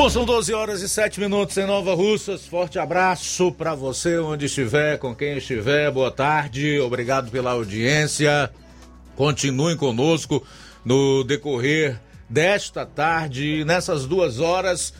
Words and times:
Bom, 0.00 0.08
são 0.08 0.24
12 0.24 0.54
horas 0.54 0.80
e 0.80 0.88
7 0.88 1.20
minutos 1.20 1.58
em 1.58 1.66
Nova 1.66 1.94
Russas. 1.94 2.46
Forte 2.46 2.78
abraço 2.78 3.52
para 3.52 3.74
você 3.74 4.16
onde 4.16 4.46
estiver, 4.46 4.96
com 4.96 5.14
quem 5.14 5.36
estiver. 5.36 5.90
Boa 5.90 6.10
tarde, 6.10 6.80
obrigado 6.80 7.30
pela 7.30 7.50
audiência. 7.50 8.50
Continuem 9.14 9.76
conosco 9.76 10.42
no 10.82 11.22
decorrer 11.22 12.00
desta 12.30 12.86
tarde, 12.86 13.62
nessas 13.66 14.06
duas 14.06 14.40
horas, 14.40 14.94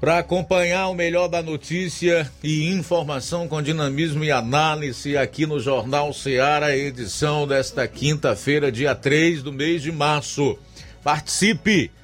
para 0.00 0.16
acompanhar 0.16 0.88
o 0.88 0.94
melhor 0.94 1.28
da 1.28 1.42
notícia 1.42 2.32
e 2.42 2.70
informação 2.72 3.46
com 3.46 3.60
dinamismo 3.60 4.24
e 4.24 4.32
análise 4.32 5.14
aqui 5.14 5.44
no 5.44 5.60
Jornal 5.60 6.10
Seara, 6.14 6.74
edição 6.74 7.46
desta 7.46 7.86
quinta-feira, 7.86 8.72
dia 8.72 8.94
3 8.94 9.42
do 9.42 9.52
mês 9.52 9.82
de 9.82 9.92
março. 9.92 10.58
Participe! 11.04 11.97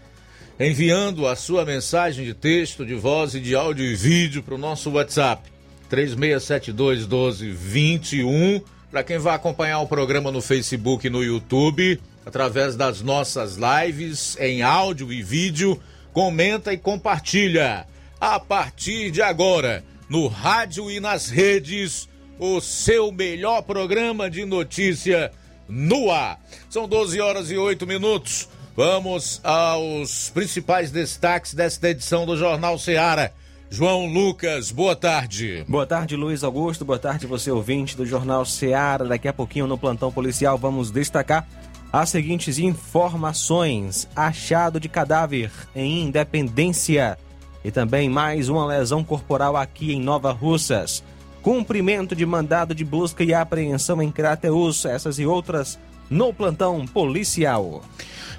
Enviando 0.58 1.26
a 1.26 1.34
sua 1.34 1.64
mensagem 1.64 2.24
de 2.24 2.34
texto, 2.34 2.86
de 2.86 2.94
voz 2.94 3.34
e 3.34 3.40
de 3.40 3.54
áudio 3.54 3.84
e 3.84 3.94
vídeo 3.94 4.42
para 4.42 4.54
o 4.54 4.58
nosso 4.58 4.90
WhatsApp 4.90 5.50
3672 5.88 7.00
1221. 7.00 8.60
Para 8.90 9.02
quem 9.02 9.18
vai 9.18 9.34
acompanhar 9.34 9.80
o 9.80 9.88
programa 9.88 10.30
no 10.30 10.40
Facebook 10.40 11.06
e 11.06 11.10
no 11.10 11.24
YouTube, 11.24 12.00
através 12.24 12.76
das 12.76 13.02
nossas 13.02 13.56
lives 13.56 14.36
em 14.38 14.62
áudio 14.62 15.12
e 15.12 15.22
vídeo, 15.22 15.80
comenta 16.12 16.72
e 16.72 16.78
compartilha. 16.78 17.86
A 18.20 18.38
partir 18.38 19.10
de 19.10 19.20
agora, 19.20 19.84
no 20.08 20.28
rádio 20.28 20.88
e 20.90 21.00
nas 21.00 21.28
redes, 21.28 22.08
o 22.38 22.60
seu 22.60 23.10
melhor 23.10 23.62
programa 23.62 24.30
de 24.30 24.44
notícia 24.44 25.32
no 25.68 26.10
ar. 26.10 26.40
São 26.70 26.86
12 26.86 27.20
horas 27.20 27.50
e 27.50 27.56
8 27.56 27.84
minutos. 27.86 28.48
Vamos 28.76 29.40
aos 29.44 30.30
principais 30.30 30.90
destaques 30.90 31.54
desta 31.54 31.90
edição 31.90 32.26
do 32.26 32.36
Jornal 32.36 32.76
Seara. 32.76 33.32
João 33.70 34.06
Lucas, 34.06 34.72
boa 34.72 34.96
tarde. 34.96 35.64
Boa 35.68 35.86
tarde, 35.86 36.16
Luiz 36.16 36.42
Augusto. 36.42 36.84
Boa 36.84 36.98
tarde, 36.98 37.24
você 37.24 37.52
ouvinte 37.52 37.96
do 37.96 38.04
Jornal 38.04 38.44
Seara. 38.44 39.04
Daqui 39.04 39.28
a 39.28 39.32
pouquinho 39.32 39.68
no 39.68 39.78
plantão 39.78 40.10
policial 40.10 40.58
vamos 40.58 40.90
destacar 40.90 41.46
as 41.92 42.08
seguintes 42.08 42.58
informações: 42.58 44.08
achado 44.16 44.80
de 44.80 44.88
cadáver 44.88 45.52
em 45.72 46.02
Independência 46.02 47.16
e 47.64 47.70
também 47.70 48.10
mais 48.10 48.48
uma 48.48 48.66
lesão 48.66 49.04
corporal 49.04 49.56
aqui 49.56 49.92
em 49.92 50.00
Nova 50.00 50.32
Russas. 50.32 51.00
Cumprimento 51.42 52.16
de 52.16 52.26
mandado 52.26 52.74
de 52.74 52.84
busca 52.84 53.22
e 53.22 53.32
apreensão 53.32 54.02
em 54.02 54.10
Crateus, 54.10 54.84
essas 54.84 55.20
e 55.20 55.26
outras 55.26 55.78
no 56.10 56.32
plantão 56.32 56.86
policial. 56.86 57.82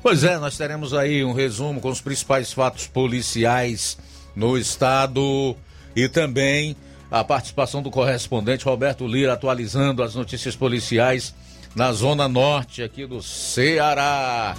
Pois 0.02 0.24
é, 0.24 0.38
nós 0.38 0.56
teremos 0.56 0.94
aí 0.94 1.24
um 1.24 1.34
resumo 1.34 1.82
com 1.82 1.90
os 1.90 2.00
principais 2.00 2.54
fatos 2.54 2.86
policiais 2.86 3.98
no 4.36 4.58
estado 4.58 5.56
e 5.96 6.08
também 6.08 6.76
a 7.10 7.24
participação 7.24 7.82
do 7.82 7.90
correspondente 7.90 8.66
Roberto 8.66 9.08
Lira 9.08 9.34
atualizando 9.34 10.04
as 10.04 10.14
notícias 10.14 10.56
policiais 10.56 11.34
na 11.76 11.92
zona 11.92 12.28
norte 12.28 12.84
aqui 12.84 13.06
do 13.06 13.22
Ceará. 13.22 14.56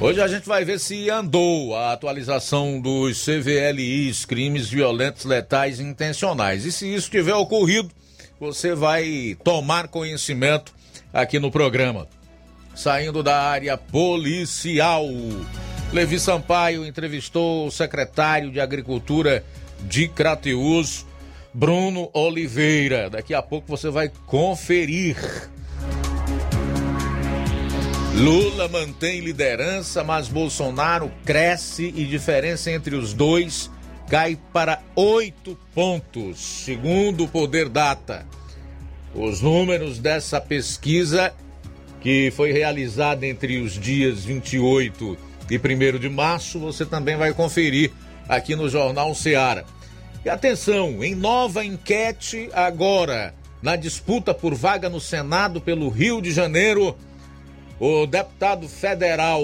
Hoje 0.00 0.20
a 0.20 0.26
gente 0.26 0.46
vai 0.48 0.64
ver 0.64 0.80
se 0.80 1.08
andou 1.08 1.76
a 1.76 1.92
atualização 1.92 2.80
dos 2.80 3.24
CVLIs, 3.24 4.24
crimes 4.24 4.68
violentos, 4.68 5.24
letais 5.24 5.78
intencionais. 5.78 6.64
E 6.64 6.72
se 6.72 6.92
isso 6.92 7.08
tiver 7.08 7.34
ocorrido, 7.34 7.90
você 8.40 8.74
vai 8.74 9.36
tomar 9.44 9.86
conhecimento 9.86 10.74
aqui 11.12 11.38
no 11.38 11.50
programa 11.50 12.08
saindo 12.74 13.22
da 13.22 13.40
área 13.40 13.76
policial. 13.76 15.06
Levi 15.92 16.18
Sampaio 16.18 16.84
entrevistou 16.84 17.66
o 17.66 17.70
secretário 17.70 18.50
de 18.50 18.60
Agricultura 18.60 19.44
de 19.82 20.08
Crateus, 20.08 21.06
Bruno 21.52 22.10
Oliveira. 22.12 23.08
Daqui 23.08 23.32
a 23.32 23.42
pouco 23.42 23.68
você 23.68 23.90
vai 23.90 24.10
conferir. 24.26 25.16
Lula 28.16 28.68
mantém 28.68 29.20
liderança, 29.20 30.04
mas 30.04 30.28
Bolsonaro 30.28 31.10
cresce 31.24 31.92
e 31.96 32.04
diferença 32.04 32.70
entre 32.70 32.94
os 32.94 33.12
dois 33.12 33.70
cai 34.08 34.38
para 34.52 34.80
oito 34.94 35.58
pontos, 35.74 36.38
segundo 36.38 37.24
o 37.24 37.28
Poder 37.28 37.68
Data. 37.68 38.26
Os 39.14 39.40
números 39.40 39.98
dessa 39.98 40.40
pesquisa 40.40 41.32
que 42.04 42.30
foi 42.32 42.52
realizada 42.52 43.26
entre 43.26 43.62
os 43.62 43.80
dias 43.80 44.26
28 44.26 45.16
e 45.50 45.56
1 45.56 45.98
de 45.98 46.10
março, 46.10 46.58
você 46.58 46.84
também 46.84 47.16
vai 47.16 47.32
conferir 47.32 47.92
aqui 48.28 48.54
no 48.54 48.68
Jornal 48.68 49.14
Seara. 49.14 49.64
E 50.22 50.28
atenção, 50.28 51.02
em 51.02 51.14
nova 51.14 51.64
enquete 51.64 52.50
agora, 52.52 53.34
na 53.62 53.74
disputa 53.74 54.34
por 54.34 54.54
vaga 54.54 54.90
no 54.90 55.00
Senado 55.00 55.62
pelo 55.62 55.88
Rio 55.88 56.20
de 56.20 56.30
Janeiro, 56.30 56.94
o 57.80 58.04
deputado 58.04 58.68
federal 58.68 59.42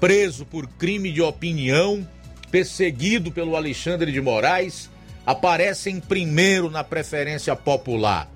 preso 0.00 0.44
por 0.44 0.66
crime 0.66 1.12
de 1.12 1.22
opinião, 1.22 2.04
perseguido 2.50 3.30
pelo 3.30 3.54
Alexandre 3.54 4.10
de 4.10 4.20
Moraes, 4.20 4.90
aparece 5.24 5.88
em 5.88 6.00
primeiro 6.00 6.68
na 6.68 6.82
preferência 6.82 7.54
popular. 7.54 8.28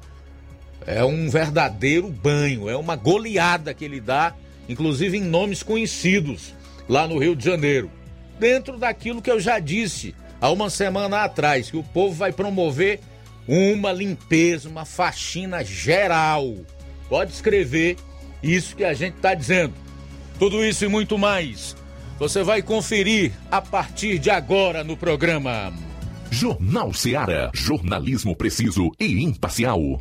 É 0.93 1.05
um 1.05 1.31
verdadeiro 1.31 2.09
banho, 2.09 2.69
é 2.69 2.77
uma 2.77 2.97
goleada 2.97 3.73
que 3.73 3.85
ele 3.85 4.01
dá, 4.01 4.35
inclusive 4.69 5.17
em 5.17 5.23
nomes 5.23 5.63
conhecidos 5.63 6.53
lá 6.89 7.07
no 7.07 7.17
Rio 7.17 7.37
de 7.37 7.45
Janeiro. 7.45 7.89
Dentro 8.41 8.77
daquilo 8.77 9.23
que 9.23 9.31
eu 9.31 9.39
já 9.39 9.61
disse 9.61 10.17
há 10.41 10.51
uma 10.51 10.69
semana 10.69 11.23
atrás, 11.23 11.71
que 11.71 11.77
o 11.77 11.85
povo 11.85 12.15
vai 12.15 12.33
promover 12.33 12.99
uma 13.47 13.93
limpeza, 13.93 14.69
uma 14.69 14.85
faxina 14.85 15.63
geral. 15.63 16.57
Pode 17.09 17.31
escrever 17.31 17.97
isso 18.43 18.75
que 18.75 18.83
a 18.83 18.93
gente 18.93 19.15
está 19.15 19.33
dizendo. 19.33 19.75
Tudo 20.41 20.65
isso 20.65 20.85
e 20.85 20.89
muito 20.89 21.17
mais. 21.17 21.77
Você 22.19 22.43
vai 22.43 22.63
conferir 22.63 23.31
a 23.49 23.63
partir 23.63 24.19
de 24.19 24.29
agora 24.29 24.83
no 24.83 24.97
programa. 24.97 25.73
Jornal 26.33 26.93
Seara. 26.93 27.51
Jornalismo 27.55 28.35
preciso 28.35 28.91
e 28.99 29.23
imparcial. 29.23 30.01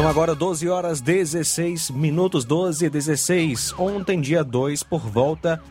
São 0.00 0.08
agora 0.08 0.34
12 0.34 0.66
horas 0.66 1.02
16 1.02 1.90
minutos, 1.90 2.42
12 2.46 2.86
e 2.86 2.88
16. 2.88 3.74
Ontem, 3.78 4.18
dia 4.18 4.42
2, 4.42 4.82
por 4.82 5.00
volta 5.00 5.62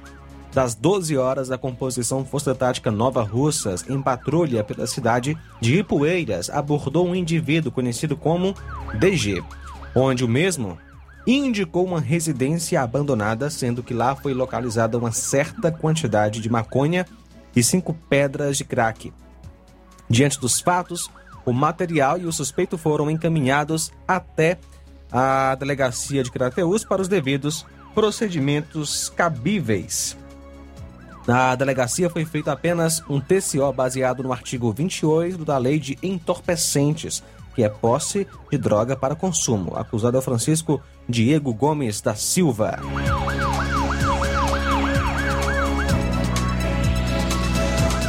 das 0.54 0.76
12 0.76 1.18
horas, 1.18 1.50
a 1.50 1.58
composição 1.58 2.24
Força 2.24 2.54
Tática 2.54 2.92
Nova 2.92 3.24
Russas, 3.24 3.84
em 3.90 4.00
patrulha 4.00 4.64
pela 4.64 4.86
cidade 4.86 5.36
de 5.60 5.80
Ipueiras, 5.80 6.48
abordou 6.52 7.08
um 7.08 7.16
indivíduo 7.16 7.72
conhecido 7.72 8.16
como 8.16 8.54
DG, 9.00 9.44
onde 9.96 10.24
o 10.24 10.28
mesmo 10.28 10.78
indicou 11.26 11.84
uma 11.84 12.00
residência 12.00 12.84
abandonada, 12.84 13.50
sendo 13.50 13.82
que 13.82 13.96
lá 13.96 14.16
foi 14.16 14.36
localizada 14.36 14.96
uma 14.96 15.12
certa 15.12 15.72
quantidade 15.72 16.40
de 16.40 16.52
maconha 16.52 17.04
e 17.56 17.64
cinco 17.64 17.96
pedras 18.08 18.60
de 18.60 18.64
crack. 18.64 19.12
Diante 20.08 20.40
dos 20.40 20.62
fatos, 20.62 21.10
o 21.50 21.54
material 21.54 22.20
e 22.20 22.26
o 22.26 22.32
suspeito 22.32 22.78
foram 22.78 23.10
encaminhados 23.10 23.92
até 24.08 24.60
a 25.12 25.56
delegacia 25.56 26.24
de 26.24 26.32
Crateus 26.32 26.86
para 26.86 27.02
os 27.02 27.08
devidos 27.08 27.66
procedimentos 27.96 29.10
cabíveis. 29.10 30.16
Na 31.28 31.56
delegacia 31.56 32.10
foi 32.10 32.24
feito 32.26 32.50
apenas 32.50 33.04
um 33.10 33.20
TCO 33.20 33.74
baseado 33.74 34.24
no 34.24 34.32
artigo 34.32 34.72
28 34.72 35.44
da 35.44 35.58
Lei 35.58 35.80
de 35.80 35.98
Entorpecentes, 36.04 37.24
que 37.56 37.64
é 37.64 37.70
posse 37.70 38.28
de 38.52 38.58
droga 38.58 38.96
para 38.96 39.16
consumo. 39.16 39.76
Acusado 39.76 40.18
é 40.18 40.22
Francisco 40.22 40.82
Diego 41.08 41.54
Gomes 41.54 42.00
da 42.00 42.16
Silva. 42.16 42.80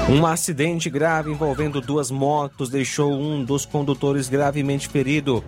Um 0.09 0.27
acidente 0.27 0.91
grave 0.91 1.31
envolvendo 1.31 1.81
duas 1.81 2.11
motos 2.11 2.69
deixou 2.69 3.13
um 3.13 3.45
dos 3.45 3.65
condutores 3.65 4.29
gravemente 4.29 4.89
ferido. 4.89 5.45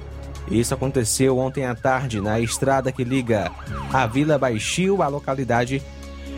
Isso 0.51 0.75
aconteceu 0.75 1.39
ontem 1.39 1.65
à 1.65 1.75
tarde 1.75 2.21
na 2.21 2.39
estrada 2.39 2.93
que 2.93 3.05
liga 3.05 3.51
a 3.93 4.07
Vila 4.07 4.39
Baixio 4.39 5.03
à 5.03 5.09
localidade 5.09 5.83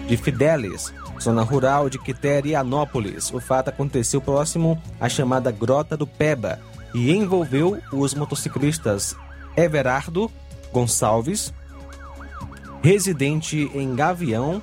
de 0.06 0.16
Fidelis, 0.16 0.92
zona 1.20 1.42
rural 1.42 1.90
de 1.90 1.98
Quiterianópolis. 1.98 3.32
O 3.32 3.40
fato 3.40 3.68
aconteceu 3.68 4.20
próximo 4.20 4.80
à 5.00 5.08
chamada 5.08 5.50
Grota 5.50 5.96
do 5.96 6.06
Peba 6.06 6.58
e 6.94 7.12
envolveu 7.12 7.78
os 7.92 8.14
motociclistas 8.14 9.16
Everardo 9.56 10.30
Gonçalves, 10.72 11.52
residente 12.82 13.70
em 13.74 13.94
Gavião, 13.94 14.62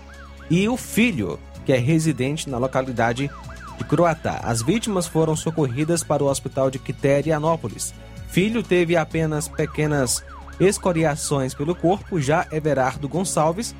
e 0.50 0.68
o 0.68 0.76
filho, 0.76 1.40
que 1.66 1.74
é 1.74 1.78
residente 1.78 2.50
na 2.50 2.58
localidade 2.58 3.30
de 3.78 3.84
Croatá. 3.84 4.42
As 4.44 4.62
vítimas 4.62 5.08
foram 5.08 5.36
socorridas 5.36 6.04
para 6.04 6.24
o 6.24 6.28
hospital 6.28 6.70
de 6.70 6.80
Quiterianópolis. 6.80 7.94
Filho 8.30 8.64
teve 8.64 8.96
apenas 8.96 9.48
pequenas 9.48 10.24
escoriações 10.60 11.54
pelo 11.54 11.76
corpo, 11.76 12.22
já 12.22 12.46
Everardo 12.52 13.10
Gonçalves 13.10 13.76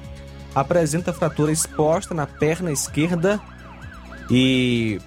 apresenta 0.54 1.14
fratura 1.14 1.52
exposta 1.52 2.14
na 2.14 2.28
perna 2.28 2.72
esquerda 2.72 3.40
e 4.30 5.00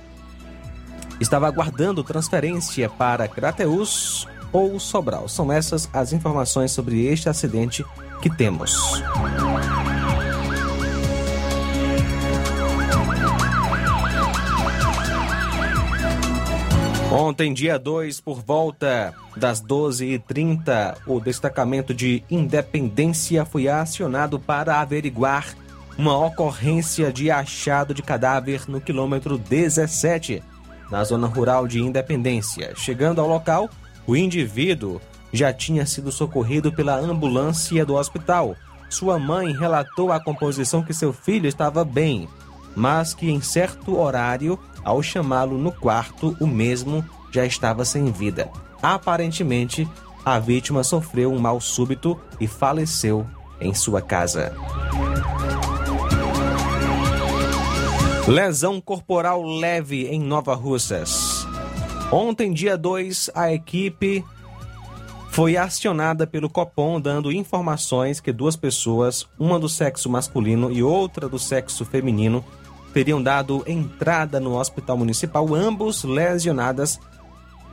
estava 1.20 1.46
aguardando 1.46 2.02
transferência 2.02 2.88
para 2.88 3.28
Crateus 3.28 4.26
ou 4.52 4.78
Sobral. 4.78 5.28
São 5.28 5.52
essas 5.52 5.88
as 5.92 6.12
informações 6.12 6.70
sobre 6.72 7.06
este 7.06 7.28
acidente 7.28 7.84
que 8.22 8.30
temos. 8.30 9.02
Ontem, 17.16 17.54
dia 17.54 17.78
2, 17.78 18.20
por 18.20 18.42
volta 18.42 19.14
das 19.36 19.62
12h30, 19.62 20.96
o 21.06 21.20
destacamento 21.20 21.94
de 21.94 22.24
Independência 22.28 23.44
foi 23.44 23.68
acionado 23.68 24.40
para 24.40 24.80
averiguar 24.80 25.54
uma 25.96 26.18
ocorrência 26.18 27.12
de 27.12 27.30
achado 27.30 27.94
de 27.94 28.02
cadáver 28.02 28.62
no 28.66 28.80
quilômetro 28.80 29.38
17, 29.38 30.42
na 30.90 31.04
zona 31.04 31.28
rural 31.28 31.68
de 31.68 31.80
Independência. 31.80 32.72
Chegando 32.74 33.20
ao 33.20 33.28
local, 33.28 33.70
o 34.08 34.16
indivíduo 34.16 35.00
já 35.32 35.52
tinha 35.52 35.86
sido 35.86 36.10
socorrido 36.10 36.72
pela 36.72 36.96
ambulância 36.96 37.86
do 37.86 37.94
hospital. 37.94 38.56
Sua 38.90 39.20
mãe 39.20 39.52
relatou 39.52 40.10
à 40.10 40.18
composição 40.18 40.82
que 40.82 40.92
seu 40.92 41.12
filho 41.12 41.46
estava 41.46 41.84
bem, 41.84 42.28
mas 42.74 43.14
que 43.14 43.30
em 43.30 43.40
certo 43.40 44.00
horário 44.00 44.58
ao 44.84 45.02
chamá-lo 45.02 45.58
no 45.58 45.72
quarto, 45.72 46.36
o 46.40 46.46
mesmo 46.46 47.04
já 47.32 47.44
estava 47.44 47.84
sem 47.84 48.12
vida. 48.12 48.50
Aparentemente, 48.82 49.88
a 50.24 50.38
vítima 50.38 50.84
sofreu 50.84 51.32
um 51.32 51.38
mal 51.38 51.60
súbito 51.60 52.18
e 52.40 52.46
faleceu 52.46 53.26
em 53.60 53.74
sua 53.74 54.00
casa. 54.00 54.54
Lesão 58.26 58.80
corporal 58.80 59.42
leve 59.42 60.06
em 60.06 60.20
Nova 60.20 60.54
Russas. 60.54 61.46
Ontem, 62.10 62.52
dia 62.52 62.76
2, 62.76 63.30
a 63.34 63.52
equipe 63.52 64.24
foi 65.30 65.56
acionada 65.56 66.26
pelo 66.26 66.48
Copom 66.48 67.00
dando 67.00 67.32
informações 67.32 68.20
que 68.20 68.32
duas 68.32 68.54
pessoas, 68.54 69.26
uma 69.38 69.58
do 69.58 69.68
sexo 69.68 70.08
masculino 70.08 70.70
e 70.70 70.82
outra 70.82 71.28
do 71.28 71.38
sexo 71.38 71.84
feminino, 71.84 72.44
teriam 72.94 73.20
dado 73.20 73.64
entrada 73.66 74.38
no 74.38 74.56
hospital 74.56 74.96
municipal, 74.96 75.52
ambos 75.52 76.04
lesionadas, 76.04 77.00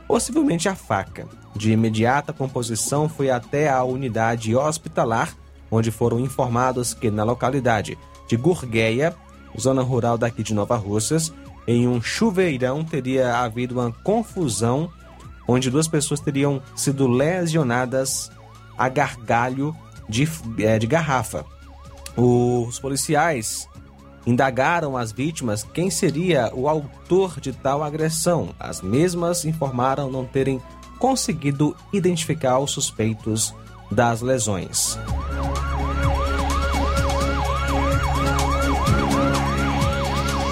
possivelmente 0.08 0.68
a 0.68 0.74
faca. 0.74 1.28
De 1.54 1.70
imediata, 1.70 2.32
composição 2.32 3.08
foi 3.08 3.30
até 3.30 3.70
a 3.70 3.84
unidade 3.84 4.54
hospitalar, 4.56 5.34
onde 5.70 5.92
foram 5.92 6.18
informados 6.18 6.92
que 6.92 7.08
na 7.08 7.22
localidade 7.22 7.96
de 8.26 8.36
Gurgueia, 8.36 9.14
zona 9.58 9.80
rural 9.80 10.18
daqui 10.18 10.42
de 10.42 10.52
Nova 10.52 10.76
Russas, 10.76 11.32
em 11.68 11.86
um 11.86 12.02
chuveirão 12.02 12.84
teria 12.84 13.36
havido 13.36 13.78
uma 13.78 13.92
confusão 14.02 14.90
onde 15.46 15.70
duas 15.70 15.86
pessoas 15.86 16.18
teriam 16.18 16.60
sido 16.74 17.06
lesionadas 17.06 18.30
a 18.76 18.88
gargalho 18.88 19.76
de, 20.08 20.28
é, 20.58 20.78
de 20.80 20.86
garrafa. 20.86 21.44
Os 22.16 22.80
policiais 22.80 23.68
indagaram 24.26 24.96
as 24.96 25.12
vítimas 25.12 25.62
quem 25.62 25.90
seria 25.90 26.50
o 26.54 26.68
autor 26.68 27.40
de 27.40 27.52
tal 27.52 27.82
agressão. 27.82 28.50
As 28.58 28.80
mesmas 28.80 29.44
informaram 29.44 30.10
não 30.10 30.24
terem 30.24 30.60
conseguido 30.98 31.76
identificar 31.92 32.58
os 32.58 32.70
suspeitos 32.70 33.54
das 33.90 34.20
lesões. 34.20 34.98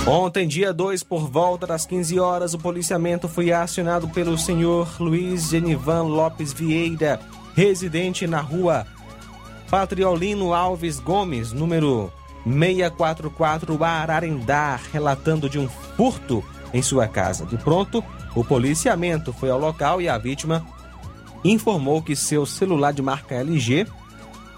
Ontem, 0.07 0.49
dia 0.49 0.73
2, 0.73 1.05
por 1.05 1.29
volta 1.29 1.67
das 1.69 1.87
15 1.87 2.19
horas, 2.19 2.53
o 2.53 2.59
policiamento 2.59 3.29
foi 3.29 3.53
acionado 3.53 4.09
pelo 4.09 4.37
senhor 4.37 4.89
Luiz 4.99 5.51
Genivan 5.51 6.03
Lopes 6.03 6.53
Vieira, 6.53 7.21
residente 7.55 8.27
na 8.27 8.41
rua 8.41 8.87
Patriolino 9.71 10.53
Alves 10.53 10.99
Gomes, 10.99 11.53
número 11.53 12.13
644 12.45 13.83
Ararendá, 13.85 14.79
relatando 14.93 15.49
de 15.49 15.59
um 15.59 15.69
furto 15.69 16.45
em 16.73 16.83
sua 16.83 17.07
casa. 17.07 17.45
De 17.45 17.57
pronto, 17.57 18.03
o 18.35 18.45
policiamento 18.45 19.33
foi 19.33 19.51
ao 19.51 19.59
local 19.59 20.01
e 20.01 20.09
a 20.09 20.17
vítima 20.17 20.65
informou 21.45 22.03
que 22.03 22.15
seu 22.15 22.45
celular 22.47 22.93
de 22.93 23.03
marca 23.03 23.35
LG, 23.35 23.87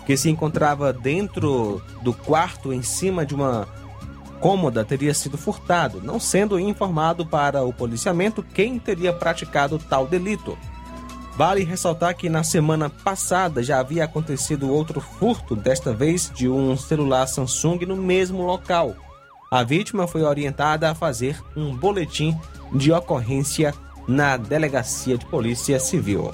que 0.07 0.17
se 0.17 0.29
encontrava 0.29 0.93
dentro 0.93 1.83
do 2.03 2.13
quarto 2.13 2.73
em 2.73 2.83
cima 2.83 3.25
de 3.25 3.35
uma 3.35 3.69
cômoda, 4.41 4.85
teria 4.85 5.15
sido 5.15 5.39
furtado, 5.39 6.01
não 6.03 6.19
sendo 6.19 6.59
informado 6.59 7.25
para 7.25 7.63
o 7.63 7.73
policiamento 7.73 8.43
quem 8.43 8.79
teria 8.79 9.13
praticado 9.13 9.79
tal 9.79 10.07
delito. 10.07 10.59
Vale 11.37 11.65
ressaltar 11.65 12.15
que 12.15 12.29
na 12.29 12.45
semana 12.45 12.91
passada 12.91 13.63
já 13.63 13.81
havia 13.81 14.05
acontecido 14.05 14.71
outro 14.71 15.01
furto, 15.01 15.57
desta 15.57 15.93
vez 15.93 16.31
de 16.35 16.49
um 16.49 16.77
celular 16.77 17.27
Samsung 17.27 17.87
no 17.87 17.97
mesmo 17.97 18.45
local. 18.45 18.95
A 19.51 19.63
vítima 19.63 20.07
foi 20.07 20.23
orientada 20.23 20.91
a 20.91 20.95
fazer 20.95 21.39
um 21.57 21.75
boletim 21.75 22.39
de 22.75 22.93
ocorrência 22.93 23.75
na 24.07 24.37
Delegacia 24.37 25.17
de 25.17 25.25
Polícia 25.27 25.81
Civil. 25.81 26.33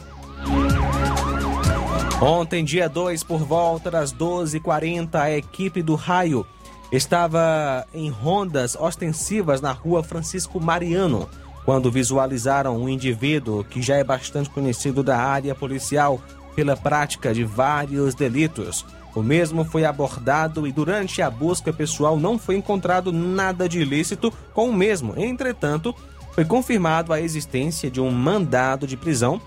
Ontem, 2.21 2.65
dia 2.65 2.89
2, 2.89 3.23
por 3.23 3.39
volta 3.39 3.93
das 3.93 4.13
12h40, 4.13 5.15
a 5.15 5.31
equipe 5.31 5.83
do 5.83 5.95
Raio 5.95 6.45
estava 6.91 7.87
em 7.95 8.11
rondas 8.11 8.75
ostensivas 8.75 9.61
na 9.61 9.71
rua 9.71 10.03
Francisco 10.03 10.61
Mariano 10.61 11.29
quando 11.69 11.91
visualizaram 11.91 12.79
um 12.79 12.89
indivíduo 12.89 13.63
que 13.63 13.83
já 13.83 13.97
é 13.97 14.03
bastante 14.03 14.49
conhecido 14.49 15.03
da 15.03 15.19
área 15.19 15.55
policial 15.55 16.19
pela 16.57 16.75
prática 16.75 17.35
de 17.35 17.45
vários 17.45 18.15
delitos. 18.15 18.87
O 19.15 19.23
mesmo 19.23 19.67
foi 19.67 19.85
abordado 19.85 20.67
e 20.67 20.73
durante 20.73 21.21
a 21.21 21.29
busca 21.29 21.71
pessoal 21.71 22.19
não 22.19 22.39
foi 22.39 22.57
encontrado 22.57 23.13
nada 23.13 23.69
de 23.69 23.81
ilícito 23.81 24.33
com 24.55 24.71
o 24.71 24.73
mesmo. 24.73 25.13
Entretanto, 25.19 25.95
foi 26.33 26.43
confirmado 26.43 27.13
a 27.13 27.21
existência 27.21 27.91
de 27.91 28.01
um 28.01 28.11
mandado 28.11 28.87
de 28.87 28.97
prisão 28.97 29.39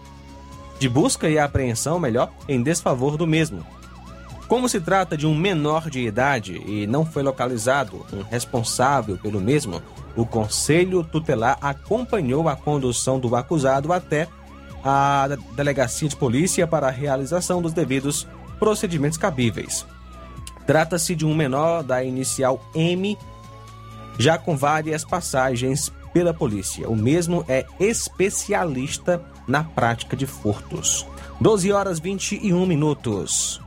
de 0.77 0.87
busca 0.87 1.27
e 1.27 1.39
apreensão, 1.39 1.99
melhor, 1.99 2.31
em 2.47 2.61
desfavor 2.61 3.17
do 3.17 3.25
mesmo. 3.25 3.65
Como 4.47 4.69
se 4.69 4.79
trata 4.79 5.17
de 5.17 5.25
um 5.25 5.35
menor 5.35 5.89
de 5.89 6.01
idade 6.01 6.61
e 6.67 6.85
não 6.85 7.03
foi 7.03 7.23
localizado 7.23 8.05
um 8.13 8.21
responsável 8.21 9.17
pelo 9.17 9.41
mesmo, 9.41 9.81
o 10.15 10.25
Conselho 10.25 11.03
Tutelar 11.03 11.57
acompanhou 11.61 12.49
a 12.49 12.55
condução 12.55 13.19
do 13.19 13.35
acusado 13.35 13.93
até 13.93 14.27
a 14.83 15.27
delegacia 15.55 16.09
de 16.09 16.15
polícia 16.15 16.65
para 16.65 16.87
a 16.87 16.91
realização 16.91 17.61
dos 17.61 17.73
devidos 17.73 18.27
procedimentos 18.59 19.17
cabíveis. 19.17 19.85
Trata-se 20.65 21.15
de 21.15 21.25
um 21.25 21.35
menor 21.35 21.83
da 21.83 22.03
inicial 22.03 22.63
M, 22.75 23.17
já 24.17 24.37
com 24.37 24.55
várias 24.55 25.03
passagens 25.03 25.91
pela 26.13 26.33
polícia. 26.33 26.89
O 26.89 26.95
mesmo 26.95 27.43
é 27.47 27.65
especialista 27.79 29.23
na 29.47 29.63
prática 29.63 30.15
de 30.15 30.25
furtos. 30.25 31.05
12 31.39 31.71
horas 31.71 31.99
21 31.99 32.65
minutos. 32.65 33.61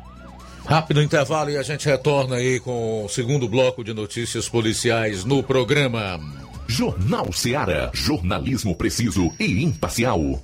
Rápido 0.66 1.02
intervalo 1.02 1.50
e 1.50 1.58
a 1.58 1.62
gente 1.62 1.86
retorna 1.86 2.36
aí 2.36 2.58
com 2.58 3.04
o 3.04 3.08
segundo 3.08 3.46
bloco 3.48 3.84
de 3.84 3.92
notícias 3.92 4.48
policiais 4.48 5.24
no 5.24 5.42
programa. 5.42 6.18
Jornal 6.66 7.30
Seara. 7.32 7.90
Jornalismo 7.92 8.74
preciso 8.74 9.30
e 9.38 9.62
imparcial. 9.62 10.42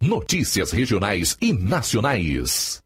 Notícias 0.00 0.72
regionais 0.72 1.36
e 1.40 1.54
nacionais. 1.54 2.85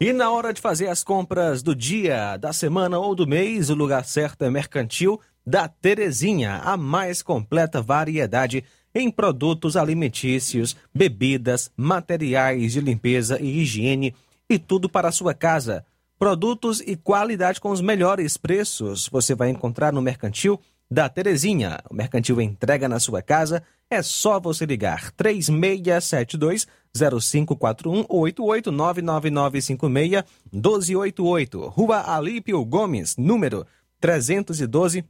E 0.00 0.12
na 0.12 0.28
hora 0.30 0.52
de 0.52 0.60
fazer 0.60 0.88
as 0.88 1.04
compras 1.04 1.62
do 1.62 1.74
dia, 1.74 2.36
da 2.36 2.52
semana 2.52 2.98
ou 2.98 3.14
do 3.14 3.28
mês, 3.28 3.70
o 3.70 3.74
lugar 3.74 4.04
certo 4.04 4.42
é 4.42 4.50
Mercantil 4.50 5.20
da 5.46 5.68
Terezinha, 5.68 6.56
a 6.64 6.76
mais 6.76 7.22
completa 7.22 7.80
variedade 7.80 8.64
em 8.92 9.08
produtos 9.08 9.76
alimentícios, 9.76 10.76
bebidas, 10.92 11.70
materiais 11.76 12.72
de 12.72 12.80
limpeza 12.80 13.40
e 13.40 13.60
higiene 13.60 14.14
e 14.50 14.58
tudo 14.58 14.88
para 14.88 15.08
a 15.08 15.12
sua 15.12 15.32
casa. 15.32 15.84
Produtos 16.18 16.80
e 16.80 16.96
qualidade 16.96 17.60
com 17.60 17.70
os 17.70 17.80
melhores 17.80 18.36
preços 18.36 19.08
você 19.08 19.34
vai 19.34 19.50
encontrar 19.50 19.92
no 19.92 20.02
Mercantil 20.02 20.60
da 20.90 21.08
Terezinha. 21.08 21.80
O 21.88 21.94
Mercantil 21.94 22.40
entrega 22.40 22.88
na 22.88 22.98
sua 22.98 23.22
casa. 23.22 23.62
É 23.90 24.02
só 24.02 24.40
você 24.40 24.66
ligar 24.66 25.12
3672 25.12 26.66
0541 26.96 28.04
8899956 28.04 30.24
1288. 30.52 31.68
Rua 31.68 32.14
Alípio 32.14 32.64
Gomes, 32.64 33.16
número 33.16 33.66
312, 34.00 35.04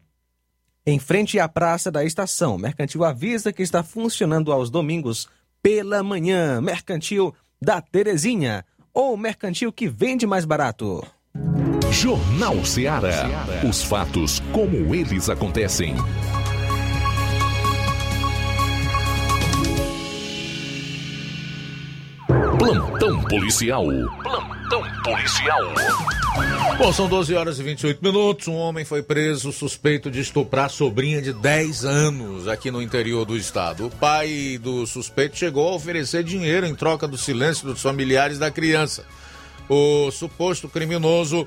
em 0.87 0.99
frente 0.99 1.38
à 1.38 1.49
Praça 1.49 1.90
da 1.90 2.05
Estação. 2.05 2.59
Mercantil 2.59 3.05
avisa 3.05 3.53
que 3.53 3.62
está 3.62 3.83
funcionando 3.83 4.53
aos 4.53 4.70
domingos 4.70 5.29
pela 5.62 6.03
manhã. 6.03 6.61
Mercantil 6.61 7.35
da 7.61 7.81
Terezinha 7.81 8.64
ou 8.92 9.16
mercantil 9.16 9.73
que 9.73 9.88
vende 9.88 10.27
mais 10.27 10.44
barato. 10.44 11.05
Jornal 11.90 12.64
Ceará. 12.64 13.27
Os 13.68 13.83
fatos 13.83 14.40
como 14.53 14.94
eles 14.94 15.29
acontecem. 15.29 15.94
Plantão 22.59 23.23
policial. 23.25 23.85
Plantão 24.23 24.83
policial. 25.03 25.61
Bom, 26.79 26.93
são 26.93 27.09
12 27.09 27.35
horas 27.35 27.59
e 27.59 27.62
28 27.62 28.03
minutos. 28.03 28.49
Um 28.49 28.55
homem 28.55 28.85
foi 28.85 29.03
preso 29.03 29.53
suspeito 29.53 30.11
de 30.11 30.21
estuprar 30.21 30.71
sobrinha 30.71 31.21
de 31.21 31.33
10 31.33 31.85
anos 31.85 32.49
aqui 32.49 32.71
no 32.71 32.83
interior 32.83 33.25
do 33.25 33.37
estado. 33.37 33.87
O 33.87 33.90
pai 33.90 34.59
do 34.62 34.87
suspeito 34.87 35.37
chegou 35.37 35.69
a 35.69 35.75
oferecer 35.75 36.23
dinheiro 36.23 36.67
em 36.67 36.75
troca 36.75 37.09
do 37.09 37.19
silêncio 37.19 37.67
dos 37.67 37.83
familiares 37.83 38.38
da 38.38 38.51
criança. 38.51 39.05
O 39.69 40.11
suposto 40.11 40.69
criminoso 40.69 41.47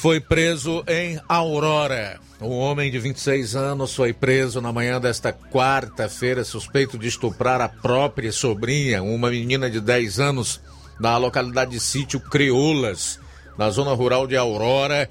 foi 0.00 0.18
preso 0.18 0.82
em 0.88 1.20
Aurora. 1.28 2.18
Um 2.40 2.56
homem 2.56 2.90
de 2.90 2.98
26 2.98 3.54
anos 3.54 3.94
foi 3.94 4.14
preso 4.14 4.58
na 4.58 4.72
manhã 4.72 4.98
desta 4.98 5.30
quarta-feira, 5.30 6.42
suspeito 6.42 6.96
de 6.96 7.06
estuprar 7.06 7.60
a 7.60 7.68
própria 7.68 8.32
sobrinha, 8.32 9.02
uma 9.02 9.28
menina 9.28 9.68
de 9.68 9.78
10 9.78 10.18
anos, 10.18 10.58
na 10.98 11.18
localidade 11.18 11.72
de 11.72 11.80
Sítio 11.80 12.18
Creolas, 12.18 13.20
na 13.58 13.68
zona 13.68 13.92
rural 13.92 14.26
de 14.26 14.38
Aurora, 14.38 15.06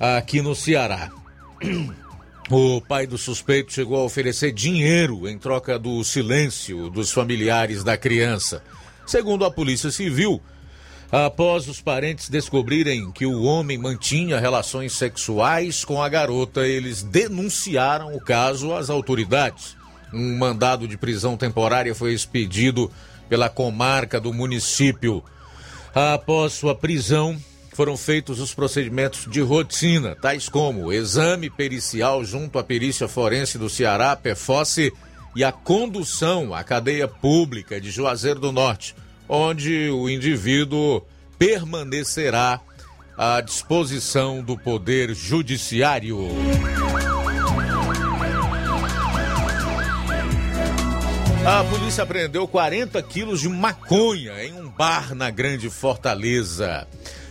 aqui 0.00 0.42
no 0.42 0.52
Ceará. 0.52 1.12
O 2.50 2.80
pai 2.80 3.06
do 3.06 3.16
suspeito 3.16 3.72
chegou 3.72 4.00
a 4.00 4.04
oferecer 4.04 4.50
dinheiro 4.50 5.28
em 5.28 5.38
troca 5.38 5.78
do 5.78 6.02
silêncio 6.02 6.90
dos 6.90 7.12
familiares 7.12 7.84
da 7.84 7.96
criança. 7.96 8.64
Segundo 9.06 9.44
a 9.44 9.50
Polícia 9.50 9.92
Civil, 9.92 10.42
após 11.10 11.68
os 11.68 11.80
parentes 11.80 12.28
descobrirem 12.28 13.10
que 13.10 13.24
o 13.24 13.42
homem 13.42 13.78
mantinha 13.78 14.38
relações 14.38 14.92
sexuais 14.92 15.84
com 15.84 16.02
a 16.02 16.08
garota, 16.08 16.66
eles 16.66 17.02
denunciaram 17.02 18.14
o 18.14 18.20
caso 18.20 18.74
às 18.74 18.90
autoridades. 18.90 19.76
Um 20.12 20.36
mandado 20.36 20.86
de 20.86 20.96
prisão 20.96 21.36
temporária 21.36 21.94
foi 21.94 22.12
expedido 22.12 22.90
pela 23.28 23.48
comarca 23.48 24.20
do 24.20 24.32
município. 24.32 25.22
Após 25.94 26.52
sua 26.52 26.74
prisão, 26.74 27.36
foram 27.72 27.96
feitos 27.96 28.40
os 28.40 28.52
procedimentos 28.52 29.26
de 29.30 29.40
rotina, 29.40 30.16
tais 30.16 30.48
como 30.48 30.92
exame 30.92 31.48
pericial 31.48 32.24
junto 32.24 32.58
à 32.58 32.64
perícia 32.64 33.06
forense 33.06 33.56
do 33.56 33.70
Ceará, 33.70 34.16
PEFOSSE, 34.16 34.92
e 35.36 35.44
a 35.44 35.52
condução 35.52 36.54
à 36.54 36.64
cadeia 36.64 37.06
pública 37.06 37.80
de 37.80 37.90
Juazeiro 37.90 38.40
do 38.40 38.50
Norte 38.50 38.94
onde 39.28 39.90
o 39.90 40.08
indivíduo 40.08 41.02
permanecerá 41.38 42.60
à 43.16 43.40
disposição 43.40 44.42
do 44.42 44.56
Poder 44.56 45.14
Judiciário. 45.14 46.28
A 51.46 51.64
polícia 51.64 52.02
apreendeu 52.02 52.46
40 52.46 53.02
quilos 53.02 53.40
de 53.40 53.48
maconha 53.48 54.44
em 54.44 54.52
um 54.52 54.68
bar 54.68 55.14
na 55.14 55.30
Grande 55.30 55.70
Fortaleza. 55.70 56.86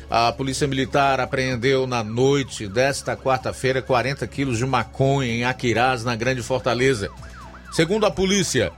A 0.09 0.31
Polícia 0.31 0.67
Militar 0.67 1.19
apreendeu 1.19 1.85
na 1.85 2.03
noite 2.03 2.67
desta 2.67 3.15
quarta-feira 3.15 3.81
40 3.81 4.25
quilos 4.25 4.57
de 4.57 4.65
maconha 4.65 5.31
em 5.31 5.43
Aquirás, 5.43 6.03
na 6.03 6.15
Grande 6.15 6.41
Fortaleza. 6.41 7.09
Segundo 7.71 8.05
a 8.05 8.11
polícia, 8.11 8.71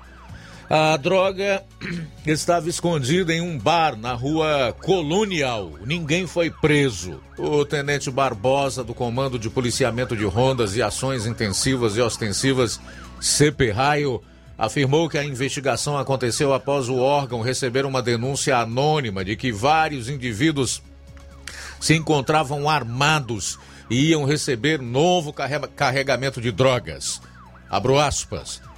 a 0.70 0.96
droga 0.98 1.64
estava 2.28 2.70
escondida 2.70 3.34
em 3.34 3.42
um 3.42 3.58
bar 3.58 3.98
na 3.98 4.14
rua 4.14 4.76
Colonial. 4.84 5.74
Ninguém 5.84 6.28
foi 6.28 6.52
preso. 6.52 7.20
O 7.38 7.66
tenente 7.66 8.12
Barbosa, 8.12 8.84
do 8.84 8.94
Comando 8.94 9.40
de 9.40 9.50
Policiamento 9.50 10.16
de 10.16 10.26
Rondas 10.26 10.76
e 10.76 10.84
Ações 10.84 11.26
Intensivas 11.26 11.98
e 11.98 12.02
Ostensivas, 12.02 12.80
CP 13.20 13.72
Raio, 13.72 14.22
afirmou 14.56 15.10
que 15.10 15.18
a 15.18 15.24
investigação 15.24 15.98
aconteceu 15.98 16.54
após 16.54 16.88
o 16.88 16.98
órgão 16.98 17.42
receber 17.42 17.84
uma 17.84 18.02
denúncia 18.02 18.56
anônima 18.58 19.26
de 19.26 19.36
que 19.36 19.52
vários 19.52 20.08
indivíduos 20.08 20.84
se 21.80 21.96
encontravam 21.96 22.70
armados 22.70 23.58
e 23.90 24.10
iam 24.10 24.24
receber 24.24 24.80
novo 24.80 25.34
carregamento 25.34 26.40
de 26.40 26.52
drogas. 26.52 27.20
Abro 27.68 27.98
aspas. 27.98 28.69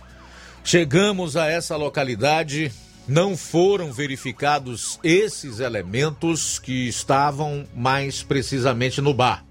Chegamos 0.63 1.36
a 1.36 1.47
essa 1.47 1.76
localidade, 1.76 2.71
não 3.08 3.36
foram 3.36 3.91
verificados 3.91 5.00
esses 5.04 5.60
elementos 5.60 6.60
que 6.60 6.88
estavam 6.88 7.65
mais 7.76 8.21
precisamente 8.21 9.02
no 9.02 9.13
bar. 9.13 9.43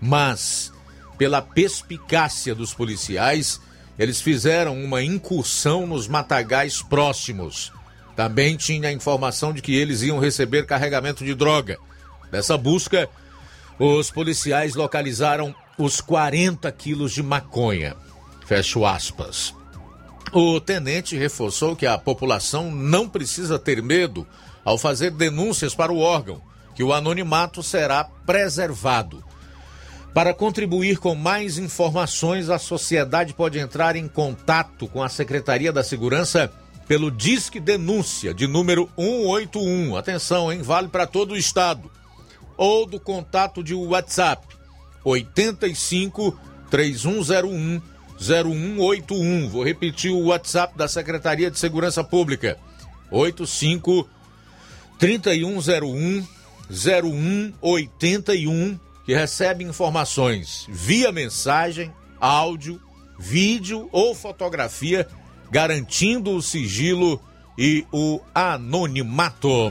Mas, 0.00 0.72
pela 1.18 1.42
perspicácia 1.42 2.54
dos 2.54 2.72
policiais, 2.72 3.60
eles 3.98 4.20
fizeram 4.20 4.82
uma 4.82 5.02
incursão 5.02 5.86
nos 5.86 6.06
matagais 6.06 6.80
próximos. 6.82 7.72
Também 8.14 8.56
tinha 8.56 8.88
a 8.88 8.92
informação 8.92 9.52
de 9.52 9.60
que 9.60 9.74
eles 9.74 10.02
iam 10.02 10.20
receber 10.20 10.66
carregamento 10.66 11.24
de 11.24 11.34
droga. 11.34 11.78
Nessa 12.30 12.56
busca, 12.56 13.08
os 13.78 14.10
policiais 14.10 14.74
localizaram 14.74 15.54
os 15.76 16.00
40 16.00 16.70
quilos 16.72 17.12
de 17.12 17.22
maconha. 17.22 17.96
Fecho 18.46 18.86
aspas. 18.86 19.52
O 20.36 20.60
tenente 20.60 21.16
reforçou 21.16 21.76
que 21.76 21.86
a 21.86 21.96
população 21.96 22.68
não 22.68 23.08
precisa 23.08 23.56
ter 23.56 23.80
medo 23.80 24.26
ao 24.64 24.76
fazer 24.76 25.12
denúncias 25.12 25.76
para 25.76 25.92
o 25.92 26.00
órgão, 26.00 26.42
que 26.74 26.82
o 26.82 26.92
anonimato 26.92 27.62
será 27.62 28.02
preservado. 28.02 29.22
Para 30.12 30.34
contribuir 30.34 30.98
com 30.98 31.14
mais 31.14 31.56
informações, 31.56 32.50
a 32.50 32.58
sociedade 32.58 33.32
pode 33.32 33.60
entrar 33.60 33.94
em 33.94 34.08
contato 34.08 34.88
com 34.88 35.04
a 35.04 35.08
Secretaria 35.08 35.72
da 35.72 35.84
Segurança 35.84 36.52
pelo 36.88 37.12
Disque 37.12 37.60
Denúncia 37.60 38.34
de 38.34 38.48
número 38.48 38.90
181. 38.96 39.96
Atenção, 39.96 40.52
hein? 40.52 40.62
Vale 40.62 40.88
para 40.88 41.06
todo 41.06 41.34
o 41.34 41.36
estado. 41.36 41.88
Ou 42.56 42.86
do 42.86 42.98
contato 42.98 43.62
de 43.62 43.72
WhatsApp 43.72 44.44
85 45.04 46.36
3101 46.68 47.93
0181. 48.20 49.48
Vou 49.48 49.64
repetir 49.64 50.10
o 50.10 50.26
WhatsApp 50.26 50.76
da 50.76 50.88
Secretaria 50.88 51.50
de 51.50 51.58
Segurança 51.58 52.04
Pública. 52.04 52.58
85 53.10 54.08
3101 54.98 56.26
0181 56.70 58.78
que 59.04 59.14
recebe 59.14 59.64
informações 59.64 60.66
via 60.68 61.12
mensagem, 61.12 61.92
áudio, 62.18 62.80
vídeo 63.18 63.88
ou 63.92 64.14
fotografia, 64.14 65.06
garantindo 65.50 66.30
o 66.30 66.42
sigilo 66.42 67.20
e 67.58 67.84
o 67.92 68.20
anonimato. 68.34 69.70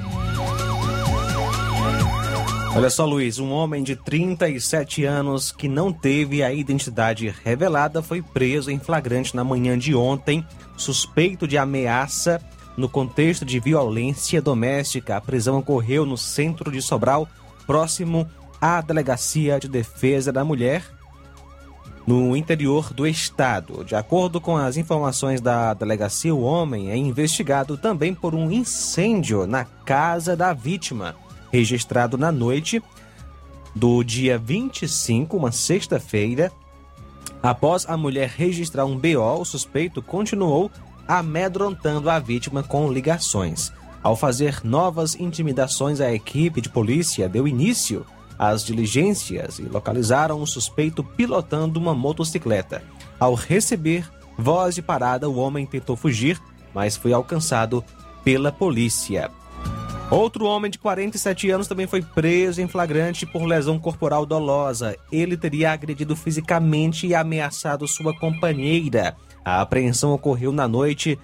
Olha 2.75 2.89
só, 2.89 3.05
Luiz, 3.05 3.38
um 3.38 3.51
homem 3.51 3.83
de 3.83 3.95
37 3.95 5.05
anos 5.05 5.51
que 5.51 5.67
não 5.67 5.93
teve 5.93 6.41
a 6.41 6.51
identidade 6.51 7.31
revelada 7.43 8.01
foi 8.01 8.19
preso 8.19 8.71
em 8.71 8.79
flagrante 8.79 9.36
na 9.36 9.43
manhã 9.43 9.77
de 9.77 9.93
ontem, 9.93 10.43
suspeito 10.75 11.47
de 11.47 11.55
ameaça 11.55 12.41
no 12.75 12.89
contexto 12.89 13.45
de 13.45 13.59
violência 13.59 14.41
doméstica. 14.41 15.15
A 15.15 15.21
prisão 15.21 15.59
ocorreu 15.59 16.03
no 16.03 16.17
centro 16.17 16.71
de 16.71 16.81
Sobral, 16.81 17.27
próximo 17.67 18.27
à 18.59 18.81
Delegacia 18.81 19.59
de 19.59 19.67
Defesa 19.67 20.31
da 20.31 20.43
Mulher, 20.43 20.83
no 22.07 22.36
interior 22.36 22.91
do 22.91 23.05
estado. 23.05 23.83
De 23.83 23.95
acordo 23.95 24.41
com 24.41 24.57
as 24.57 24.77
informações 24.77 25.39
da 25.39 25.75
delegacia, 25.75 26.33
o 26.33 26.41
homem 26.41 26.89
é 26.89 26.97
investigado 26.97 27.77
também 27.77 28.15
por 28.15 28.33
um 28.33 28.49
incêndio 28.51 29.45
na 29.45 29.63
casa 29.63 30.36
da 30.36 30.53
vítima 30.53 31.15
registrado 31.53 32.17
na 32.17 32.31
noite 32.31 32.81
do 33.75 34.03
dia 34.03 34.39
25, 34.39 35.37
uma 35.37 35.51
sexta-feira. 35.51 36.51
Após 37.43 37.85
a 37.87 37.95
mulher 37.95 38.29
registrar 38.35 38.85
um 38.85 38.97
BO, 38.97 39.39
o 39.39 39.45
suspeito 39.45 40.01
continuou 40.01 40.71
amedrontando 41.07 42.09
a 42.09 42.17
vítima 42.17 42.63
com 42.63 42.91
ligações. 42.91 43.71
Ao 44.01 44.15
fazer 44.15 44.61
novas 44.63 45.15
intimidações, 45.15 46.01
a 46.01 46.11
equipe 46.11 46.59
de 46.59 46.69
polícia 46.69 47.29
deu 47.29 47.47
início 47.47 48.03
às 48.37 48.65
diligências 48.65 49.59
e 49.59 49.63
localizaram 49.63 50.41
o 50.41 50.47
suspeito 50.47 51.03
pilotando 51.03 51.79
uma 51.79 51.93
motocicleta. 51.93 52.83
Ao 53.19 53.35
receber 53.35 54.09
voz 54.39 54.73
de 54.73 54.81
parada, 54.81 55.29
o 55.29 55.37
homem 55.37 55.67
tentou 55.67 55.95
fugir, 55.95 56.41
mas 56.73 56.97
foi 56.97 57.13
alcançado 57.13 57.83
pela 58.23 58.51
polícia. 58.51 59.29
Outro 60.13 60.45
homem 60.45 60.69
de 60.69 60.78
47 60.78 61.49
anos 61.49 61.67
também 61.67 61.88
foi 61.88 62.04
preso 62.04 62.62
em 62.62 62.67
flagrante 62.67 63.26
por 63.26 63.45
lesão 63.45 63.80
corporal 63.80 64.28
dolosa. 64.28 64.95
Ele 65.12 65.36
teria 65.36 65.71
agredido 65.71 66.15
fisicamente 66.15 67.08
e 67.08 67.15
ameaçado 67.15 67.88
sua 67.88 68.15
companheira. 68.15 69.15
A 69.43 69.60
apreensão 69.60 70.13
ocorreu 70.13 70.52
na 70.52 70.67
noite 70.67 71.17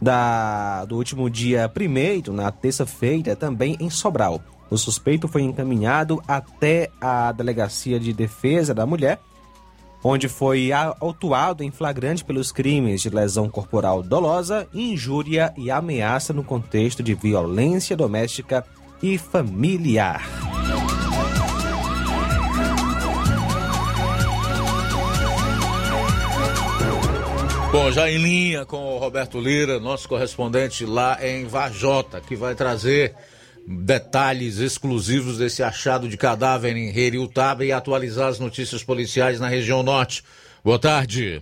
da, 0.00 0.84
do 0.86 0.96
último 0.96 1.30
dia 1.30 1.70
1 1.70 2.32
na 2.32 2.50
terça-feira, 2.50 3.36
também 3.36 3.76
em 3.78 3.88
Sobral. 3.88 4.42
O 4.68 4.76
suspeito 4.76 5.28
foi 5.28 5.42
encaminhado 5.42 6.20
até 6.26 6.90
a 7.00 7.30
Delegacia 7.30 8.00
de 8.00 8.12
Defesa 8.12 8.74
da 8.74 8.84
Mulher 8.84 9.20
onde 10.02 10.28
foi 10.28 10.70
autuado 10.72 11.62
em 11.62 11.70
flagrante 11.70 12.24
pelos 12.24 12.50
crimes 12.50 13.02
de 13.02 13.10
lesão 13.10 13.48
corporal 13.48 14.02
dolosa, 14.02 14.66
injúria 14.74 15.52
e 15.56 15.70
ameaça 15.70 16.32
no 16.32 16.42
contexto 16.42 17.02
de 17.02 17.14
violência 17.14 17.96
doméstica 17.96 18.64
e 19.02 19.16
familiar. 19.18 20.22
Bom, 27.72 27.90
já 27.90 28.10
em 28.10 28.18
linha 28.18 28.66
com 28.66 28.96
o 28.96 28.98
Roberto 28.98 29.40
Lira, 29.40 29.80
nosso 29.80 30.06
correspondente 30.06 30.84
lá 30.84 31.18
em 31.26 31.46
Vajota, 31.46 32.20
que 32.20 32.36
vai 32.36 32.54
trazer 32.54 33.14
detalhes 33.66 34.58
exclusivos 34.58 35.38
desse 35.38 35.62
achado 35.62 36.08
de 36.08 36.16
cadáver 36.16 36.76
em 36.76 36.88
Heriutaba 36.88 37.64
e 37.64 37.72
atualizar 37.72 38.28
as 38.28 38.38
notícias 38.38 38.82
policiais 38.82 39.40
na 39.40 39.48
região 39.48 39.82
norte. 39.82 40.22
Boa 40.64 40.78
tarde. 40.78 41.40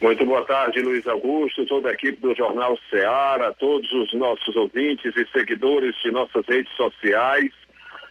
Muito 0.00 0.26
boa 0.26 0.44
tarde, 0.44 0.80
Luiz 0.80 1.06
Augusto, 1.06 1.64
toda 1.66 1.88
a 1.88 1.92
equipe 1.92 2.20
do 2.20 2.34
Jornal 2.34 2.76
Ceará, 2.90 3.52
todos 3.52 3.90
os 3.92 4.12
nossos 4.14 4.56
ouvintes 4.56 5.16
e 5.16 5.24
seguidores 5.30 5.94
de 6.02 6.10
nossas 6.10 6.44
redes 6.46 6.72
sociais. 6.76 7.52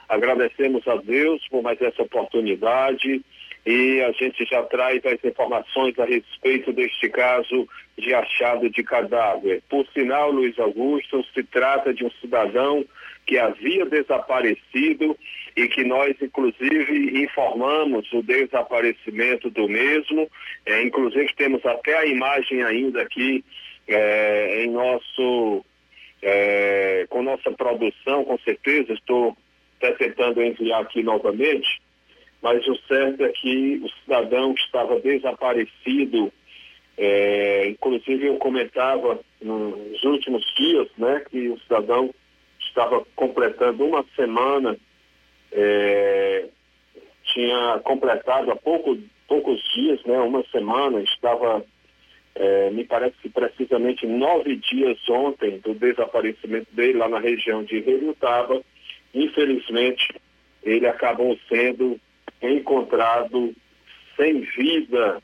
Agradecemos 0.08 0.88
a 0.88 0.96
Deus 0.96 1.46
por 1.50 1.62
mais 1.62 1.82
essa 1.82 2.02
oportunidade 2.02 3.22
e 3.66 4.02
a 4.02 4.12
gente 4.12 4.44
já 4.46 4.64
traz 4.64 5.06
as 5.06 5.24
informações 5.24 5.98
a 6.00 6.06
respeito 6.06 6.74
deste 6.74 7.10
caso 7.10 7.68
de 7.98 8.14
achado 8.14 8.70
de 8.70 8.84
cadáver. 8.84 9.62
Por 9.70 9.86
sinal, 9.94 10.32
Luiz 10.32 10.58
Augusto, 10.58 11.24
se 11.34 11.44
trata 11.44 11.94
de 11.94 12.04
um 12.04 12.12
cidadão 12.20 12.84
que 13.26 13.38
havia 13.38 13.86
desaparecido 13.86 15.16
e 15.56 15.68
que 15.68 15.84
nós, 15.84 16.16
inclusive, 16.20 17.24
informamos 17.24 18.12
o 18.14 18.24
desaparecimento 18.24 19.50
do 19.50 19.68
mesmo. 19.68 20.30
É, 20.66 20.82
inclusive, 20.82 21.32
temos 21.36 21.64
até 21.66 21.98
a 21.98 22.06
imagem 22.06 22.64
ainda 22.64 23.02
aqui 23.04 23.44
é, 23.88 24.64
em 24.64 24.72
nosso, 24.72 25.64
é, 26.22 27.06
com 27.10 27.22
nossa 27.22 27.52
produção, 27.52 28.24
com 28.24 28.40
certeza, 28.40 28.94
estou 28.94 29.38
até 29.78 29.92
tentando 29.94 30.42
enviar 30.42 30.82
aqui 30.82 31.04
novamente 31.04 31.80
mas 32.42 32.66
o 32.68 32.76
certo 32.88 33.24
é 33.24 33.30
que 33.30 33.82
o 33.84 33.90
cidadão 34.04 34.54
estava 34.54 35.00
desaparecido. 35.00 36.32
É, 36.98 37.68
inclusive 37.70 38.28
eu 38.28 38.38
comentava 38.38 39.20
nos 39.42 40.04
últimos 40.04 40.44
dias, 40.56 40.88
né, 40.98 41.24
que 41.30 41.50
o 41.50 41.60
cidadão 41.60 42.14
estava 42.60 43.06
completando 43.16 43.86
uma 43.86 44.06
semana, 44.16 44.78
é, 45.52 46.48
tinha 47.26 47.80
completado 47.84 48.52
há 48.52 48.56
pouco, 48.56 48.98
poucos 49.28 49.62
dias, 49.74 50.04
né, 50.04 50.18
uma 50.20 50.44
semana, 50.52 51.02
estava, 51.02 51.64
é, 52.36 52.70
me 52.72 52.84
parece 52.84 53.16
que 53.22 53.30
precisamente 53.30 54.06
nove 54.06 54.56
dias 54.56 54.98
ontem 55.10 55.60
do 55.60 55.74
desaparecimento 55.74 56.68
dele 56.74 56.98
lá 56.98 57.08
na 57.08 57.20
região 57.20 57.64
de 57.64 57.80
Relutaba. 57.80 58.62
Infelizmente, 59.14 60.16
ele 60.64 60.88
acabou 60.88 61.38
sendo 61.50 62.00
encontrado 62.42 63.54
sem 64.16 64.42
vida, 64.42 65.22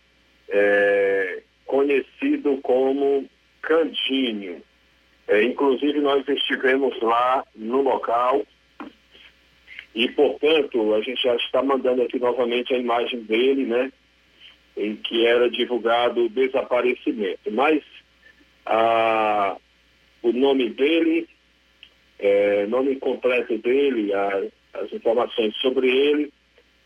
é, 0.50 1.42
conhecido 1.66 2.58
como 2.62 3.28
Candinho. 3.62 4.62
É, 5.28 5.44
inclusive, 5.44 6.00
nós 6.00 6.28
estivemos 6.28 7.00
lá 7.02 7.44
no 7.56 7.82
local 7.82 8.46
e, 9.94 10.08
portanto, 10.10 10.94
a 10.94 11.02
gente 11.02 11.22
já 11.22 11.36
está 11.36 11.62
mandando 11.62 12.04
aqui 12.04 12.20
novamente 12.20 12.74
a 12.74 12.78
imagem 12.78 13.22
dele, 13.22 13.66
né? 13.66 13.92
Em 14.78 14.96
que 14.96 15.26
era 15.26 15.50
divulgado 15.50 16.26
o 16.26 16.30
desaparecimento. 16.30 17.52
Mas 17.52 17.84
a, 18.66 19.58
o 20.22 20.32
nome 20.32 20.70
dele, 20.70 21.28
é, 22.20 22.68
nome 22.68 22.96
completo 22.98 23.58
dele, 23.58 24.14
a, 24.14 24.44
as 24.76 24.94
informações 24.94 25.56
sobre 25.58 25.90
ele, 25.90 26.32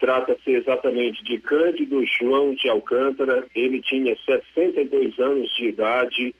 Trata-se 0.02 0.50
exatamente 0.50 1.24
de 1.24 1.38
Cândido 1.38 2.04
João 2.08 2.56
de 2.56 2.68
Alcântara. 2.68 3.46
Ele 3.54 3.80
tinha 3.84 4.18
62 4.26 5.20
anos 5.20 5.48
de 5.56 5.68
idade 5.68 6.36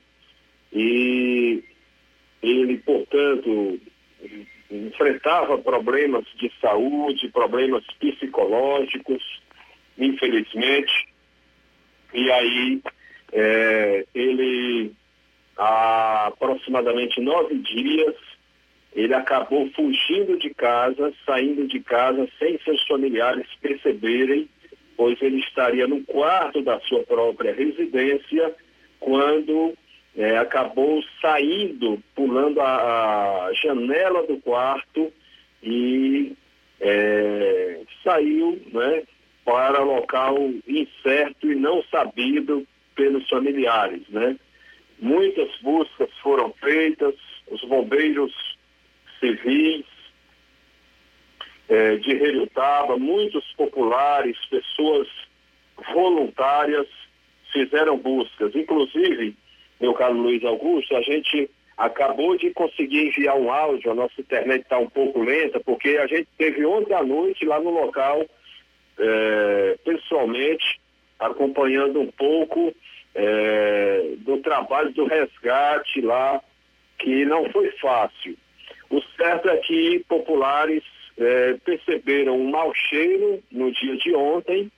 e 0.72 1.62
ele, 2.42 2.78
portanto, 2.78 3.80
enfrentava 4.68 5.56
problemas 5.58 6.24
de 6.40 6.50
saúde, 6.60 7.28
problemas 7.28 7.84
psicológicos, 8.00 9.22
infelizmente. 9.96 11.06
E 12.12 12.32
aí 12.32 12.82
é, 13.32 14.04
ele, 14.12 14.92
há 15.56 16.26
aproximadamente 16.26 17.20
nove 17.20 17.54
dias, 17.58 18.16
ele 18.94 19.14
acabou 19.14 19.70
fugindo 19.70 20.38
de 20.38 20.50
casa, 20.50 21.12
saindo 21.24 21.66
de 21.66 21.80
casa 21.80 22.28
sem 22.38 22.58
seus 22.58 22.82
familiares 22.86 23.46
perceberem, 23.60 24.48
pois 24.96 25.20
ele 25.22 25.40
estaria 25.40 25.86
no 25.86 26.02
quarto 26.04 26.60
da 26.62 26.78
sua 26.80 27.02
própria 27.04 27.54
residência 27.54 28.54
quando 29.00 29.74
é, 30.16 30.36
acabou 30.36 31.02
saindo, 31.20 32.02
pulando 32.14 32.60
a, 32.60 33.46
a, 33.46 33.52
janela 33.54 34.26
do 34.26 34.36
quarto 34.38 35.10
e 35.62 36.34
é, 36.78 37.80
saiu 38.04 38.60
né, 38.72 39.04
para 39.42 39.82
local 39.82 40.36
incerto 40.68 41.50
e 41.50 41.54
não 41.54 41.82
sabido 41.84 42.66
pelos 42.94 43.26
familiares. 43.28 44.02
Né? 44.10 44.36
Muitas 44.98 45.48
buscas 45.62 46.10
foram 46.22 46.52
feitas, 46.60 47.14
os 47.50 47.62
bombeiros 47.64 48.51
civis 49.22 49.86
é, 51.68 51.96
de 51.96 52.14
Relutaba, 52.14 52.98
muitos 52.98 53.44
populares, 53.54 54.36
pessoas 54.50 55.06
voluntárias 55.94 56.88
fizeram 57.52 57.96
buscas. 57.96 58.54
Inclusive, 58.54 59.36
meu 59.80 59.94
caro 59.94 60.14
Luiz 60.14 60.44
Augusto, 60.44 60.96
a 60.96 61.02
gente 61.02 61.48
acabou 61.76 62.36
de 62.36 62.50
conseguir 62.50 63.08
enviar 63.08 63.36
um 63.36 63.50
áudio, 63.50 63.90
a 63.90 63.94
nossa 63.94 64.20
internet 64.20 64.62
está 64.62 64.78
um 64.78 64.88
pouco 64.88 65.22
lenta, 65.22 65.60
porque 65.60 65.96
a 65.96 66.06
gente 66.06 66.28
teve 66.36 66.64
ontem 66.66 66.94
à 66.94 67.02
noite 67.02 67.44
lá 67.44 67.60
no 67.60 67.70
local, 67.70 68.24
é, 68.98 69.78
pessoalmente, 69.84 70.80
acompanhando 71.18 72.00
um 72.00 72.10
pouco 72.10 72.74
é, 73.14 74.14
do 74.18 74.38
trabalho 74.38 74.92
do 74.92 75.06
resgate 75.06 76.00
lá, 76.00 76.40
que 76.98 77.24
não 77.24 77.50
foi 77.50 77.70
fácil. 77.72 78.36
O 78.92 79.00
certo 79.16 79.48
é 79.48 79.56
que 79.56 80.04
populares 80.06 80.84
é, 81.16 81.54
perceberam 81.64 82.38
um 82.38 82.50
mau 82.50 82.74
cheiro 82.74 83.42
no 83.50 83.72
dia 83.72 83.96
de 83.96 84.14
ontem 84.14 84.70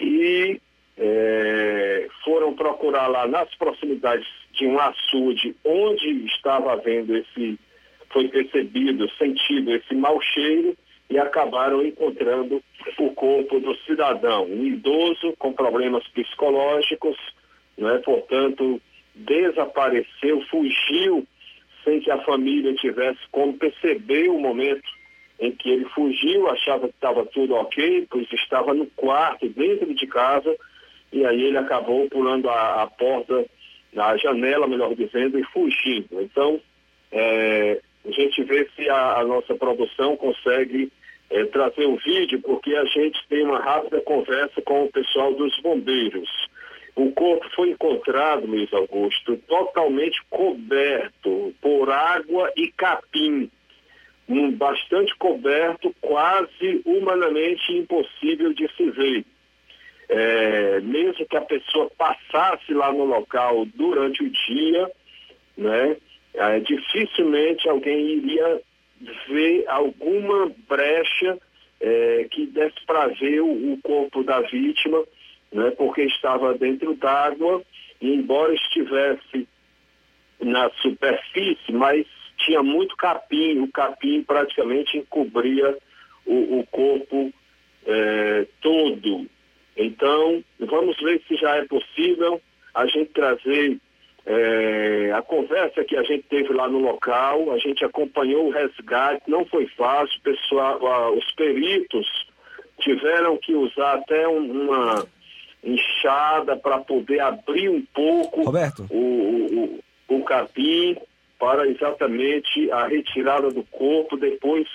e 0.00 0.60
é, 0.98 2.08
foram 2.24 2.52
procurar 2.52 3.06
lá 3.06 3.28
nas 3.28 3.48
proximidades 3.54 4.26
de 4.52 4.66
um 4.66 4.76
açude 4.80 5.54
onde 5.64 6.26
estava 6.26 6.72
havendo 6.72 7.16
esse, 7.16 7.56
foi 8.10 8.26
percebido, 8.26 9.08
sentido 9.10 9.72
esse 9.72 9.94
mau 9.94 10.20
cheiro 10.20 10.76
e 11.08 11.16
acabaram 11.16 11.86
encontrando 11.86 12.60
o 12.98 13.10
corpo 13.10 13.60
do 13.60 13.76
cidadão, 13.86 14.46
um 14.46 14.66
idoso 14.66 15.32
com 15.38 15.52
problemas 15.52 16.06
psicológicos, 16.08 17.16
né, 17.78 17.98
portanto, 18.04 18.82
desapareceu, 19.14 20.40
fugiu 20.50 21.24
sem 21.84 22.00
que 22.00 22.10
a 22.10 22.18
família 22.22 22.74
tivesse 22.74 23.20
como 23.30 23.56
perceber 23.56 24.28
o 24.28 24.38
momento 24.38 24.88
em 25.38 25.52
que 25.52 25.70
ele 25.70 25.86
fugiu, 25.86 26.48
achava 26.48 26.86
que 26.88 26.94
estava 26.94 27.24
tudo 27.26 27.54
ok, 27.54 28.06
pois 28.10 28.30
estava 28.32 28.74
no 28.74 28.86
quarto, 28.86 29.48
dentro 29.48 29.92
de 29.94 30.06
casa, 30.06 30.54
e 31.12 31.24
aí 31.24 31.42
ele 31.44 31.56
acabou 31.56 32.08
pulando 32.10 32.48
a, 32.48 32.82
a 32.82 32.86
porta, 32.86 33.46
a 33.96 34.16
janela, 34.18 34.68
melhor 34.68 34.94
dizendo, 34.94 35.38
e 35.38 35.44
fugindo. 35.44 36.20
Então, 36.20 36.60
é, 37.10 37.80
a 38.06 38.10
gente 38.10 38.42
vê 38.44 38.68
se 38.76 38.88
a, 38.88 39.20
a 39.20 39.24
nossa 39.24 39.54
produção 39.54 40.16
consegue 40.16 40.92
é, 41.30 41.44
trazer 41.46 41.86
o 41.86 41.96
vídeo, 41.96 42.40
porque 42.42 42.74
a 42.76 42.84
gente 42.84 43.18
tem 43.28 43.44
uma 43.44 43.60
rápida 43.60 44.00
conversa 44.02 44.60
com 44.62 44.84
o 44.84 44.92
pessoal 44.92 45.32
dos 45.34 45.58
bombeiros. 45.60 46.28
O 46.96 47.12
corpo 47.12 47.48
foi 47.54 47.70
encontrado, 47.70 48.46
Luiz 48.46 48.72
Augusto, 48.72 49.36
totalmente 49.48 50.20
coberto 50.28 51.54
por 51.60 51.90
água 51.90 52.52
e 52.56 52.68
capim. 52.72 53.50
Um, 54.28 54.52
bastante 54.52 55.14
coberto, 55.16 55.94
quase 56.00 56.82
humanamente 56.84 57.72
impossível 57.72 58.52
de 58.52 58.68
se 58.76 58.90
ver. 58.90 59.24
É, 60.08 60.80
mesmo 60.80 61.26
que 61.26 61.36
a 61.36 61.40
pessoa 61.40 61.90
passasse 61.96 62.72
lá 62.72 62.92
no 62.92 63.04
local 63.04 63.64
durante 63.74 64.22
o 64.22 64.30
dia, 64.30 64.90
né, 65.56 65.96
é, 66.34 66.60
dificilmente 66.60 67.68
alguém 67.68 68.18
iria 68.18 68.60
ver 69.28 69.64
alguma 69.68 70.52
brecha 70.68 71.38
é, 71.80 72.26
que 72.30 72.46
desse 72.46 72.84
para 72.86 73.08
ver 73.08 73.40
o, 73.40 73.72
o 73.72 73.78
corpo 73.82 74.22
da 74.22 74.40
vítima 74.42 75.02
né, 75.52 75.70
porque 75.72 76.02
estava 76.02 76.54
dentro 76.54 76.94
d'água 76.94 77.62
e 78.00 78.14
embora 78.14 78.54
estivesse 78.54 79.48
na 80.40 80.70
superfície, 80.80 81.72
mas 81.72 82.06
tinha 82.38 82.62
muito 82.62 82.96
capim, 82.96 83.60
o 83.60 83.68
capim 83.68 84.22
praticamente 84.22 84.96
encobria 84.96 85.76
o, 86.24 86.60
o 86.60 86.66
corpo 86.70 87.32
é, 87.86 88.46
todo. 88.60 89.26
Então, 89.76 90.42
vamos 90.58 90.96
ver 91.00 91.20
se 91.28 91.36
já 91.36 91.56
é 91.56 91.64
possível 91.66 92.40
a 92.74 92.86
gente 92.86 93.10
trazer 93.10 93.78
é, 94.26 95.12
a 95.14 95.22
conversa 95.22 95.84
que 95.84 95.96
a 95.96 96.02
gente 96.02 96.24
teve 96.24 96.52
lá 96.52 96.68
no 96.68 96.78
local, 96.78 97.52
a 97.52 97.58
gente 97.58 97.84
acompanhou 97.84 98.46
o 98.46 98.50
resgate, 98.50 99.22
não 99.28 99.44
foi 99.46 99.66
fácil, 99.66 100.20
pessoal, 100.22 101.14
os 101.14 101.30
peritos 101.32 102.06
tiveram 102.80 103.36
que 103.36 103.54
usar 103.54 103.94
até 103.94 104.26
uma 104.28 105.06
inchada 105.62 106.56
para 106.56 106.78
poder 106.78 107.20
abrir 107.20 107.68
um 107.68 107.84
pouco 107.94 108.42
Roberto. 108.42 108.86
O, 108.90 109.80
o, 110.08 110.16
o 110.16 110.24
capim 110.24 110.96
para 111.38 111.66
exatamente 111.66 112.70
a 112.70 112.86
retirada 112.86 113.50
do 113.50 113.64
corpo. 113.64 114.16
Depois 114.16 114.68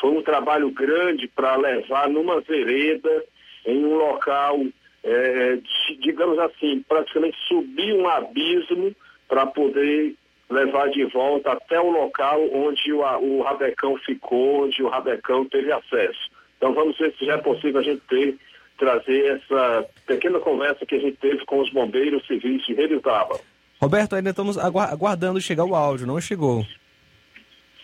foi 0.00 0.10
um 0.10 0.22
trabalho 0.22 0.70
grande 0.70 1.26
para 1.28 1.56
levar 1.56 2.08
numa 2.08 2.40
vereda, 2.40 3.24
em 3.64 3.84
um 3.84 3.94
local, 3.94 4.60
é, 5.02 5.58
digamos 6.00 6.38
assim, 6.38 6.84
praticamente 6.86 7.36
subir 7.48 7.94
um 7.94 8.08
abismo 8.08 8.94
para 9.28 9.46
poder 9.46 10.14
levar 10.50 10.90
de 10.90 11.04
volta 11.06 11.52
até 11.52 11.80
o 11.80 11.90
local 11.90 12.42
onde 12.52 12.92
o, 12.92 12.98
o 13.00 13.42
rabecão 13.42 13.96
ficou, 13.98 14.64
onde 14.64 14.82
o 14.82 14.88
rabecão 14.88 15.46
teve 15.46 15.72
acesso. 15.72 16.30
Então 16.58 16.74
vamos 16.74 16.98
ver 16.98 17.14
se 17.18 17.24
já 17.24 17.34
é 17.34 17.38
possível 17.38 17.80
a 17.80 17.84
gente 17.84 18.02
ter 18.08 18.36
trazer 18.82 19.36
essa 19.36 19.86
pequena 20.08 20.40
conversa 20.40 20.84
que 20.84 20.96
a 20.96 20.98
gente 20.98 21.16
teve 21.18 21.44
com 21.44 21.60
os 21.60 21.70
bombeiros 21.70 22.26
civis 22.26 22.66
de 22.66 22.74
Redutaba. 22.74 23.38
Roberto, 23.80 24.16
ainda 24.16 24.30
estamos 24.30 24.58
aguardando 24.58 25.40
chegar 25.40 25.64
o 25.64 25.76
áudio, 25.76 26.04
não 26.04 26.20
chegou. 26.20 26.66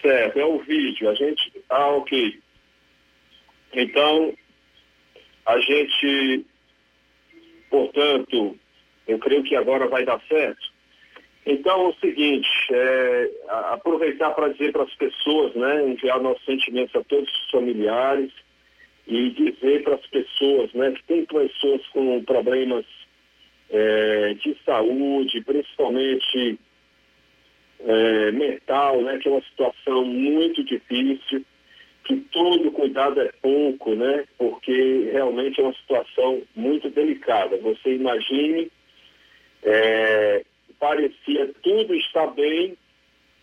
Certo, 0.02 0.36
é 0.36 0.44
o 0.44 0.58
vídeo. 0.58 1.08
A 1.08 1.14
gente. 1.14 1.52
Ah, 1.70 1.86
ok. 1.90 2.40
Então, 3.74 4.34
a 5.46 5.60
gente, 5.60 6.44
portanto, 7.70 8.58
eu 9.06 9.20
creio 9.20 9.44
que 9.44 9.54
agora 9.54 9.86
vai 9.86 10.04
dar 10.04 10.20
certo. 10.28 10.66
Então, 11.46 11.80
é 11.80 11.88
o 11.90 11.94
seguinte, 12.00 12.48
é, 12.72 13.30
aproveitar 13.70 14.30
para 14.30 14.48
dizer 14.48 14.72
para 14.72 14.82
as 14.82 14.94
pessoas, 14.94 15.54
né, 15.54 15.88
enviar 15.88 16.20
nossos 16.20 16.44
sentimentos 16.44 16.94
a 16.96 17.04
todos 17.04 17.28
os 17.28 17.50
familiares, 17.52 18.32
e 19.08 19.30
dizer 19.30 19.82
para 19.82 19.94
as 19.94 20.06
pessoas, 20.06 20.70
né, 20.74 20.92
que 20.92 21.02
tem 21.04 21.24
pessoas 21.24 21.80
com 21.88 22.22
problemas 22.24 22.84
é, 23.70 24.34
de 24.34 24.54
saúde, 24.66 25.42
principalmente 25.42 26.58
é, 27.80 28.30
mental, 28.32 29.00
né, 29.00 29.18
que 29.18 29.28
é 29.28 29.30
uma 29.30 29.42
situação 29.42 30.04
muito 30.04 30.62
difícil, 30.62 31.42
que 32.04 32.16
todo 32.30 32.70
cuidado 32.70 33.20
é 33.22 33.32
pouco, 33.40 33.94
né, 33.94 34.24
porque 34.36 35.08
realmente 35.10 35.58
é 35.58 35.64
uma 35.64 35.74
situação 35.74 36.42
muito 36.54 36.90
delicada. 36.90 37.56
Você 37.56 37.94
imagine, 37.94 38.70
é, 39.62 40.44
parecia 40.78 41.50
tudo 41.62 41.94
estar 41.94 42.26
bem 42.28 42.76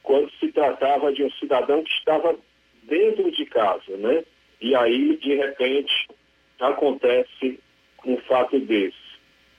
quando 0.04 0.30
se 0.40 0.52
tratava 0.52 1.12
de 1.12 1.24
um 1.24 1.32
cidadão 1.32 1.84
que 1.84 1.92
estava 1.92 2.38
dentro 2.84 3.32
de 3.32 3.46
casa, 3.48 3.98
né? 3.98 4.24
E 4.62 4.76
aí, 4.76 5.18
de 5.18 5.36
repente, 5.36 6.08
acontece 6.60 7.60
um 8.06 8.18
fato 8.18 8.60
desse. 8.60 8.96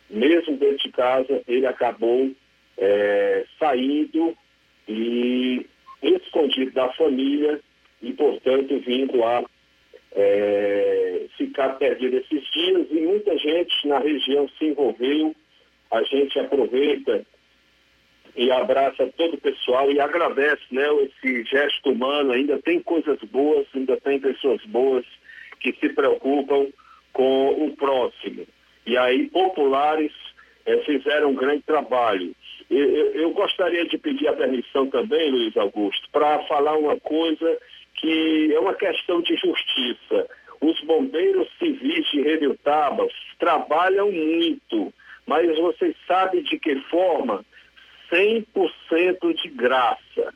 Mesmo 0.09 0.57
dentro 0.57 0.79
de 0.79 0.93
casa, 0.93 1.43
ele 1.47 1.67
acabou 1.67 2.31
é, 2.79 3.45
saindo 3.59 4.37
e 4.89 5.67
escondido 6.03 6.71
da 6.73 6.93
família 6.93 7.61
e, 8.01 8.13
portanto, 8.13 8.79
vindo 8.81 9.25
a 9.25 9.45
é, 10.13 11.27
ficar 11.37 11.71
perdido 11.71 12.17
esses 12.17 12.45
dias 12.53 12.87
e 12.91 13.01
muita 13.01 13.37
gente 13.37 13.89
na 13.89 13.99
região 13.99 14.49
se 14.51 14.67
envolveu. 14.67 15.35
A 15.91 16.03
gente 16.03 16.39
aproveita 16.39 17.25
e 18.37 18.51
abraça 18.51 19.11
todo 19.17 19.35
o 19.35 19.41
pessoal 19.41 19.91
e 19.91 19.99
agradece 19.99 20.63
né, 20.71 20.87
esse 21.05 21.45
gesto 21.45 21.91
humano. 21.91 22.33
Ainda 22.33 22.61
tem 22.61 22.81
coisas 22.81 23.19
boas, 23.31 23.67
ainda 23.75 23.97
tem 23.99 24.21
pessoas 24.21 24.63
boas 24.67 25.05
que 25.59 25.73
se 25.81 25.89
preocupam 25.89 26.67
com 27.13 27.65
o 27.65 27.75
próximo. 27.77 28.47
E 28.85 28.97
aí, 28.97 29.29
populares 29.31 30.13
eh, 30.67 30.77
fizeram 30.85 31.31
um 31.31 31.35
grande 31.35 31.63
trabalho. 31.63 32.35
Eu, 32.69 33.13
eu, 33.15 33.31
gostaria 33.31 33.87
de 33.87 33.97
pedir 33.97 34.29
a 34.29 34.35
permissão 34.35 34.87
também, 34.89 35.31
Luiz 35.31 35.57
Augusto, 35.57 36.09
para 36.13 36.41
falar 36.45 36.77
uma 36.77 36.99
coisa 37.01 37.59
que 37.95 38.53
é 38.53 38.61
uma 38.61 38.75
questão 38.75 39.23
de 39.23 39.35
justiça. 39.37 40.29
Os 40.61 40.79
bombeiros 40.83 41.49
civis 41.59 42.07
de 42.11 42.21
Redutaba 42.21 43.07
trabalham 43.39 44.11
muito, 44.13 44.93
mas 45.27 45.57
vocês 45.59 45.97
sabem 46.07 46.43
de 46.43 46.59
que 46.59 46.77
forma 46.91 47.45
100% 48.11 49.43
de 49.43 49.49
graça. 49.49 50.35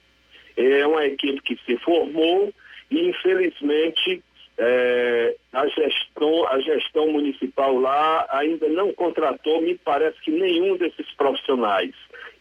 É 0.56 0.87
uma 0.87 1.04
equipe 1.06 1.40
que 1.42 1.59
se 1.64 1.76
formou 1.78 2.52
e, 2.90 3.09
infelizmente, 3.09 4.22
é, 4.59 5.37
a, 5.52 5.66
gestão, 5.68 6.46
a 6.48 6.61
gestão 6.61 7.11
municipal 7.11 7.74
lá 7.78 8.26
ainda 8.30 8.68
não 8.68 8.92
contratou, 8.92 9.62
me 9.62 9.74
parece 9.76 10.20
que 10.20 10.30
nenhum 10.30 10.76
desses 10.76 11.11
profissionais. 11.16 11.94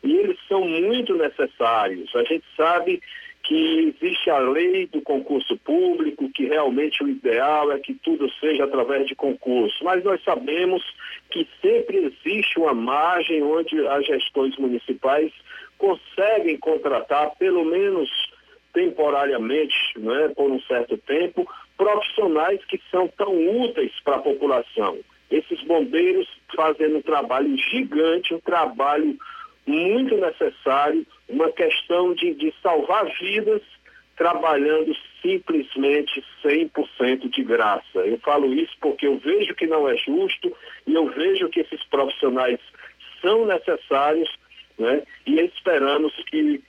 E 0.03 0.15
eles 0.17 0.37
são 0.47 0.65
muito 0.65 1.15
necessários. 1.15 2.13
A 2.15 2.23
gente 2.23 2.43
sabe 2.57 3.01
que 3.49 3.95
existe 3.99 4.29
a 4.29 4.37
lei 4.37 4.85
do 4.85 5.01
concurso 5.01 5.57
público, 5.57 6.29
que 6.29 6.45
realmente 6.45 7.03
o 7.03 7.09
ideal 7.09 7.71
é 7.71 7.79
que 7.79 7.95
tudo 7.95 8.29
seja 8.33 8.65
através 8.65 9.07
de 9.07 9.15
concurso, 9.15 9.83
mas 9.83 10.03
nós 10.03 10.23
sabemos 10.23 10.83
que 11.31 11.47
sempre 11.59 11.97
existe 11.97 12.59
uma 12.59 12.75
margem 12.75 13.41
onde 13.41 13.87
as 13.87 14.05
gestões 14.05 14.55
municipais 14.57 15.31
conseguem 15.79 16.59
contratar, 16.59 17.31
pelo 17.39 17.65
menos 17.65 18.07
temporariamente, 18.71 19.75
né, 19.97 20.31
por 20.35 20.51
um 20.51 20.61
certo 20.61 20.95
tempo, 20.99 21.51
profissionais 21.75 22.63
que 22.65 22.79
são 22.91 23.07
tão 23.07 23.33
úteis 23.63 23.93
para 24.03 24.17
a 24.17 24.21
população. 24.21 24.99
Esses 25.31 25.59
bombeiros 25.63 26.27
fazendo 26.55 26.97
um 26.97 27.01
trabalho 27.01 27.57
gigante, 27.57 28.31
um 28.31 28.39
trabalho 28.39 29.17
muito 29.65 30.15
necessário, 30.17 31.03
uma 31.29 31.51
questão 31.51 32.13
de, 32.13 32.33
de 32.33 32.53
salvar 32.61 33.05
vidas, 33.19 33.61
trabalhando 34.17 34.93
simplesmente 35.21 36.23
100% 36.43 37.29
de 37.29 37.43
graça. 37.43 37.99
Eu 37.99 38.17
falo 38.19 38.53
isso 38.53 38.75
porque 38.81 39.07
eu 39.07 39.17
vejo 39.17 39.55
que 39.55 39.67
não 39.67 39.87
é 39.87 39.95
justo 39.95 40.55
e 40.85 40.93
eu 40.93 41.07
vejo 41.07 41.49
que 41.49 41.61
esses 41.61 41.83
profissionais 41.85 42.59
são 43.21 43.45
necessários 43.45 44.29
né? 44.77 45.03
e 45.25 45.39
esperamos 45.41 46.13
que 46.29 46.61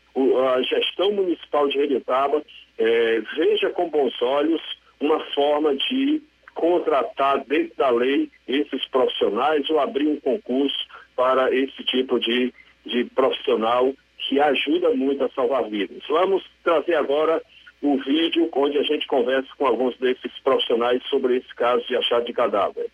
a 0.54 0.62
gestão 0.62 1.12
municipal 1.12 1.68
de 1.68 1.78
Redetaba 1.78 2.42
eh, 2.78 3.22
veja 3.36 3.70
com 3.70 3.88
bons 3.88 4.20
olhos 4.20 4.60
uma 5.00 5.20
forma 5.32 5.74
de 5.76 6.20
contratar 6.54 7.44
dentro 7.44 7.76
da 7.76 7.90
lei 7.90 8.28
esses 8.46 8.84
profissionais 8.88 9.68
ou 9.70 9.78
abrir 9.78 10.08
um 10.08 10.20
concurso 10.20 10.86
para 11.16 11.54
esse 11.54 11.82
tipo 11.84 12.18
de, 12.18 12.52
de 12.84 13.04
profissional 13.04 13.94
que 14.28 14.40
ajuda 14.40 14.90
muito 14.90 15.24
a 15.24 15.30
salvar 15.30 15.68
vidas. 15.68 16.02
Vamos 16.08 16.44
trazer 16.62 16.94
agora 16.94 17.42
o 17.82 17.96
vídeo 17.98 18.48
onde 18.54 18.78
a 18.78 18.82
gente 18.82 19.06
conversa 19.06 19.48
com 19.56 19.66
alguns 19.66 19.96
desses 19.98 20.30
profissionais 20.44 21.02
sobre 21.08 21.38
esse 21.38 21.54
caso 21.54 21.86
de 21.86 21.96
achado 21.96 22.26
de 22.26 22.32
cadáver. 22.32 22.90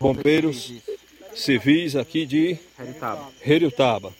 Bombeiros 0.00 0.72
civis 1.34 1.96
aqui 1.96 2.24
de 2.24 2.58
Heriutaba. 3.44 4.12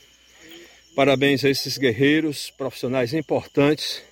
Parabéns 0.95 1.45
a 1.45 1.49
esses 1.49 1.79
guerreiros, 1.79 2.51
profissionais 2.51 3.15
importantes. 3.15 4.03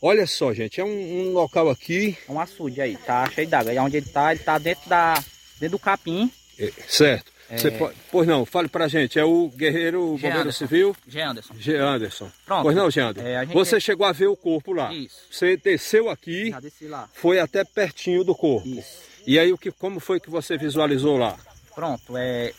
Olha 0.00 0.26
só, 0.26 0.52
gente, 0.52 0.80
é 0.80 0.84
um, 0.84 0.88
um 0.88 1.32
local 1.32 1.70
aqui. 1.70 2.16
É 2.28 2.32
um 2.32 2.40
açude 2.40 2.80
aí, 2.80 2.96
tá 2.96 3.28
cheio 3.30 3.48
d'água. 3.48 3.72
E 3.72 3.78
onde 3.78 3.96
ele 3.96 4.06
tá, 4.06 4.32
ele 4.32 4.42
tá 4.42 4.58
dentro, 4.58 4.88
da, 4.88 5.14
dentro 5.58 5.76
do 5.76 5.78
capim. 5.78 6.30
É, 6.58 6.70
certo. 6.86 7.32
É... 7.52 7.70
Pode, 7.72 7.94
pois 8.10 8.26
não, 8.26 8.46
fale 8.46 8.68
pra 8.68 8.88
gente, 8.88 9.18
é 9.18 9.24
o 9.24 9.48
guerreiro 9.48 10.02
o 10.02 10.12
bombeiro 10.12 10.40
Anderson. 10.40 10.58
civil? 10.66 10.96
G. 11.06 11.20
Anderson. 11.20 11.54
G. 11.58 11.76
Anderson. 11.76 12.30
Pronto. 12.46 12.62
Pois 12.62 12.74
não, 12.76 12.90
G. 12.90 13.00
Anderson. 13.00 13.28
É, 13.28 13.40
gente- 13.44 13.52
Você 13.54 13.78
chegou 13.80 14.06
a 14.06 14.12
ver 14.12 14.28
o 14.28 14.36
corpo 14.36 14.72
lá? 14.72 14.92
Isso. 14.92 15.20
Você 15.30 15.56
desceu 15.56 16.08
aqui, 16.08 16.50
Já 16.50 16.60
desci 16.60 16.86
lá. 16.86 17.08
foi 17.12 17.38
até 17.38 17.62
pertinho 17.64 18.24
do 18.24 18.34
corpo. 18.34 18.66
Isso. 18.66 19.02
E 19.26 19.38
aí, 19.38 19.52
o 19.52 19.58
que, 19.58 19.70
como 19.70 20.00
foi 20.00 20.18
que 20.18 20.30
você 20.30 20.56
visualizou 20.56 21.16
lá? 21.18 21.36
Pronto, 21.74 22.16
é, 22.18 22.52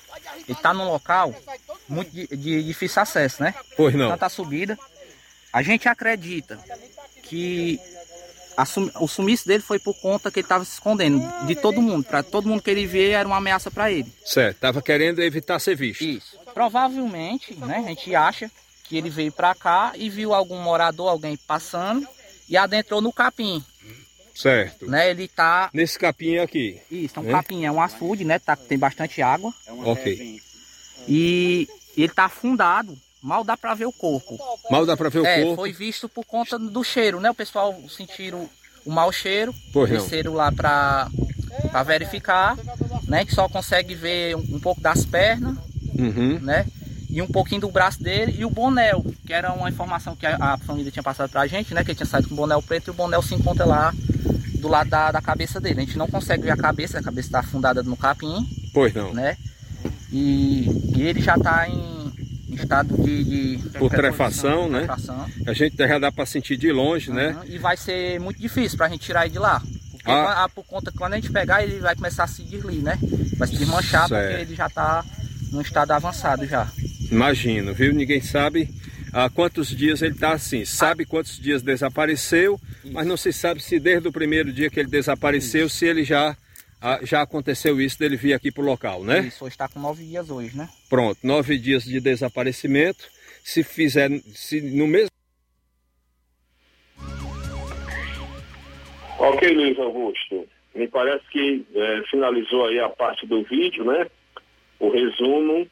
ele 0.47 0.57
tá 0.59 0.73
num 0.73 0.85
local 0.87 1.35
muito 1.87 2.09
de, 2.11 2.25
de 2.27 2.63
difícil 2.63 3.01
acesso, 3.01 3.43
né? 3.43 3.53
Pois 3.77 3.93
não. 3.93 4.09
Tanta 4.09 4.27
subida. 4.29 4.77
A 5.51 5.61
gente 5.61 5.87
acredita 5.87 6.57
que 7.23 7.79
sum- 8.65 8.91
o 8.99 9.07
sumiço 9.07 9.47
dele 9.47 9.63
foi 9.63 9.79
por 9.79 9.93
conta 9.99 10.29
que 10.31 10.39
ele 10.39 10.45
estava 10.45 10.63
se 10.65 10.73
escondendo 10.73 11.21
de 11.45 11.55
todo 11.55 11.81
mundo. 11.81 12.03
Para 12.03 12.21
todo 12.23 12.47
mundo 12.47 12.61
que 12.61 12.69
ele 12.69 12.85
vê 12.85 13.09
era 13.11 13.27
uma 13.27 13.37
ameaça 13.37 13.71
para 13.71 13.91
ele. 13.91 14.11
Certo, 14.25 14.57
tava 14.59 14.81
querendo 14.81 15.21
evitar 15.21 15.59
ser 15.59 15.75
visto. 15.75 16.03
Isso. 16.03 16.37
Provavelmente, 16.53 17.55
né? 17.55 17.77
A 17.85 17.87
gente 17.89 18.13
acha 18.15 18.51
que 18.83 18.97
ele 18.97 19.09
veio 19.09 19.31
para 19.31 19.55
cá 19.55 19.93
e 19.95 20.09
viu 20.09 20.33
algum 20.33 20.59
morador, 20.61 21.09
alguém 21.09 21.35
passando 21.37 22.07
e 22.47 22.55
adentrou 22.57 23.01
no 23.01 23.11
capim, 23.13 23.63
Certo. 24.35 24.85
né? 24.89 25.09
Ele 25.09 25.27
tá 25.27 25.69
Nesse 25.73 25.97
capim 25.97 26.37
aqui. 26.37 26.79
Isso, 26.91 27.13
é 27.17 27.19
um 27.19 27.23
né? 27.23 27.31
capim, 27.31 27.65
é 27.65 27.71
um 27.71 27.81
açude, 27.81 28.23
né? 28.25 28.37
Tá, 28.39 28.55
tem 28.55 28.77
bastante 28.77 29.21
água. 29.21 29.53
Ok. 29.85 30.39
E 31.07 31.67
ele 31.97 32.09
tá 32.13 32.25
afundado. 32.25 32.97
Mal 33.23 33.43
dá 33.45 33.55
pra 33.55 33.73
ver 33.73 33.85
o 33.85 33.91
corpo. 33.93 34.37
Mal 34.69 34.85
dá 34.85 34.97
pra 34.97 35.07
ver 35.09 35.19
o 35.19 35.25
é, 35.25 35.41
corpo. 35.41 35.55
foi 35.55 35.71
visto 35.71 36.09
por 36.09 36.25
conta 36.25 36.59
do 36.59 36.83
cheiro, 36.83 37.21
né? 37.21 37.31
O 37.31 37.33
pessoal 37.35 37.73
sentiram 37.89 38.49
o 38.85 38.91
mau 38.91 39.11
cheiro. 39.13 39.55
Pois 39.71 39.89
desceram 39.89 40.33
lá 40.33 40.51
pra, 40.51 41.07
pra 41.71 41.83
verificar, 41.83 42.57
né? 43.07 43.23
Que 43.23 43.33
só 43.33 43.47
consegue 43.47 43.95
ver 43.95 44.35
um, 44.35 44.55
um 44.55 44.59
pouco 44.59 44.81
das 44.81 45.05
pernas, 45.05 45.55
Uhum. 45.97 46.39
né? 46.39 46.65
E 47.09 47.21
um 47.21 47.27
pouquinho 47.27 47.61
do 47.61 47.71
braço 47.71 48.01
dele 48.03 48.35
e 48.39 48.43
o 48.43 48.49
bonel, 48.49 49.05
que 49.25 49.31
era 49.31 49.53
uma 49.53 49.69
informação 49.69 50.15
que 50.15 50.25
a, 50.25 50.35
a 50.35 50.57
família 50.57 50.91
tinha 50.91 51.03
passado 51.03 51.29
pra 51.29 51.45
gente, 51.47 51.73
né? 51.73 51.83
Que 51.83 51.91
ele 51.91 51.95
tinha 51.95 52.07
saído 52.07 52.27
com 52.27 52.33
o 52.33 52.37
bonel 52.37 52.61
preto 52.61 52.87
e 52.87 52.91
o 52.91 52.93
bonel 52.95 53.21
se 53.21 53.35
encontra 53.35 53.63
lá 53.63 53.93
do 54.59 54.67
lado 54.67 54.89
da, 54.89 55.11
da 55.11 55.21
cabeça 55.21 55.61
dele. 55.61 55.79
A 55.81 55.85
gente 55.85 55.97
não 55.97 56.07
consegue 56.07 56.43
ver 56.43 56.51
a 56.51 56.57
cabeça, 56.57 56.99
a 56.99 57.03
cabeça 57.03 57.27
está 57.27 57.39
afundada 57.39 57.83
no 57.83 57.95
capim 57.95 58.45
Pois 58.73 58.93
não. 58.93 59.13
né? 59.13 59.37
E, 60.11 60.67
e 60.95 61.01
ele 61.03 61.21
já 61.21 61.35
está 61.35 61.69
em 61.69 62.02
estado 62.55 62.95
de, 63.03 63.57
de 63.57 63.69
Putrefação, 63.79 64.69
né? 64.69 64.81
putrefação. 64.81 65.25
A 65.47 65.53
gente 65.53 65.75
já 65.77 65.99
dá 65.99 66.11
pra 66.11 66.25
sentir 66.25 66.57
de 66.57 66.71
longe, 66.71 67.11
né? 67.11 67.37
E 67.45 67.57
vai 67.57 67.75
ser 67.77 68.19
muito 68.19 68.39
difícil 68.41 68.77
para 68.77 68.87
a 68.87 68.89
gente 68.89 69.01
tirar 69.01 69.25
ele 69.25 69.33
de 69.33 69.39
lá. 69.39 69.61
Porque 69.91 70.11
Ah. 70.11 70.43
ah, 70.43 70.49
por 70.49 70.65
conta 70.65 70.91
que 70.91 70.97
quando 70.97 71.13
a 71.13 71.15
gente 71.15 71.31
pegar, 71.31 71.63
ele 71.63 71.79
vai 71.79 71.95
começar 71.95 72.25
a 72.25 72.27
se 72.27 72.43
deslir, 72.43 72.81
né? 72.81 72.97
Vai 73.37 73.47
se 73.47 73.55
desmanchar 73.57 74.07
Certo. 74.07 74.27
porque 74.29 74.41
ele 74.43 74.55
já 74.55 74.67
está 74.67 75.03
num 75.51 75.61
estado 75.61 75.91
avançado 75.91 76.45
já. 76.45 76.67
Imagino, 77.11 77.73
viu? 77.73 77.93
Ninguém 77.93 78.19
sabe 78.21 78.69
há 79.13 79.29
quantos 79.29 79.69
dias 79.69 80.01
ele 80.01 80.13
está 80.15 80.33
assim. 80.33 80.65
Sabe 80.65 81.05
quantos 81.05 81.39
dias 81.39 81.61
desapareceu, 81.61 82.59
mas 82.91 83.05
não 83.07 83.15
se 83.15 83.31
sabe 83.31 83.61
se 83.61 83.79
desde 83.79 84.07
o 84.07 84.11
primeiro 84.11 84.51
dia 84.51 84.69
que 84.69 84.79
ele 84.79 84.89
desapareceu, 84.89 85.69
se 85.69 85.85
ele 85.85 86.03
já, 86.03 86.35
já 87.03 87.21
aconteceu 87.21 87.79
isso 87.79 87.97
dele 87.97 88.17
vir 88.17 88.33
aqui 88.33 88.51
pro 88.51 88.63
local, 88.63 89.03
né? 89.03 89.21
Isso, 89.21 89.47
está 89.47 89.67
com 89.69 89.79
nove 89.79 90.03
dias 90.03 90.29
hoje, 90.29 90.57
né? 90.57 90.67
Pronto, 90.89 91.17
nove 91.23 91.57
dias 91.57 91.83
de 91.83 91.99
desaparecimento. 91.99 93.09
Se 93.43 93.63
fizer, 93.63 94.09
se 94.33 94.61
no 94.61 94.87
mesmo. 94.87 95.09
Ok, 99.19 99.53
Luiz 99.53 99.79
Augusto. 99.79 100.47
Me 100.75 100.87
parece 100.87 101.23
que 101.29 101.65
eh, 101.73 102.01
finalizou 102.09 102.67
aí 102.67 102.79
a 102.79 102.89
parte 102.89 103.25
do 103.27 103.43
vídeo, 103.43 103.85
né? 103.85 104.07
O 104.79 104.89
resumo 104.89 105.67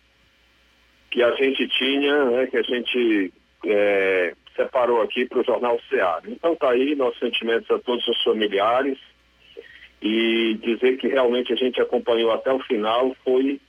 que 1.09 1.21
a 1.23 1.31
gente 1.35 1.67
tinha, 1.67 2.25
né? 2.25 2.47
Que 2.47 2.57
a 2.57 2.61
gente 2.61 3.33
eh, 3.65 4.33
separou 4.55 5.01
aqui 5.01 5.25
para 5.25 5.39
o 5.39 5.43
Jornal 5.43 5.79
Ceará. 5.89 6.21
Então 6.27 6.55
tá 6.55 6.71
aí 6.71 6.95
nossos 6.95 7.19
sentimentos 7.19 7.69
a 7.71 7.79
todos 7.79 8.07
os 8.07 8.23
familiares 8.23 8.97
e 10.01 10.55
dizer 10.61 10.97
que 10.97 11.07
realmente 11.07 11.53
a 11.53 11.55
gente 11.55 11.79
acompanhou 11.79 12.31
até 12.31 12.51
o 12.51 12.59
final 12.59 13.15
foi 13.23 13.59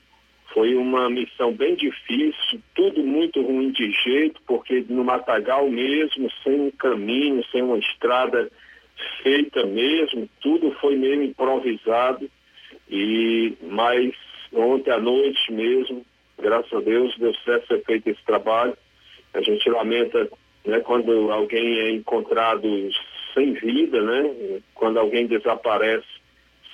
foi 0.53 0.75
uma 0.75 1.09
missão 1.09 1.51
bem 1.51 1.75
difícil, 1.75 2.61
tudo 2.75 3.03
muito 3.03 3.41
ruim 3.41 3.71
de 3.71 3.91
jeito, 3.91 4.39
porque 4.47 4.85
no 4.87 5.03
Matagal 5.03 5.67
mesmo, 5.71 6.31
sem 6.45 6.61
um 6.61 6.71
caminho, 6.71 7.43
sem 7.51 7.63
uma 7.63 7.79
estrada 7.79 8.51
feita 9.23 9.65
mesmo, 9.65 10.29
tudo 10.43 10.71
foi 10.73 10.95
meio 10.95 11.23
improvisado. 11.23 12.31
E 12.91 13.55
mas 13.63 14.15
ontem 14.53 14.91
à 14.91 14.99
noite 14.99 15.51
mesmo, 15.51 16.05
graças 16.39 16.73
a 16.73 16.81
Deus, 16.81 17.17
deu 17.17 17.35
certo 17.37 17.69
ser 17.69 17.83
feito 17.85 18.09
esse 18.09 18.23
trabalho. 18.25 18.77
A 19.33 19.41
gente 19.41 19.69
lamenta 19.71 20.29
né, 20.67 20.81
quando 20.81 21.33
alguém 21.33 21.79
é 21.79 21.91
encontrado 21.93 22.69
sem 23.33 23.55
vida, 23.55 24.03
né? 24.03 24.61
Quando 24.75 24.99
alguém 24.99 25.27
desaparece, 25.27 26.22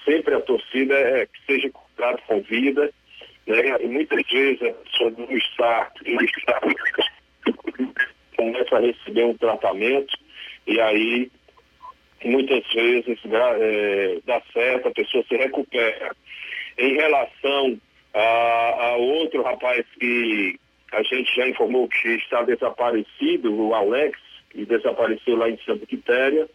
sempre 0.08 0.34
a 0.34 0.40
torcida 0.40 0.94
é 0.94 1.26
que 1.26 1.44
seja 1.46 1.66
encontrado 1.68 2.20
com 2.26 2.40
vida. 2.42 2.90
Né? 3.46 3.76
E 3.80 3.86
muitas 3.86 4.26
vezes 4.30 4.62
a 4.62 4.72
pessoa 4.72 5.10
não 5.16 5.36
está, 5.36 5.92
não 6.06 6.20
está 6.22 6.60
começa 8.36 8.76
a 8.76 8.80
receber 8.80 9.24
um 9.24 9.36
tratamento 9.36 10.16
e 10.66 10.80
aí 10.80 11.30
muitas 12.24 12.64
vezes 12.72 13.18
gra- 13.24 13.56
é, 13.58 14.18
dá 14.24 14.40
certo, 14.52 14.88
a 14.88 14.92
pessoa 14.92 15.24
se 15.28 15.36
recupera. 15.36 16.14
Em 16.78 16.94
relação 16.94 17.80
a, 18.14 18.90
a 18.90 18.96
outro 18.96 19.42
rapaz 19.42 19.84
que 19.98 20.58
a 20.92 21.02
gente 21.02 21.34
já 21.34 21.48
informou 21.48 21.88
que 21.88 22.08
está 22.08 22.42
desaparecido, 22.42 23.54
o 23.54 23.74
Alex, 23.74 24.18
que 24.50 24.64
desapareceu 24.64 25.36
lá 25.36 25.50
em 25.50 25.58
Santa 25.64 25.84
Quitéria, 25.86 26.48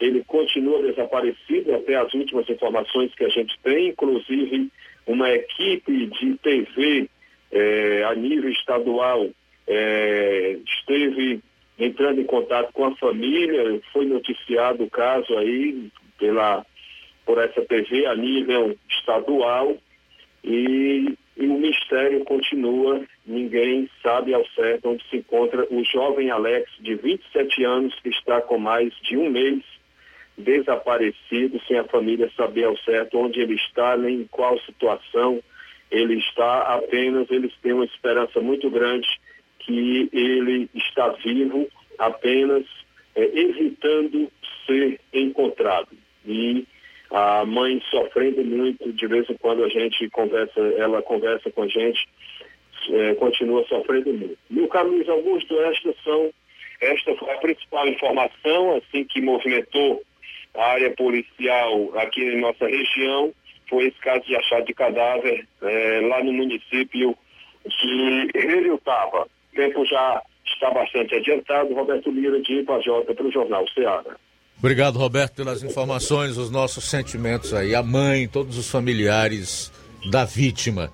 ele 0.00 0.22
continua 0.24 0.82
desaparecido 0.82 1.74
até 1.74 1.96
as 1.96 2.12
últimas 2.12 2.48
informações 2.48 3.14
que 3.14 3.24
a 3.24 3.28
gente 3.28 3.58
tem, 3.62 3.88
inclusive 3.88 4.70
uma 5.06 5.30
equipe 5.30 6.06
de 6.06 6.36
TV 6.38 7.08
eh, 7.52 8.04
a 8.04 8.14
nível 8.14 8.50
estadual 8.50 9.28
eh, 9.66 10.58
esteve 10.66 11.40
entrando 11.78 12.20
em 12.20 12.24
contato 12.24 12.72
com 12.72 12.86
a 12.86 12.96
família, 12.96 13.80
foi 13.92 14.06
noticiado 14.06 14.84
o 14.84 14.90
caso 14.90 15.36
aí 15.38 15.88
pela, 16.18 16.64
por 17.24 17.38
essa 17.38 17.62
TV 17.62 18.06
a 18.06 18.14
nível 18.14 18.76
estadual 18.88 19.76
e, 20.42 21.14
e 21.36 21.46
o 21.46 21.58
mistério 21.58 22.24
continua, 22.24 23.02
ninguém 23.26 23.88
sabe 24.02 24.32
ao 24.32 24.46
certo 24.48 24.90
onde 24.90 25.04
se 25.08 25.16
encontra. 25.18 25.66
O 25.70 25.84
jovem 25.84 26.30
Alex, 26.30 26.70
de 26.80 26.94
27 26.94 27.64
anos, 27.64 27.94
que 28.00 28.08
está 28.08 28.40
com 28.40 28.58
mais 28.58 28.92
de 29.02 29.16
um 29.16 29.28
mês 29.28 29.62
desaparecido, 30.36 31.60
sem 31.66 31.78
a 31.78 31.84
família 31.84 32.30
saber 32.36 32.64
ao 32.64 32.76
certo 32.78 33.18
onde 33.18 33.40
ele 33.40 33.54
está, 33.54 33.96
nem 33.96 34.20
em 34.20 34.26
qual 34.26 34.58
situação 34.60 35.42
ele 35.90 36.18
está, 36.18 36.62
apenas 36.74 37.30
eles 37.30 37.52
têm 37.62 37.72
uma 37.72 37.84
esperança 37.84 38.40
muito 38.40 38.68
grande 38.70 39.06
que 39.60 40.08
ele 40.12 40.68
está 40.74 41.08
vivo 41.08 41.68
apenas 41.98 42.64
é, 43.14 43.24
evitando 43.24 44.30
ser 44.66 45.00
encontrado. 45.12 45.88
E 46.24 46.66
a 47.10 47.44
mãe 47.44 47.80
sofrendo 47.90 48.44
muito, 48.44 48.92
de 48.92 49.06
vez 49.06 49.28
em 49.30 49.34
quando 49.34 49.64
a 49.64 49.68
gente 49.68 50.08
conversa, 50.10 50.60
ela 50.76 51.02
conversa 51.02 51.50
com 51.50 51.62
a 51.62 51.68
gente, 51.68 52.06
é, 52.90 53.14
continua 53.14 53.64
sofrendo 53.66 54.12
muito. 54.12 54.38
No 54.50 54.68
Caminhos 54.68 55.08
Augusto, 55.08 55.58
estas 55.60 55.94
são, 56.02 56.30
esta 56.80 57.14
foi 57.16 57.30
a 57.32 57.38
principal 57.38 57.88
informação, 57.88 58.76
assim, 58.76 59.04
que 59.04 59.20
movimentou 59.20 60.02
a 60.56 60.64
área 60.72 60.90
policial 60.90 61.92
aqui 61.98 62.22
em 62.22 62.40
nossa 62.40 62.66
região, 62.66 63.32
foi 63.68 63.86
esse 63.86 63.98
caso 63.98 64.24
de 64.24 64.36
achado 64.36 64.64
de 64.64 64.74
cadáver 64.74 65.46
é, 65.62 66.00
lá 66.08 66.22
no 66.22 66.32
município 66.32 67.16
de 67.66 68.30
Relutaba. 68.34 69.26
O 69.52 69.56
tempo 69.56 69.84
já 69.86 70.22
está 70.44 70.70
bastante 70.70 71.14
adiantado. 71.14 71.74
Roberto 71.74 72.10
Lira, 72.10 72.40
de 72.40 72.60
Ipajota, 72.60 73.14
para 73.14 73.26
o 73.26 73.32
Jornal 73.32 73.66
Ceará. 73.70 74.16
Obrigado, 74.58 74.98
Roberto, 74.98 75.34
pelas 75.34 75.62
informações, 75.62 76.38
os 76.38 76.50
nossos 76.50 76.84
sentimentos 76.84 77.52
aí, 77.52 77.74
a 77.74 77.82
mãe, 77.82 78.26
todos 78.26 78.56
os 78.56 78.70
familiares 78.70 79.70
da 80.10 80.24
vítima. 80.24 80.90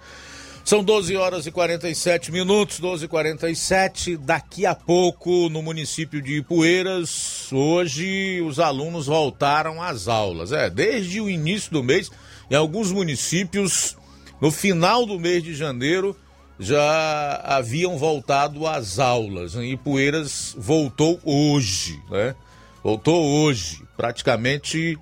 São 0.64 0.82
12 0.82 1.16
horas 1.16 1.44
e 1.44 1.50
47 1.50 2.30
minutos, 2.30 2.78
12 2.78 3.04
e 3.04 3.08
47 3.08 4.16
Daqui 4.16 4.64
a 4.64 4.74
pouco, 4.74 5.48
no 5.48 5.60
município 5.60 6.22
de 6.22 6.36
Ipueiras, 6.36 7.52
hoje 7.52 8.40
os 8.42 8.60
alunos 8.60 9.06
voltaram 9.06 9.82
às 9.82 10.06
aulas. 10.06 10.52
É, 10.52 10.70
desde 10.70 11.20
o 11.20 11.28
início 11.28 11.72
do 11.72 11.82
mês, 11.82 12.10
em 12.48 12.54
alguns 12.54 12.92
municípios, 12.92 13.96
no 14.40 14.52
final 14.52 15.04
do 15.04 15.18
mês 15.18 15.42
de 15.42 15.52
janeiro, 15.52 16.16
já 16.60 17.40
haviam 17.44 17.98
voltado 17.98 18.64
às 18.64 19.00
aulas. 19.00 19.56
Em 19.56 19.72
Ipueiras 19.72 20.54
voltou 20.56 21.20
hoje, 21.24 22.00
né? 22.08 22.36
Voltou 22.84 23.20
hoje, 23.24 23.82
praticamente, 23.96 24.96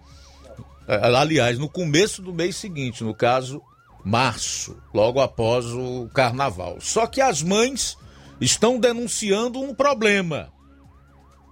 é, 0.88 0.96
aliás, 1.14 1.58
no 1.58 1.68
começo 1.68 2.22
do 2.22 2.32
mês 2.32 2.56
seguinte, 2.56 3.04
no 3.04 3.14
caso, 3.14 3.62
março, 4.05 4.76
logo 4.92 5.20
após 5.20 5.66
o 5.66 6.09
carnaval. 6.14 6.78
Só 6.80 7.07
que 7.07 7.20
as 7.20 7.42
mães 7.42 7.96
estão 8.40 8.78
denunciando 8.78 9.61
um 9.61 9.74
problema. 9.74 10.53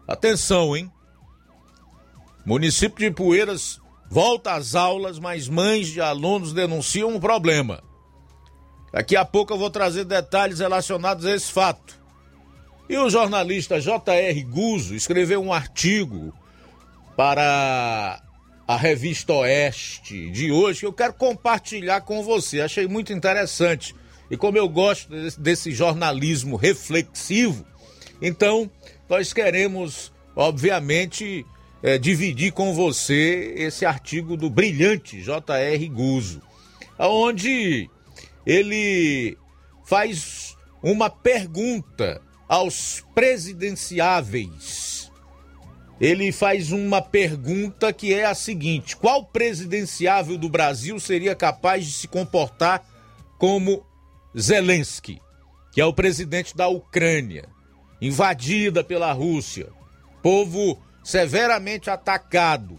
Atenção, 0.06 0.76
hein? 0.76 0.90
Município 2.44 3.08
de 3.08 3.14
Poeiras 3.14 3.80
volta 4.10 4.54
às 4.54 4.74
aulas, 4.74 5.18
mas 5.18 5.48
mães 5.48 5.88
de 5.88 6.00
alunos 6.00 6.52
denunciam 6.52 7.10
um 7.10 7.20
problema. 7.20 7.82
Daqui 8.92 9.16
a 9.16 9.24
pouco 9.24 9.52
eu 9.52 9.58
vou 9.58 9.70
trazer 9.70 10.04
detalhes 10.04 10.60
relacionados 10.60 11.26
a 11.26 11.34
esse 11.34 11.52
fato. 11.52 11.98
E 12.88 12.96
o 12.96 13.10
jornalista 13.10 13.78
J.R. 13.78 14.42
Guzo 14.44 14.94
escreveu 14.94 15.42
um 15.42 15.52
artigo 15.52 16.32
para 17.14 18.22
a 18.68 18.76
revista 18.76 19.32
Oeste 19.32 20.30
de 20.30 20.52
hoje 20.52 20.80
que 20.80 20.86
eu 20.86 20.92
quero 20.92 21.14
compartilhar 21.14 22.02
com 22.02 22.22
você. 22.22 22.60
Achei 22.60 22.86
muito 22.86 23.14
interessante. 23.14 23.94
E 24.30 24.36
como 24.36 24.58
eu 24.58 24.68
gosto 24.68 25.08
desse 25.38 25.72
jornalismo 25.72 26.54
reflexivo, 26.54 27.64
então 28.20 28.70
nós 29.08 29.32
queremos, 29.32 30.12
obviamente, 30.36 31.46
é, 31.82 31.96
dividir 31.96 32.52
com 32.52 32.74
você 32.74 33.54
esse 33.56 33.86
artigo 33.86 34.36
do 34.36 34.50
brilhante 34.50 35.22
J.R. 35.22 35.88
Guzo, 35.88 36.42
onde 36.98 37.88
ele 38.44 39.38
faz 39.86 40.54
uma 40.82 41.08
pergunta 41.08 42.20
aos 42.46 43.02
presidenciáveis. 43.14 44.97
Ele 46.00 46.30
faz 46.30 46.70
uma 46.70 47.02
pergunta 47.02 47.92
que 47.92 48.14
é 48.14 48.24
a 48.24 48.34
seguinte: 48.34 48.96
qual 48.96 49.24
presidenciável 49.24 50.38
do 50.38 50.48
Brasil 50.48 50.98
seria 51.00 51.34
capaz 51.34 51.86
de 51.86 51.92
se 51.92 52.08
comportar 52.08 52.84
como 53.38 53.84
Zelensky, 54.38 55.20
que 55.72 55.80
é 55.80 55.84
o 55.84 55.92
presidente 55.92 56.56
da 56.56 56.68
Ucrânia, 56.68 57.48
invadida 58.00 58.84
pela 58.84 59.12
Rússia, 59.12 59.68
povo 60.22 60.80
severamente 61.02 61.90
atacado, 61.90 62.78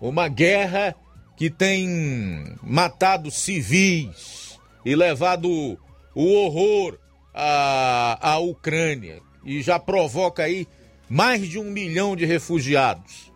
uma 0.00 0.28
guerra 0.28 0.94
que 1.36 1.48
tem 1.48 2.56
matado 2.62 3.30
civis 3.30 4.58
e 4.84 4.94
levado 4.94 5.78
o 6.14 6.34
horror 6.34 6.98
a, 7.32 8.32
a 8.32 8.38
Ucrânia 8.38 9.22
e 9.44 9.62
já 9.62 9.78
provoca 9.78 10.42
aí 10.42 10.66
mais 11.10 11.48
de 11.48 11.58
um 11.58 11.64
milhão 11.64 12.14
de 12.14 12.24
refugiados. 12.24 13.32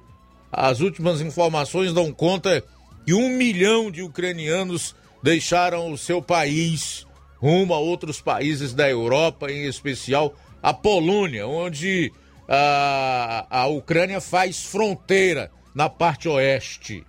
As 0.53 0.79
últimas 0.79 1.21
informações 1.21 1.93
dão 1.93 2.13
conta 2.13 2.63
que 3.05 3.13
um 3.13 3.37
milhão 3.37 3.91
de 3.91 4.01
ucranianos 4.01 4.95
deixaram 5.21 5.91
o 5.91 5.99
seu 5.99 6.23
país 6.23 7.05
rumo 7.37 7.75
a 7.75 7.79
outros 7.79 8.21
países 8.21 8.73
da 8.73 8.89
Europa, 8.89 9.51
em 9.51 9.67
especial 9.67 10.35
a 10.63 10.73
Polônia, 10.73 11.47
onde 11.49 12.13
a, 12.49 13.47
a 13.51 13.67
Ucrânia 13.67 14.21
faz 14.21 14.65
fronteira 14.65 15.51
na 15.75 15.91
parte 15.91 16.29
oeste. 16.29 17.05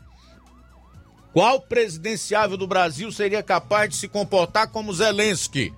Qual 1.32 1.62
presidenciável 1.62 2.58
do 2.58 2.66
Brasil 2.66 3.12
seria 3.12 3.44
capaz 3.44 3.90
de 3.90 3.96
se 3.98 4.08
comportar 4.08 4.72
como 4.72 4.94
Zelensky? 4.94 5.72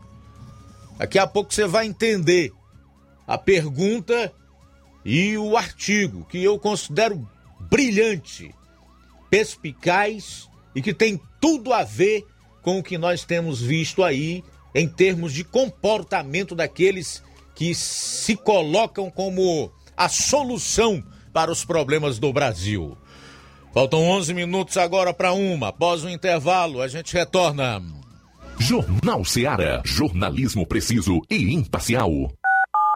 Daqui 0.97 1.19
a 1.19 1.27
pouco 1.27 1.53
você 1.53 1.67
vai 1.67 1.85
entender 1.85 2.53
a 3.27 3.37
pergunta 3.37 4.31
e 5.09 5.37
o 5.37 5.55
artigo 5.55 6.25
que 6.29 6.43
eu 6.43 6.59
considero 6.59 7.25
brilhante, 7.61 8.53
perspicaz 9.29 10.49
e 10.75 10.81
que 10.81 10.93
tem 10.93 11.17
tudo 11.39 11.71
a 11.71 11.85
ver 11.85 12.25
com 12.61 12.77
o 12.77 12.83
que 12.83 12.97
nós 12.97 13.23
temos 13.23 13.61
visto 13.61 14.03
aí 14.03 14.43
em 14.75 14.85
termos 14.85 15.31
de 15.31 15.45
comportamento 15.45 16.53
daqueles 16.53 17.23
que 17.55 17.73
se 17.73 18.35
colocam 18.35 19.09
como 19.09 19.71
a 19.95 20.09
solução 20.09 21.01
para 21.31 21.49
os 21.49 21.63
problemas 21.63 22.19
do 22.19 22.33
Brasil. 22.33 22.97
Faltam 23.73 24.01
11 24.01 24.33
minutos 24.33 24.75
agora 24.75 25.13
para 25.13 25.31
uma. 25.31 25.69
Após 25.69 26.03
o 26.03 26.09
intervalo, 26.09 26.81
a 26.81 26.87
gente 26.89 27.13
retorna. 27.13 27.81
Jornal 28.59 29.23
Seara. 29.23 29.81
Jornalismo 29.85 30.67
preciso 30.67 31.21
e 31.29 31.53
imparcial. 31.53 32.11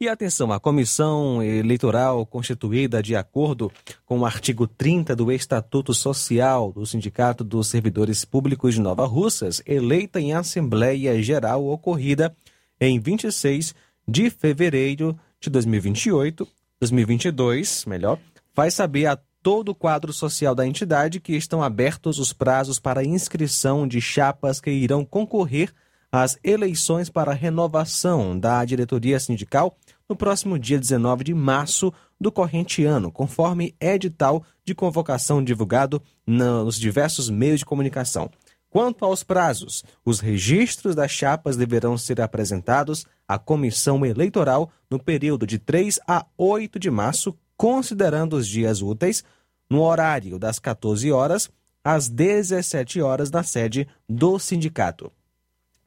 E 0.00 0.08
atenção, 0.08 0.50
a 0.50 0.58
comissão 0.58 1.40
eleitoral 1.40 2.26
constituída 2.26 3.00
de 3.00 3.14
acordo 3.14 3.70
com 4.04 4.18
o 4.18 4.26
artigo 4.26 4.66
30 4.66 5.14
do 5.14 5.30
Estatuto 5.30 5.94
Social 5.94 6.72
do 6.72 6.84
Sindicato 6.84 7.44
dos 7.44 7.68
Servidores 7.68 8.24
Públicos 8.24 8.74
de 8.74 8.80
Nova 8.80 9.06
Russas, 9.06 9.62
eleita 9.64 10.20
em 10.20 10.34
Assembleia 10.34 11.22
Geral 11.22 11.64
ocorrida 11.64 12.36
em 12.80 12.98
26 12.98 13.72
de 14.06 14.30
fevereiro 14.30 15.16
de 15.40 15.48
2028, 15.48 16.44
2022, 16.80 17.84
melhor, 17.84 18.18
faz 18.52 18.74
saber 18.74 19.06
a 19.06 19.16
todo 19.40 19.68
o 19.68 19.74
quadro 19.76 20.12
social 20.12 20.56
da 20.56 20.66
entidade 20.66 21.20
que 21.20 21.36
estão 21.36 21.62
abertos 21.62 22.18
os 22.18 22.32
prazos 22.32 22.80
para 22.80 23.04
inscrição 23.04 23.86
de 23.86 24.00
chapas 24.00 24.60
que 24.60 24.72
irão 24.72 25.04
concorrer 25.04 25.72
às 26.10 26.38
eleições 26.44 27.08
para 27.08 27.32
renovação 27.32 28.38
da 28.38 28.64
diretoria 28.64 29.18
sindical 29.18 29.76
no 30.14 30.16
próximo 30.16 30.56
dia 30.56 30.78
19 30.78 31.24
de 31.24 31.34
março 31.34 31.92
do 32.20 32.30
corrente 32.30 32.84
ano, 32.84 33.10
conforme 33.10 33.74
edital 33.80 34.44
de 34.64 34.72
convocação 34.72 35.42
divulgado 35.42 36.00
nos 36.24 36.78
diversos 36.78 37.28
meios 37.28 37.58
de 37.58 37.66
comunicação. 37.66 38.30
Quanto 38.70 39.04
aos 39.04 39.24
prazos, 39.24 39.82
os 40.04 40.20
registros 40.20 40.94
das 40.94 41.10
chapas 41.10 41.56
deverão 41.56 41.98
ser 41.98 42.20
apresentados 42.20 43.04
à 43.26 43.40
comissão 43.40 44.06
eleitoral 44.06 44.70
no 44.88 45.02
período 45.02 45.48
de 45.48 45.58
3 45.58 45.98
a 46.06 46.24
8 46.38 46.78
de 46.78 46.92
março, 46.92 47.36
considerando 47.56 48.36
os 48.36 48.46
dias 48.46 48.82
úteis, 48.82 49.24
no 49.68 49.82
horário 49.82 50.38
das 50.38 50.60
14 50.60 51.10
horas 51.10 51.50
às 51.82 52.08
17 52.08 53.00
horas 53.00 53.32
na 53.32 53.42
sede 53.42 53.88
do 54.08 54.38
sindicato. 54.38 55.10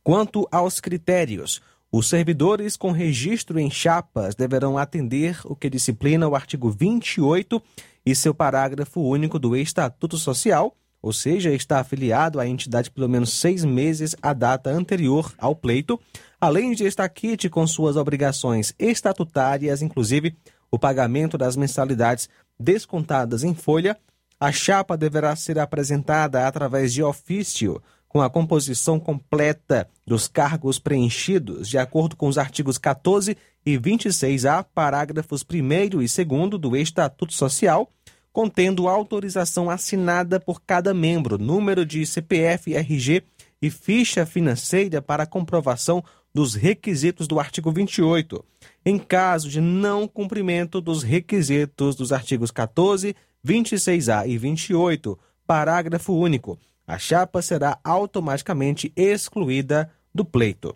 Quanto 0.04 0.48
aos 0.52 0.82
critérios, 0.82 1.62
os 1.92 2.10
servidores 2.10 2.76
com 2.76 2.92
registro 2.92 3.58
em 3.58 3.72
chapas 3.72 4.36
deverão 4.36 4.78
atender 4.78 5.40
o 5.46 5.56
que 5.56 5.70
disciplina 5.70 6.28
o 6.28 6.36
artigo 6.36 6.70
28 6.70 7.62
e 8.06 8.14
seu 8.14 8.34
parágrafo 8.34 9.02
único 9.02 9.40
do 9.40 9.56
Estatuto 9.56 10.18
Social, 10.18 10.76
ou 11.02 11.14
seja, 11.14 11.54
está 11.54 11.80
afiliado 11.80 12.40
à 12.40 12.48
entidade 12.48 12.92
pelo 12.92 13.08
menos 13.08 13.32
seis 13.34 13.64
meses 13.64 14.16
à 14.22 14.34
data 14.34 14.70
anterior 14.70 15.34
ao 15.38 15.56
pleito, 15.56 15.98
além 16.42 16.74
de 16.74 16.84
estar 16.84 17.08
quite 17.08 17.50
com 17.50 17.66
suas 17.66 17.96
obrigações 17.96 18.74
estatutárias, 18.78 19.82
inclusive 19.82 20.36
o 20.70 20.78
pagamento 20.78 21.38
das 21.38 21.56
mensalidades 21.56 22.28
descontadas 22.60 23.44
em 23.44 23.56
folha. 23.56 23.98
A 24.40 24.52
chapa 24.52 24.98
deverá 24.98 25.36
ser 25.36 25.58
apresentada 25.58 26.46
através 26.46 26.94
de 26.94 27.02
ofício 27.02 27.82
com 28.08 28.22
a 28.22 28.30
composição 28.30 29.00
completa 29.00 29.90
dos 30.06 30.28
cargos 30.28 30.80
preenchidos, 30.80 31.68
de 31.68 31.78
acordo 31.78 32.16
com 32.16 32.28
os 32.28 32.38
artigos 32.38 32.78
14 32.78 33.38
e 33.66 33.78
26A, 33.78 34.66
parágrafos 34.74 35.44
1 35.44 35.72
e 35.84 35.90
2 35.90 36.18
do 36.60 36.76
Estatuto 36.76 37.34
Social, 37.34 37.92
contendo 38.32 38.88
autorização 38.88 39.70
assinada 39.70 40.40
por 40.40 40.62
cada 40.62 40.94
membro, 40.94 41.38
número 41.38 41.86
de 41.86 42.06
CPF, 42.06 42.76
RG 42.76 43.24
e 43.62 43.70
ficha 43.70 44.26
financeira 44.26 45.02
para 45.02 45.26
comprovação 45.26 46.04
dos 46.34 46.54
requisitos 46.54 47.28
do 47.28 47.40
artigo 47.40 47.72
28. 47.72 48.46
Em 48.86 49.00
caso 49.00 49.50
de 49.50 49.60
não 49.60 50.08
cumprimento 50.08 50.80
dos 50.80 51.02
requisitos 51.02 51.96
dos 51.96 52.12
artigos 52.12 52.52
14, 52.52 53.16
26A 53.46 54.28
e 54.28 54.38
28, 54.38 55.18
parágrafo 55.48 56.14
único, 56.14 56.60
a 56.88 56.98
chapa 56.98 57.42
será 57.42 57.78
automaticamente 57.84 58.94
excluída 58.96 59.92
do 60.16 60.24
pleito. 60.24 60.74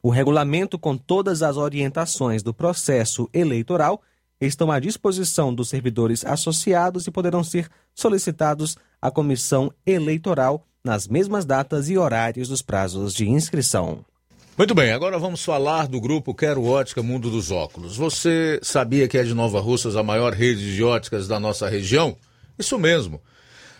O 0.00 0.08
regulamento 0.08 0.78
com 0.78 0.96
todas 0.96 1.42
as 1.42 1.56
orientações 1.56 2.42
do 2.42 2.54
processo 2.54 3.28
eleitoral 3.32 4.00
estão 4.40 4.70
à 4.70 4.80
disposição 4.80 5.54
dos 5.54 5.68
servidores 5.68 6.24
associados 6.24 7.06
e 7.06 7.10
poderão 7.10 7.44
ser 7.44 7.68
solicitados 7.94 8.76
à 9.00 9.10
comissão 9.10 9.72
eleitoral 9.84 10.64
nas 10.84 11.06
mesmas 11.06 11.44
datas 11.44 11.88
e 11.88 11.98
horários 11.98 12.48
dos 12.48 12.62
prazos 12.62 13.12
de 13.14 13.28
inscrição. 13.28 14.04
Muito 14.58 14.74
bem, 14.74 14.92
agora 14.92 15.18
vamos 15.18 15.44
falar 15.44 15.86
do 15.86 16.00
grupo 16.00 16.34
Quero 16.34 16.64
Ótica 16.64 17.02
Mundo 17.02 17.30
dos 17.30 17.50
Óculos. 17.50 17.96
Você 17.96 18.60
sabia 18.62 19.08
que 19.08 19.16
é 19.16 19.22
de 19.22 19.34
Nova 19.34 19.60
Russas 19.60 19.96
a 19.96 20.02
maior 20.02 20.32
rede 20.32 20.74
de 20.74 20.82
óticas 20.82 21.26
da 21.26 21.40
nossa 21.40 21.68
região? 21.68 22.16
Isso 22.58 22.78
mesmo. 22.78 23.20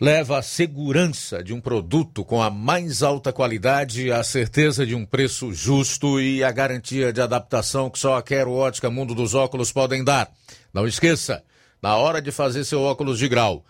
leva 0.00 0.38
a 0.38 0.42
segurança 0.42 1.42
de 1.42 1.52
um 1.52 1.60
produto 1.60 2.24
com 2.24 2.40
a 2.40 2.48
mais 2.48 3.02
alta 3.02 3.32
qualidade, 3.32 4.12
a 4.12 4.22
certeza 4.22 4.86
de 4.86 4.94
um 4.94 5.04
preço 5.04 5.52
justo 5.52 6.20
e 6.20 6.44
a 6.44 6.52
garantia 6.52 7.12
de 7.12 7.20
adaptação 7.20 7.90
que 7.90 7.98
só 7.98 8.16
a 8.16 8.22
Quero 8.22 8.52
Ótica 8.52 8.88
Mundo 8.88 9.12
dos 9.12 9.34
Óculos 9.34 9.72
podem 9.72 10.04
dar. 10.04 10.30
Não 10.72 10.86
esqueça, 10.86 11.42
na 11.82 11.96
hora 11.96 12.22
de 12.22 12.30
fazer 12.30 12.64
seu 12.64 12.80
óculos 12.80 13.18
de 13.18 13.26
grau, 13.26 13.64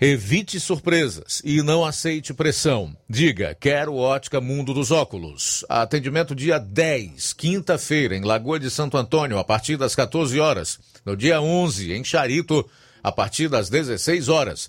evite 0.00 0.58
surpresas 0.58 1.40
e 1.44 1.62
não 1.62 1.84
aceite 1.84 2.34
pressão. 2.34 2.96
Diga, 3.08 3.56
quero 3.58 3.94
Ótica 3.94 4.40
Mundo 4.40 4.74
dos 4.74 4.90
Óculos. 4.90 5.64
Atendimento 5.68 6.34
dia 6.34 6.58
10, 6.58 7.32
quinta-feira, 7.34 8.16
em 8.16 8.24
Lagoa 8.24 8.58
de 8.58 8.70
Santo 8.70 8.96
Antônio, 8.96 9.38
a 9.38 9.44
partir 9.44 9.76
das 9.76 9.94
14 9.94 10.40
horas. 10.40 10.80
No 11.04 11.16
dia 11.16 11.40
11, 11.40 11.92
em 11.92 12.02
Charito, 12.02 12.68
a 13.04 13.12
partir 13.12 13.48
das 13.48 13.70
16 13.70 14.28
horas. 14.28 14.68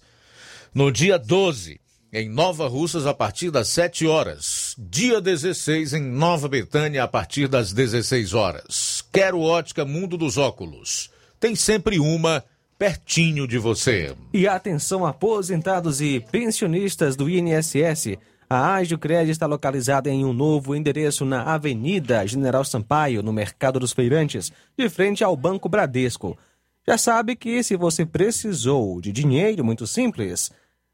No 0.73 0.89
dia 0.89 1.19
12, 1.19 1.81
em 2.13 2.29
Nova 2.29 2.65
Russas, 2.65 3.05
a 3.05 3.13
partir 3.13 3.51
das 3.51 3.67
7 3.67 4.07
horas. 4.07 4.73
Dia 4.79 5.19
16, 5.19 5.91
em 5.91 6.01
Nova 6.01 6.47
Betânia, 6.47 7.03
a 7.03 7.07
partir 7.09 7.49
das 7.49 7.73
16 7.73 8.33
horas. 8.33 9.03
Quero 9.11 9.41
ótica 9.41 9.83
Mundo 9.83 10.15
dos 10.15 10.37
Óculos. 10.37 11.11
Tem 11.41 11.57
sempre 11.57 11.99
uma 11.99 12.41
pertinho 12.79 13.45
de 13.45 13.57
você. 13.57 14.15
E 14.33 14.47
atenção, 14.47 15.05
aposentados 15.05 15.99
e 15.99 16.21
pensionistas 16.31 17.17
do 17.17 17.29
INSS. 17.29 18.17
A 18.49 18.75
Ágio 18.75 18.97
Crédito 18.97 19.33
está 19.33 19.47
localizada 19.47 20.09
em 20.09 20.23
um 20.23 20.31
novo 20.31 20.73
endereço 20.73 21.25
na 21.25 21.43
Avenida 21.43 22.25
General 22.25 22.63
Sampaio, 22.63 23.21
no 23.21 23.33
Mercado 23.33 23.77
dos 23.77 23.91
Feirantes, 23.91 24.53
de 24.77 24.87
frente 24.87 25.21
ao 25.21 25.35
Banco 25.35 25.67
Bradesco. 25.67 26.37
Já 26.87 26.97
sabe 26.97 27.35
que 27.35 27.61
se 27.61 27.75
você 27.75 28.05
precisou 28.05 29.01
de 29.01 29.11
dinheiro 29.11 29.63
muito 29.63 29.85
simples, 29.85 30.49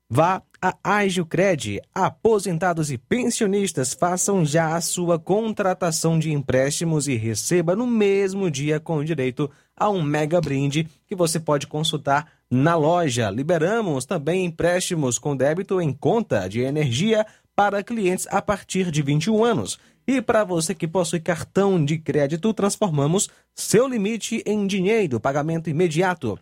Vá 0.10 0.42
a 0.62 0.74
Agilcred. 0.82 1.82
Aposentados 1.94 2.90
e 2.90 2.98
pensionistas 2.98 3.94
façam 3.94 4.46
já 4.46 4.74
a 4.74 4.80
sua 4.80 5.20
contratação 5.20 6.18
de 6.18 6.32
empréstimos 6.32 7.10
e 7.10 7.16
receba 7.16 7.76
no 7.76 7.86
mesmo 7.86 8.50
dia 8.50 8.80
com 8.80 9.04
direito 9.04 9.52
a 9.76 9.90
um 9.90 10.02
mega 10.02 10.40
brinde 10.40 10.88
que 11.06 11.16
você 11.16 11.42
pode 11.42 11.68
consultar 11.68 12.32
na 12.50 12.76
loja. 12.76 13.30
Liberamos 13.30 14.06
também 14.06 14.46
empréstimos 14.46 15.20
com 15.20 15.36
débito 15.36 15.82
em 15.82 15.92
conta 15.92 16.48
de 16.48 16.62
energia 16.62 17.26
para 17.54 17.84
clientes 17.84 18.28
a 18.32 18.42
partir 18.42 18.90
de 18.90 19.02
21 19.02 19.44
anos. 19.44 19.78
E 20.08 20.22
para 20.22 20.46
você 20.46 20.74
que 20.74 20.88
possui 20.88 21.20
cartão 21.20 21.84
de 21.84 21.98
crédito, 21.98 22.54
transformamos 22.54 23.30
seu 23.54 23.86
limite 23.86 24.42
em 24.46 24.66
dinheiro, 24.66 25.20
pagamento 25.20 25.70
imediato. 25.70 26.40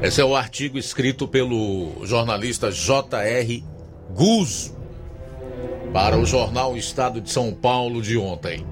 Esse 0.00 0.20
é 0.20 0.24
o 0.24 0.36
artigo 0.36 0.78
escrito 0.78 1.26
pelo 1.26 2.06
jornalista 2.06 2.70
J.R. 2.70 3.64
Guzzo 4.14 4.76
para 5.92 6.16
o 6.16 6.24
jornal 6.24 6.76
Estado 6.76 7.20
de 7.20 7.32
São 7.32 7.52
Paulo 7.52 8.00
de 8.00 8.16
ontem. 8.16 8.64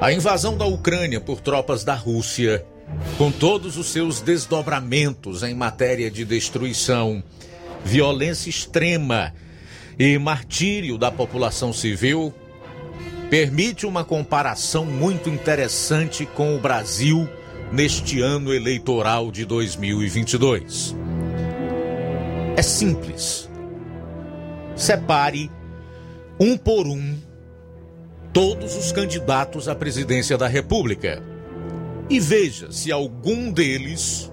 A 0.00 0.12
invasão 0.12 0.58
da 0.58 0.66
Ucrânia 0.66 1.20
por 1.20 1.40
tropas 1.40 1.84
da 1.84 1.94
Rússia, 1.94 2.66
com 3.16 3.30
todos 3.30 3.76
os 3.76 3.86
seus 3.86 4.20
desdobramentos 4.20 5.42
em 5.42 5.54
matéria 5.54 6.10
de 6.10 6.24
destruição, 6.24 7.22
violência 7.84 8.50
extrema 8.50 9.32
e 9.98 10.18
martírio 10.18 10.98
da 10.98 11.10
população 11.10 11.72
civil, 11.72 12.34
permite 13.30 13.86
uma 13.86 14.04
comparação 14.04 14.84
muito 14.84 15.28
interessante 15.28 16.26
com 16.26 16.56
o 16.56 16.58
Brasil 16.58 17.28
neste 17.72 18.20
ano 18.20 18.52
eleitoral 18.52 19.30
de 19.30 19.44
2022. 19.44 20.94
É 22.56 22.62
simples. 22.62 23.48
Separe, 24.76 25.50
um 26.38 26.56
por 26.56 26.86
um, 26.86 27.16
todos 28.32 28.76
os 28.76 28.90
candidatos 28.90 29.68
à 29.68 29.74
presidência 29.74 30.36
da 30.36 30.48
República 30.48 31.22
e 32.08 32.20
veja 32.20 32.70
se 32.70 32.92
algum 32.92 33.50
deles, 33.50 34.30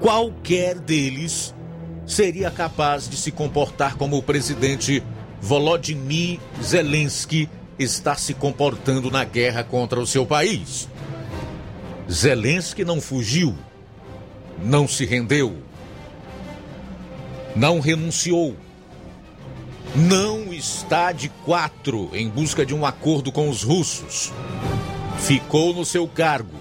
qualquer 0.00 0.78
deles, 0.78 1.54
seria 2.06 2.50
capaz 2.50 3.08
de 3.08 3.16
se 3.16 3.30
comportar 3.30 3.96
como 3.96 4.16
o 4.16 4.22
presidente 4.22 5.02
Volodymyr 5.40 6.38
Zelensky 6.62 7.48
está 7.78 8.14
se 8.14 8.34
comportando 8.34 9.10
na 9.10 9.24
guerra 9.24 9.64
contra 9.64 10.00
o 10.00 10.06
seu 10.06 10.26
país. 10.26 10.88
Zelensky 12.10 12.84
não 12.84 13.00
fugiu, 13.00 13.56
não 14.62 14.86
se 14.86 15.04
rendeu, 15.06 15.56
não 17.56 17.80
renunciou, 17.80 18.54
não 19.94 20.52
está 20.52 21.12
de 21.12 21.28
quatro 21.44 22.10
em 22.12 22.28
busca 22.28 22.64
de 22.66 22.74
um 22.74 22.84
acordo 22.84 23.32
com 23.32 23.48
os 23.48 23.62
russos. 23.62 24.32
Ficou 25.18 25.72
no 25.72 25.84
seu 25.84 26.06
cargo, 26.06 26.58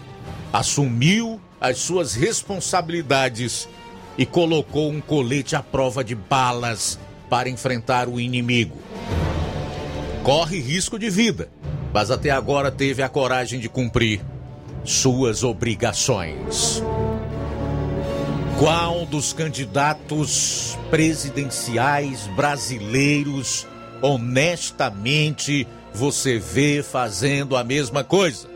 assumiu 0.54 1.42
as 1.60 1.80
suas 1.80 2.14
responsabilidades 2.14 3.68
e 4.16 4.24
colocou 4.24 4.92
um 4.92 5.02
colete 5.02 5.56
à 5.56 5.64
prova 5.64 6.04
de 6.04 6.14
balas 6.14 7.00
para 7.28 7.50
enfrentar 7.50 8.08
o 8.08 8.20
inimigo. 8.20 8.78
Corre 10.22 10.60
risco 10.60 11.00
de 11.00 11.10
vida, 11.10 11.50
mas 11.92 12.12
até 12.12 12.30
agora 12.30 12.72
teve 12.72 13.02
a 13.02 13.10
coragem 13.10 13.60
de 13.60 13.68
cumprir 13.68 14.22
suas 14.86 15.44
obrigações. 15.44 16.84
Qual 18.60 19.06
dos 19.08 19.34
candidatos 19.34 20.78
presidenciais 20.92 22.28
brasileiros 22.36 23.66
honestamente 24.02 25.68
você 25.94 26.38
vê 26.38 26.84
fazendo 26.84 27.58
a 27.58 27.64
mesma 27.64 28.04
coisa? 28.04 28.53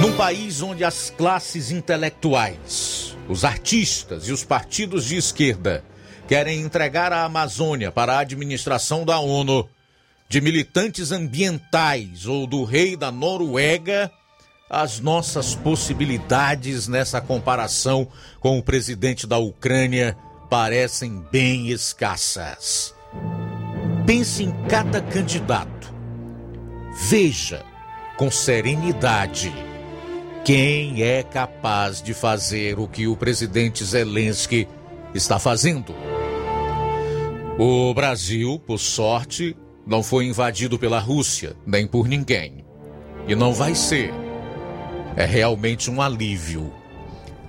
Num 0.00 0.16
país 0.16 0.62
onde 0.62 0.84
as 0.84 1.10
classes 1.10 1.72
intelectuais, 1.72 3.16
os 3.28 3.44
artistas 3.44 4.28
e 4.28 4.32
os 4.32 4.44
partidos 4.44 5.04
de 5.04 5.16
esquerda 5.16 5.84
querem 6.28 6.60
entregar 6.60 7.12
a 7.12 7.24
Amazônia 7.24 7.90
para 7.90 8.14
a 8.14 8.20
administração 8.20 9.04
da 9.04 9.18
ONU, 9.18 9.68
de 10.28 10.40
militantes 10.40 11.10
ambientais 11.10 12.26
ou 12.26 12.46
do 12.46 12.62
rei 12.62 12.96
da 12.96 13.10
Noruega, 13.10 14.08
as 14.70 15.00
nossas 15.00 15.56
possibilidades 15.56 16.86
nessa 16.86 17.20
comparação 17.20 18.06
com 18.38 18.56
o 18.56 18.62
presidente 18.62 19.26
da 19.26 19.38
Ucrânia 19.38 20.16
parecem 20.48 21.24
bem 21.32 21.70
escassas. 21.70 22.94
Pense 24.06 24.44
em 24.44 24.52
cada 24.68 25.00
candidato. 25.00 25.92
Veja 27.08 27.64
com 28.16 28.30
serenidade 28.30 29.67
quem 30.44 31.02
é 31.02 31.22
capaz 31.22 32.02
de 32.02 32.14
fazer 32.14 32.78
o 32.78 32.88
que 32.88 33.06
o 33.06 33.16
presidente 33.16 33.84
Zelensky 33.84 34.66
está 35.14 35.38
fazendo. 35.38 35.94
O 37.58 37.92
Brasil, 37.92 38.60
por 38.66 38.78
sorte, 38.78 39.56
não 39.86 40.02
foi 40.02 40.26
invadido 40.26 40.78
pela 40.78 40.98
Rússia, 40.98 41.56
nem 41.66 41.86
por 41.86 42.06
ninguém. 42.06 42.64
E 43.26 43.34
não 43.34 43.52
vai 43.52 43.74
ser. 43.74 44.12
É 45.16 45.24
realmente 45.24 45.90
um 45.90 46.00
alívio. 46.00 46.72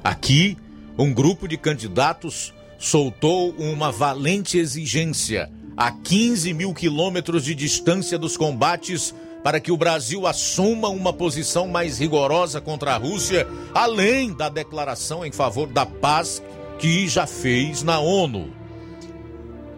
Aqui, 0.04 0.58
um 0.98 1.14
grupo 1.14 1.48
de 1.48 1.58
candidatos 1.58 2.54
soltou 2.78 3.52
uma 3.52 3.92
valente 3.92 4.58
exigência 4.58 5.50
a 5.78 5.92
15 5.92 6.54
mil 6.54 6.74
quilômetros 6.74 7.46
de 7.46 7.54
distância 7.56 8.18
dos 8.18 8.36
combates 8.36 9.14
para 9.44 9.60
que 9.60 9.72
o 9.72 9.78
Brasil 9.78 10.28
assuma 10.28 10.90
uma 10.90 11.14
posição 11.14 11.68
mais 11.68 12.00
rigorosa 12.00 12.60
contra 12.60 12.94
a 12.94 12.98
Rússia, 12.98 13.48
além 13.74 14.34
da 14.34 14.50
declaração 14.50 15.26
em 15.26 15.32
favor 15.32 15.68
da 15.68 15.86
paz 15.86 16.42
que 16.78 17.08
já 17.08 17.26
fez 17.26 17.84
na 17.84 18.00
ONU. 18.00 18.54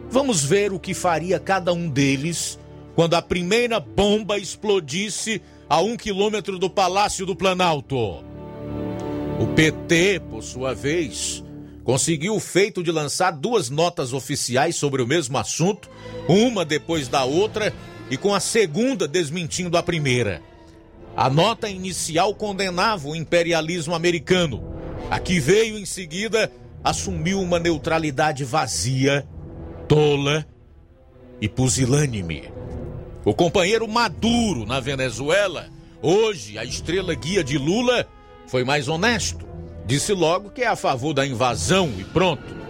Vamos 0.09 0.43
ver 0.43 0.73
o 0.73 0.79
que 0.79 0.93
faria 0.93 1.39
cada 1.39 1.71
um 1.73 1.87
deles 1.87 2.59
quando 2.95 3.13
a 3.13 3.21
primeira 3.21 3.79
bomba 3.79 4.37
explodisse 4.37 5.41
a 5.69 5.79
um 5.79 5.95
quilômetro 5.95 6.59
do 6.59 6.69
Palácio 6.69 7.25
do 7.25 7.35
Planalto. 7.35 8.23
O 9.39 9.47
PT, 9.55 10.21
por 10.29 10.43
sua 10.43 10.75
vez, 10.75 11.43
conseguiu 11.83 12.35
o 12.35 12.39
feito 12.39 12.83
de 12.83 12.91
lançar 12.91 13.31
duas 13.31 13.69
notas 13.69 14.13
oficiais 14.13 14.75
sobre 14.75 15.01
o 15.01 15.07
mesmo 15.07 15.37
assunto, 15.37 15.89
uma 16.27 16.65
depois 16.65 17.07
da 17.07 17.23
outra, 17.23 17.73
e 18.11 18.17
com 18.17 18.35
a 18.35 18.41
segunda 18.41 19.07
desmentindo 19.07 19.77
a 19.77 19.81
primeira. 19.81 20.41
A 21.15 21.29
nota 21.29 21.69
inicial 21.69 22.35
condenava 22.35 23.07
o 23.07 23.15
imperialismo 23.15 23.95
americano. 23.95 24.61
A 25.09 25.17
que 25.17 25.39
veio 25.39 25.79
em 25.79 25.85
seguida 25.85 26.51
assumiu 26.83 27.39
uma 27.39 27.57
neutralidade 27.57 28.43
vazia, 28.43 29.25
tola 29.87 30.45
e 31.39 31.47
pusilânime. 31.47 32.51
O 33.23 33.33
companheiro 33.33 33.87
Maduro 33.87 34.65
na 34.65 34.81
Venezuela, 34.81 35.69
hoje 36.01 36.57
a 36.57 36.65
estrela 36.65 37.15
guia 37.15 37.43
de 37.43 37.57
Lula, 37.57 38.05
foi 38.45 38.65
mais 38.65 38.89
honesto. 38.89 39.45
Disse 39.85 40.11
logo 40.11 40.49
que 40.49 40.63
é 40.63 40.67
a 40.67 40.75
favor 40.75 41.13
da 41.13 41.25
invasão 41.25 41.89
e 41.97 42.03
pronto. 42.03 42.61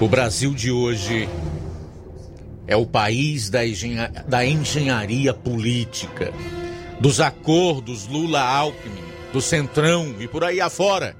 O 0.00 0.08
Brasil 0.08 0.54
de 0.54 0.72
hoje 0.72 1.28
é 2.70 2.76
o 2.76 2.86
país 2.86 3.50
da, 3.50 3.66
engenha 3.66 4.08
da 4.28 4.46
engenharia 4.46 5.34
política, 5.34 6.32
dos 7.00 7.20
acordos 7.20 8.06
Lula-Alckmin, 8.06 9.02
do 9.32 9.40
Centrão 9.40 10.14
e 10.20 10.28
por 10.28 10.44
aí 10.44 10.60
afora. 10.60 11.16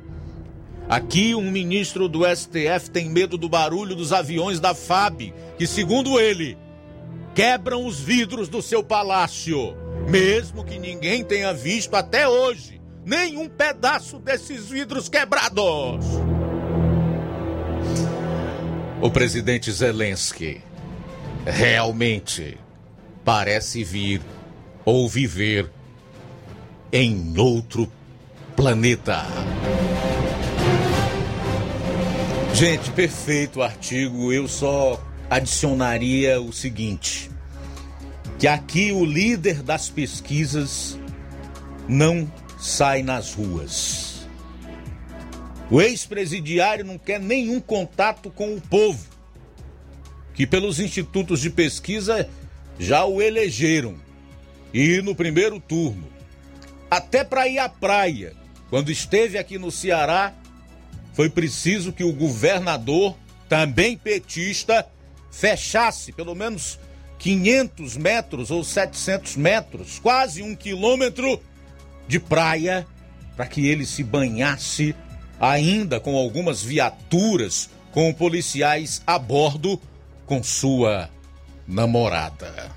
Aqui, 0.88 1.34
um 1.34 1.50
ministro 1.50 2.08
do 2.08 2.20
STF 2.24 2.90
tem 2.92 3.10
medo 3.10 3.36
do 3.36 3.48
barulho 3.48 3.96
dos 3.96 4.12
aviões 4.12 4.60
da 4.60 4.74
FAB, 4.74 5.34
que, 5.58 5.66
segundo 5.66 6.20
ele, 6.20 6.56
quebram 7.34 7.84
os 7.84 7.98
vidros 7.98 8.48
do 8.48 8.62
seu 8.62 8.84
palácio, 8.84 9.74
mesmo 10.08 10.64
que 10.64 10.78
ninguém 10.78 11.24
tenha 11.24 11.52
visto 11.52 11.96
até 11.96 12.28
hoje 12.28 12.80
nenhum 13.04 13.48
pedaço 13.48 14.20
desses 14.20 14.68
vidros 14.68 15.08
quebrados. 15.08 16.06
O 19.02 19.10
presidente 19.10 19.72
Zelensky 19.72 20.69
realmente 21.46 22.58
parece 23.24 23.84
vir 23.84 24.20
ou 24.84 25.08
viver 25.08 25.70
em 26.92 27.38
outro 27.38 27.90
planeta. 28.56 29.24
Gente, 32.54 32.90
perfeito 32.90 33.62
artigo. 33.62 34.32
Eu 34.32 34.46
só 34.46 35.02
adicionaria 35.30 36.40
o 36.40 36.52
seguinte: 36.52 37.30
que 38.38 38.46
aqui 38.46 38.92
o 38.92 39.04
líder 39.04 39.62
das 39.62 39.88
pesquisas 39.88 40.98
não 41.88 42.30
sai 42.58 43.02
nas 43.02 43.32
ruas. 43.34 44.28
O 45.70 45.80
ex-presidiário 45.80 46.84
não 46.84 46.98
quer 46.98 47.20
nenhum 47.20 47.60
contato 47.60 48.28
com 48.30 48.54
o 48.54 48.60
povo, 48.60 49.06
que 50.40 50.46
pelos 50.46 50.80
institutos 50.80 51.38
de 51.38 51.50
pesquisa 51.50 52.26
já 52.78 53.04
o 53.04 53.20
elegeram. 53.20 53.96
E 54.72 55.02
no 55.02 55.14
primeiro 55.14 55.60
turno, 55.60 56.08
até 56.90 57.22
para 57.22 57.46
ir 57.46 57.58
à 57.58 57.68
praia, 57.68 58.32
quando 58.70 58.90
esteve 58.90 59.36
aqui 59.36 59.58
no 59.58 59.70
Ceará, 59.70 60.32
foi 61.12 61.28
preciso 61.28 61.92
que 61.92 62.02
o 62.02 62.14
governador, 62.14 63.18
também 63.50 63.98
petista, 63.98 64.86
fechasse 65.30 66.10
pelo 66.10 66.34
menos 66.34 66.78
500 67.18 67.98
metros 67.98 68.50
ou 68.50 68.64
700 68.64 69.36
metros, 69.36 69.98
quase 69.98 70.42
um 70.42 70.56
quilômetro 70.56 71.38
de 72.08 72.18
praia, 72.18 72.86
para 73.36 73.44
que 73.46 73.66
ele 73.66 73.84
se 73.84 74.02
banhasse, 74.02 74.94
ainda 75.38 76.00
com 76.00 76.16
algumas 76.16 76.62
viaturas, 76.62 77.68
com 77.92 78.10
policiais 78.14 79.02
a 79.06 79.18
bordo, 79.18 79.78
com 80.30 80.44
sua 80.44 81.10
namorada. 81.66 82.70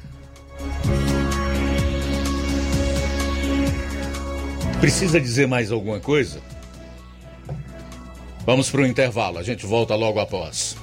Precisa 4.82 5.22
dizer 5.22 5.48
mais 5.48 5.72
alguma 5.72 6.00
coisa? 6.00 6.42
Vamos 8.44 8.72
para 8.72 8.82
o 8.82 8.88
intervalo, 8.88 9.38
a 9.38 9.44
gente 9.44 9.68
volta 9.68 9.94
logo 9.94 10.20
após. 10.20 10.76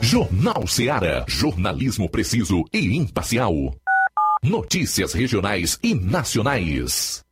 Jornal 0.00 0.68
Seara. 0.68 1.24
Jornalismo 1.26 2.08
preciso 2.08 2.64
e 2.72 2.96
imparcial. 2.96 3.74
Notícias 4.44 5.14
regionais 5.14 5.80
e 5.82 5.96
nacionais. 5.96 7.24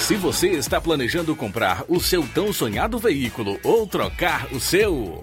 Se 0.00 0.16
você 0.16 0.48
está 0.48 0.80
planejando 0.80 1.36
comprar 1.36 1.84
o 1.88 2.00
seu 2.00 2.26
tão 2.26 2.52
sonhado 2.52 2.98
veículo 2.98 3.56
ou 3.62 3.86
trocar 3.86 4.52
o 4.52 4.58
seu. 4.58 5.22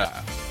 Yeah. 0.01 0.50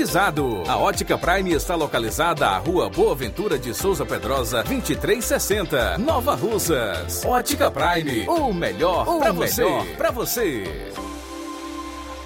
climatizado. 0.00 0.62
A 0.66 0.76
Ótica 0.76 1.18
Prime 1.18 1.52
está 1.52 1.74
localizada 1.74 2.48
à 2.48 2.58
Rua 2.58 2.88
Boa 2.88 3.14
Ventura 3.14 3.58
de 3.58 3.74
Souza 3.74 4.06
Pedrosa, 4.06 4.62
2360, 4.62 5.98
Nova 5.98 6.34
Russas. 6.34 7.24
Ótica 7.24 7.70
Prime, 7.70 8.26
o 8.26 8.52
melhor 8.52 9.04
para 9.18 9.32
você. 9.32 9.64
Para 9.96 10.10
você. 10.10 10.64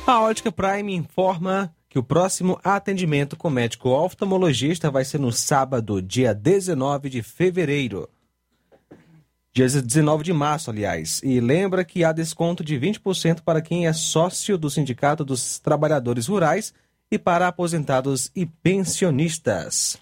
A 0.06 0.20
Ótica 0.20 0.52
Prime 0.52 0.94
informa 0.94 1.74
que 1.88 1.98
o 1.98 2.02
próximo 2.02 2.60
atendimento 2.62 3.36
com 3.36 3.50
médico 3.50 3.88
oftalmologista 3.88 4.90
vai 4.90 5.04
ser 5.04 5.18
no 5.18 5.32
sábado, 5.32 6.00
dia 6.00 6.34
19 6.34 7.08
de 7.08 7.22
fevereiro. 7.22 8.08
Dia 9.52 9.68
19 9.68 10.24
de 10.24 10.32
março, 10.32 10.70
aliás. 10.70 11.20
E 11.22 11.40
lembra 11.40 11.84
que 11.84 12.02
há 12.04 12.12
desconto 12.12 12.64
de 12.64 12.76
20% 12.76 13.40
para 13.42 13.62
quem 13.62 13.86
é 13.86 13.92
sócio 13.92 14.58
do 14.58 14.68
Sindicato 14.68 15.24
dos 15.24 15.60
Trabalhadores 15.60 16.26
Rurais 16.26 16.74
e 17.10 17.18
para 17.18 17.48
aposentados 17.48 18.30
e 18.34 18.46
pensionistas. 18.46 19.98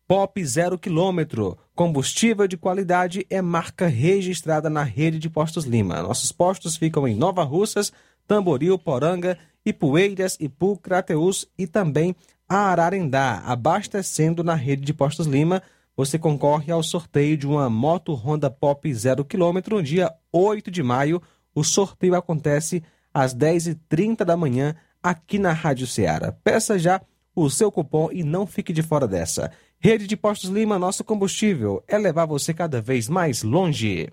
Pop 0.08 0.44
0 0.44 0.76
km. 0.76 1.54
Combustível 1.72 2.48
de 2.48 2.56
qualidade 2.56 3.24
é 3.30 3.40
marca 3.40 3.86
registrada 3.86 4.68
na 4.68 4.82
rede 4.82 5.20
de 5.20 5.30
postos 5.30 5.66
Lima. 5.66 6.02
Nossos 6.02 6.32
postos 6.32 6.76
ficam 6.76 7.06
em 7.06 7.14
Nova 7.14 7.44
Russas, 7.44 7.92
Tamboril, 8.26 8.76
Poranga, 8.76 9.38
Ipueiras, 9.64 10.36
Ipu, 10.40 10.76
Crateus 10.78 11.46
e 11.56 11.68
também 11.68 12.16
Ararendá, 12.48 13.40
abastecendo 13.46 14.42
na 14.42 14.56
rede 14.56 14.82
de 14.82 14.92
postos 14.92 15.28
Lima 15.28 15.62
você 15.97 16.18
concorre 16.18 16.72
ao 16.72 16.82
sorteio 16.82 17.36
de 17.36 17.47
uma 17.47 17.68
moto 17.68 18.14
Honda 18.14 18.51
Pop 18.51 18.93
0 18.93 19.24
km 19.24 19.59
no 19.70 19.82
dia 19.82 20.12
8 20.32 20.70
de 20.70 20.82
maio. 20.82 21.20
O 21.55 21.62
sorteio 21.62 22.14
acontece 22.14 22.82
às 23.12 23.34
10h30 23.34 24.24
da 24.24 24.36
manhã 24.36 24.74
aqui 25.03 25.38
na 25.38 25.53
Rádio 25.53 25.86
Ceará. 25.86 26.32
Peça 26.32 26.78
já 26.78 27.01
o 27.34 27.51
seu 27.51 27.70
cupom 27.70 28.09
e 28.12 28.22
não 28.22 28.47
fique 28.47 28.72
de 28.72 28.82
fora 28.82 29.07
dessa. 29.07 29.51
Rede 29.78 30.07
de 30.07 30.16
Postos 30.16 30.51
Lima, 30.51 30.78
nosso 30.78 31.03
combustível 31.03 31.82
é 31.88 31.99
levar 31.99 32.24
você 32.24 32.55
cada 32.55 32.80
vez 32.80 33.09
mais 33.09 33.43
longe. 33.43 34.09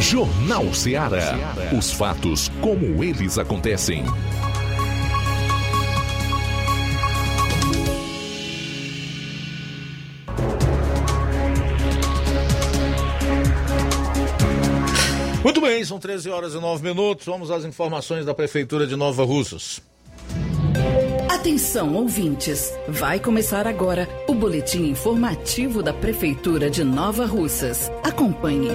Jornal 0.00 0.72
Ceará. 0.74 1.36
Os 1.76 1.92
fatos 1.92 2.48
como 2.60 3.04
eles 3.04 3.38
acontecem. 3.38 4.02
Muito 15.42 15.60
bem, 15.60 15.84
são 15.84 15.98
13 15.98 16.30
horas 16.30 16.54
e 16.54 16.60
9 16.60 16.82
minutos. 16.84 17.26
Vamos 17.26 17.50
às 17.50 17.64
informações 17.64 18.24
da 18.24 18.32
Prefeitura 18.32 18.86
de 18.86 18.94
Nova 18.94 19.24
Russas. 19.24 19.82
Atenção, 21.28 21.96
ouvintes! 21.96 22.72
Vai 22.86 23.18
começar 23.18 23.66
agora 23.66 24.08
o 24.28 24.34
boletim 24.34 24.84
informativo 24.84 25.82
da 25.82 25.92
Prefeitura 25.92 26.70
de 26.70 26.84
Nova 26.84 27.26
Russas. 27.26 27.90
Acompanhe. 28.04 28.70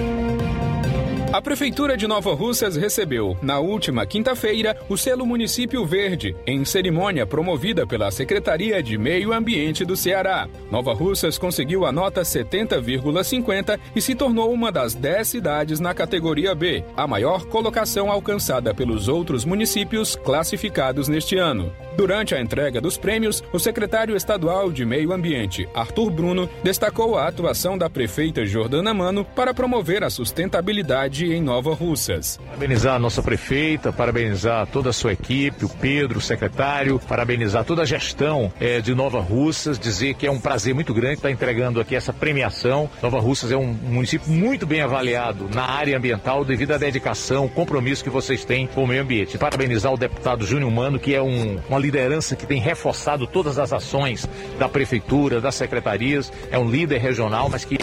A 1.30 1.42
Prefeitura 1.42 1.94
de 1.94 2.06
Nova 2.06 2.32
Russas 2.32 2.74
recebeu, 2.74 3.36
na 3.42 3.58
última 3.58 4.06
quinta-feira, 4.06 4.74
o 4.88 4.96
selo 4.96 5.26
Município 5.26 5.84
Verde, 5.84 6.34
em 6.46 6.64
cerimônia 6.64 7.26
promovida 7.26 7.86
pela 7.86 8.10
Secretaria 8.10 8.82
de 8.82 8.96
Meio 8.96 9.34
Ambiente 9.34 9.84
do 9.84 9.94
Ceará. 9.94 10.48
Nova 10.70 10.94
Russas 10.94 11.36
conseguiu 11.36 11.84
a 11.84 11.92
nota 11.92 12.22
70,50 12.22 13.78
e 13.94 14.00
se 14.00 14.14
tornou 14.14 14.50
uma 14.50 14.72
das 14.72 14.94
10 14.94 15.28
cidades 15.28 15.80
na 15.80 15.92
categoria 15.92 16.54
B, 16.54 16.82
a 16.96 17.06
maior 17.06 17.44
colocação 17.44 18.10
alcançada 18.10 18.72
pelos 18.72 19.06
outros 19.06 19.44
municípios 19.44 20.16
classificados 20.16 21.08
neste 21.08 21.36
ano. 21.36 21.70
Durante 21.98 22.32
a 22.32 22.40
entrega 22.40 22.80
dos 22.80 22.96
prêmios, 22.96 23.42
o 23.52 23.58
secretário 23.58 24.14
estadual 24.14 24.70
de 24.70 24.84
Meio 24.84 25.12
Ambiente, 25.12 25.68
Arthur 25.74 26.12
Bruno, 26.12 26.48
destacou 26.62 27.18
a 27.18 27.26
atuação 27.26 27.76
da 27.76 27.90
prefeita 27.90 28.46
Jordana 28.46 28.94
Mano 28.94 29.24
para 29.24 29.52
promover 29.52 30.04
a 30.04 30.08
sustentabilidade 30.08 31.26
em 31.26 31.42
Nova 31.42 31.74
Russas. 31.74 32.38
Parabenizar 32.46 32.94
a 32.94 32.98
nossa 33.00 33.20
prefeita, 33.20 33.92
parabenizar 33.92 34.68
toda 34.68 34.90
a 34.90 34.92
sua 34.92 35.12
equipe, 35.12 35.64
o 35.64 35.68
Pedro, 35.68 36.20
o 36.20 36.22
secretário, 36.22 37.00
parabenizar 37.00 37.64
toda 37.64 37.82
a 37.82 37.84
gestão 37.84 38.52
é, 38.60 38.80
de 38.80 38.94
Nova 38.94 39.18
Russas, 39.18 39.76
dizer 39.76 40.14
que 40.14 40.24
é 40.24 40.30
um 40.30 40.38
prazer 40.38 40.76
muito 40.76 40.94
grande 40.94 41.14
estar 41.14 41.32
entregando 41.32 41.80
aqui 41.80 41.96
essa 41.96 42.12
premiação. 42.12 42.88
Nova 43.02 43.18
Russas 43.18 43.50
é 43.50 43.56
um 43.56 43.66
município 43.66 44.30
muito 44.30 44.64
bem 44.68 44.82
avaliado 44.82 45.50
na 45.52 45.64
área 45.64 45.98
ambiental 45.98 46.44
devido 46.44 46.70
à 46.70 46.78
dedicação, 46.78 47.48
compromisso 47.48 48.04
que 48.04 48.10
vocês 48.10 48.44
têm 48.44 48.68
com 48.68 48.84
o 48.84 48.86
meio 48.86 49.02
ambiente. 49.02 49.36
Parabenizar 49.36 49.92
o 49.92 49.96
deputado 49.98 50.46
Júnior 50.46 50.70
Mano, 50.70 50.96
que 51.00 51.12
é 51.12 51.20
um, 51.20 51.58
uma 51.68 51.87
liderança 51.88 52.36
que 52.36 52.46
tem 52.46 52.60
reforçado 52.60 53.26
todas 53.26 53.58
as 53.58 53.72
ações 53.72 54.28
da 54.58 54.68
prefeitura, 54.68 55.40
das 55.40 55.54
secretarias, 55.54 56.30
é 56.50 56.58
um 56.58 56.68
líder 56.68 56.98
regional, 56.98 57.48
mas 57.48 57.64
que 57.64 57.78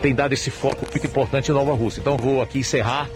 tem 0.00 0.14
dado 0.14 0.32
esse 0.32 0.50
foco 0.50 0.86
muito 0.90 1.06
importante 1.06 1.50
em 1.50 1.54
Nova 1.54 1.74
Rússia. 1.74 2.00
Então 2.00 2.16
vou 2.16 2.40
aqui 2.40 2.60
encerrar 2.60 3.10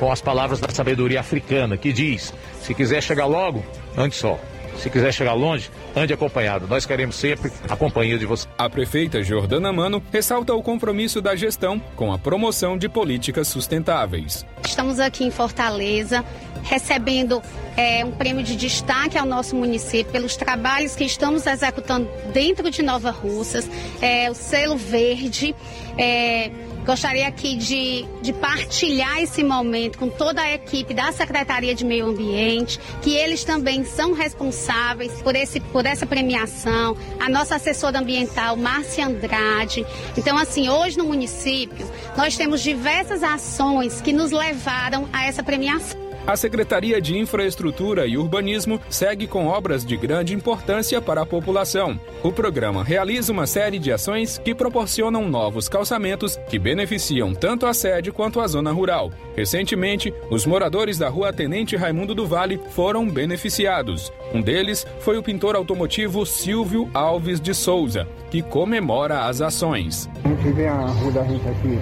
com 0.00 0.10
as 0.10 0.20
palavras 0.20 0.58
da 0.58 0.68
sabedoria 0.68 1.20
africana, 1.20 1.76
que 1.76 1.92
diz: 1.92 2.34
se 2.60 2.74
quiser 2.74 3.00
chegar 3.02 3.26
logo, 3.26 3.64
ande 3.96 4.16
só. 4.16 4.38
Se 4.78 4.90
quiser 4.90 5.12
chegar 5.12 5.34
longe, 5.34 5.70
ande 5.96 6.12
acompanhado. 6.12 6.66
Nós 6.66 6.84
queremos 6.84 7.16
sempre 7.16 7.50
a 7.68 7.76
companhia 7.76 8.18
de 8.18 8.26
você. 8.26 8.46
A 8.58 8.68
prefeita 8.68 9.22
Jordana 9.22 9.72
Mano 9.72 10.02
ressalta 10.12 10.54
o 10.54 10.62
compromisso 10.62 11.20
da 11.20 11.34
gestão 11.34 11.80
com 11.96 12.12
a 12.12 12.18
promoção 12.18 12.76
de 12.76 12.88
políticas 12.88 13.48
sustentáveis. 13.48 14.44
Estamos 14.64 14.98
aqui 14.98 15.24
em 15.24 15.30
Fortaleza 15.30 16.24
recebendo 16.64 17.42
é, 17.76 18.04
um 18.04 18.10
prêmio 18.10 18.42
de 18.42 18.56
destaque 18.56 19.18
ao 19.18 19.26
nosso 19.26 19.54
município 19.54 20.10
pelos 20.10 20.36
trabalhos 20.36 20.96
que 20.96 21.04
estamos 21.04 21.46
executando 21.46 22.08
dentro 22.32 22.70
de 22.70 22.82
Nova 22.82 23.10
Russas, 23.10 23.68
é, 24.00 24.30
o 24.30 24.34
selo 24.34 24.76
verde. 24.76 25.54
É, 25.98 26.50
Gostaria 26.84 27.26
aqui 27.26 27.56
de, 27.56 28.04
de 28.20 28.32
partilhar 28.32 29.22
esse 29.22 29.42
momento 29.42 29.98
com 29.98 30.08
toda 30.08 30.42
a 30.42 30.52
equipe 30.52 30.92
da 30.92 31.10
Secretaria 31.12 31.74
de 31.74 31.82
Meio 31.82 32.06
Ambiente, 32.06 32.78
que 33.00 33.16
eles 33.16 33.42
também 33.42 33.84
são 33.84 34.12
responsáveis 34.12 35.12
por, 35.22 35.34
esse, 35.34 35.60
por 35.60 35.86
essa 35.86 36.04
premiação, 36.04 36.94
a 37.18 37.28
nossa 37.28 37.56
assessora 37.56 37.98
ambiental, 37.98 38.54
Márcia 38.56 39.06
Andrade. 39.06 39.86
Então, 40.16 40.36
assim, 40.36 40.68
hoje 40.68 40.98
no 40.98 41.04
município, 41.04 41.90
nós 42.18 42.36
temos 42.36 42.62
diversas 42.62 43.22
ações 43.22 44.02
que 44.02 44.12
nos 44.12 44.30
levaram 44.30 45.08
a 45.10 45.24
essa 45.24 45.42
premiação. 45.42 46.03
A 46.26 46.36
Secretaria 46.36 47.02
de 47.02 47.18
Infraestrutura 47.18 48.06
e 48.06 48.16
Urbanismo 48.16 48.80
segue 48.88 49.26
com 49.26 49.46
obras 49.46 49.84
de 49.84 49.94
grande 49.94 50.32
importância 50.32 51.00
para 51.00 51.20
a 51.20 51.26
população. 51.26 52.00
O 52.22 52.32
programa 52.32 52.82
realiza 52.82 53.30
uma 53.30 53.46
série 53.46 53.78
de 53.78 53.92
ações 53.92 54.38
que 54.38 54.54
proporcionam 54.54 55.28
novos 55.28 55.68
calçamentos 55.68 56.38
que 56.48 56.58
beneficiam 56.58 57.34
tanto 57.34 57.66
a 57.66 57.74
sede 57.74 58.10
quanto 58.10 58.40
a 58.40 58.46
zona 58.46 58.72
rural. 58.72 59.12
Recentemente, 59.36 60.14
os 60.30 60.46
moradores 60.46 60.96
da 60.96 61.10
rua 61.10 61.30
Tenente 61.30 61.76
Raimundo 61.76 62.14
do 62.14 62.26
Vale 62.26 62.58
foram 62.70 63.06
beneficiados. 63.06 64.10
Um 64.34 64.42
deles 64.42 64.84
foi 64.98 65.16
o 65.16 65.22
pintor 65.22 65.54
automotivo 65.54 66.26
Silvio 66.26 66.90
Alves 66.92 67.40
de 67.40 67.54
Souza, 67.54 68.04
que 68.32 68.42
comemora 68.42 69.26
as 69.26 69.40
ações. 69.40 70.10
A 70.24 70.28
gente 70.28 70.50
vê 70.50 70.66
a 70.66 70.74
rua 70.74 71.12
da 71.12 71.22
gente 71.22 71.48
aqui, 71.48 71.78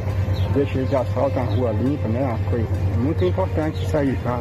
deixa 0.52 0.84
de 0.84 0.94
asfalto, 0.94 1.38
a 1.38 1.44
rua 1.44 1.72
limpa, 1.72 2.06
né? 2.08 2.22
Uma 2.22 2.50
coisa 2.50 2.68
muito 2.98 3.24
importante 3.24 3.82
isso 3.82 3.96
aí, 3.96 4.14
tá? 4.22 4.38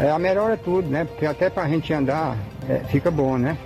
É, 0.00 0.10
a 0.10 0.18
melhor 0.18 0.50
é 0.50 0.56
tudo, 0.56 0.88
né? 0.88 1.04
Porque 1.04 1.24
até 1.24 1.48
pra 1.48 1.68
gente 1.68 1.92
andar 1.92 2.36
é, 2.68 2.80
fica 2.88 3.08
bom, 3.08 3.38
né? 3.38 3.56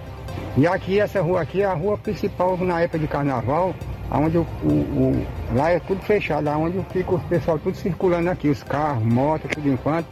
E 0.59 0.67
aqui, 0.67 1.01
essa 1.01 1.23
rua 1.23 1.41
aqui 1.41 1.63
é 1.63 1.65
a 1.65 1.73
rua 1.73 1.97
principal 1.97 2.59
na 2.59 2.83
época 2.83 2.99
de 2.99 3.07
carnaval, 3.07 3.75
onde 4.13 4.37
o, 4.37 4.47
o, 4.65 4.67
o 4.69 5.27
lá 5.55 5.71
é 5.71 5.81
tudo 5.81 6.03
fechado, 6.03 6.51
onde 6.51 6.79
fica 6.93 7.15
o 7.15 7.21
pessoal 7.21 7.59
tudo 7.59 7.75
circulando 7.75 8.29
aqui, 8.29 8.51
os 8.51 8.63
carros, 8.63 9.03
motos, 9.03 9.51
tudo 9.55 9.67
enquanto. 9.67 10.07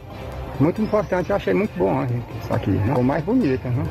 Muito 0.59 0.81
importante, 0.81 1.31
achei 1.31 1.53
muito 1.53 1.77
bom 1.77 2.01
gente, 2.07 2.25
isso 2.41 2.53
aqui, 2.53 2.71
né? 2.71 2.95
O 2.95 3.03
mais 3.03 3.23
bonito, 3.23 3.67
né? 3.67 3.83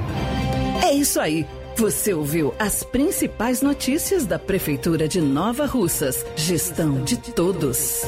É 0.84 0.92
isso 0.92 1.20
aí. 1.20 1.46
Você 1.76 2.14
ouviu 2.14 2.54
as 2.58 2.82
principais 2.82 3.60
notícias 3.60 4.24
da 4.24 4.38
Prefeitura 4.38 5.06
de 5.06 5.20
Nova 5.20 5.66
Russas. 5.66 6.24
Gestão 6.34 7.04
de 7.04 7.18
todos. 7.18 8.02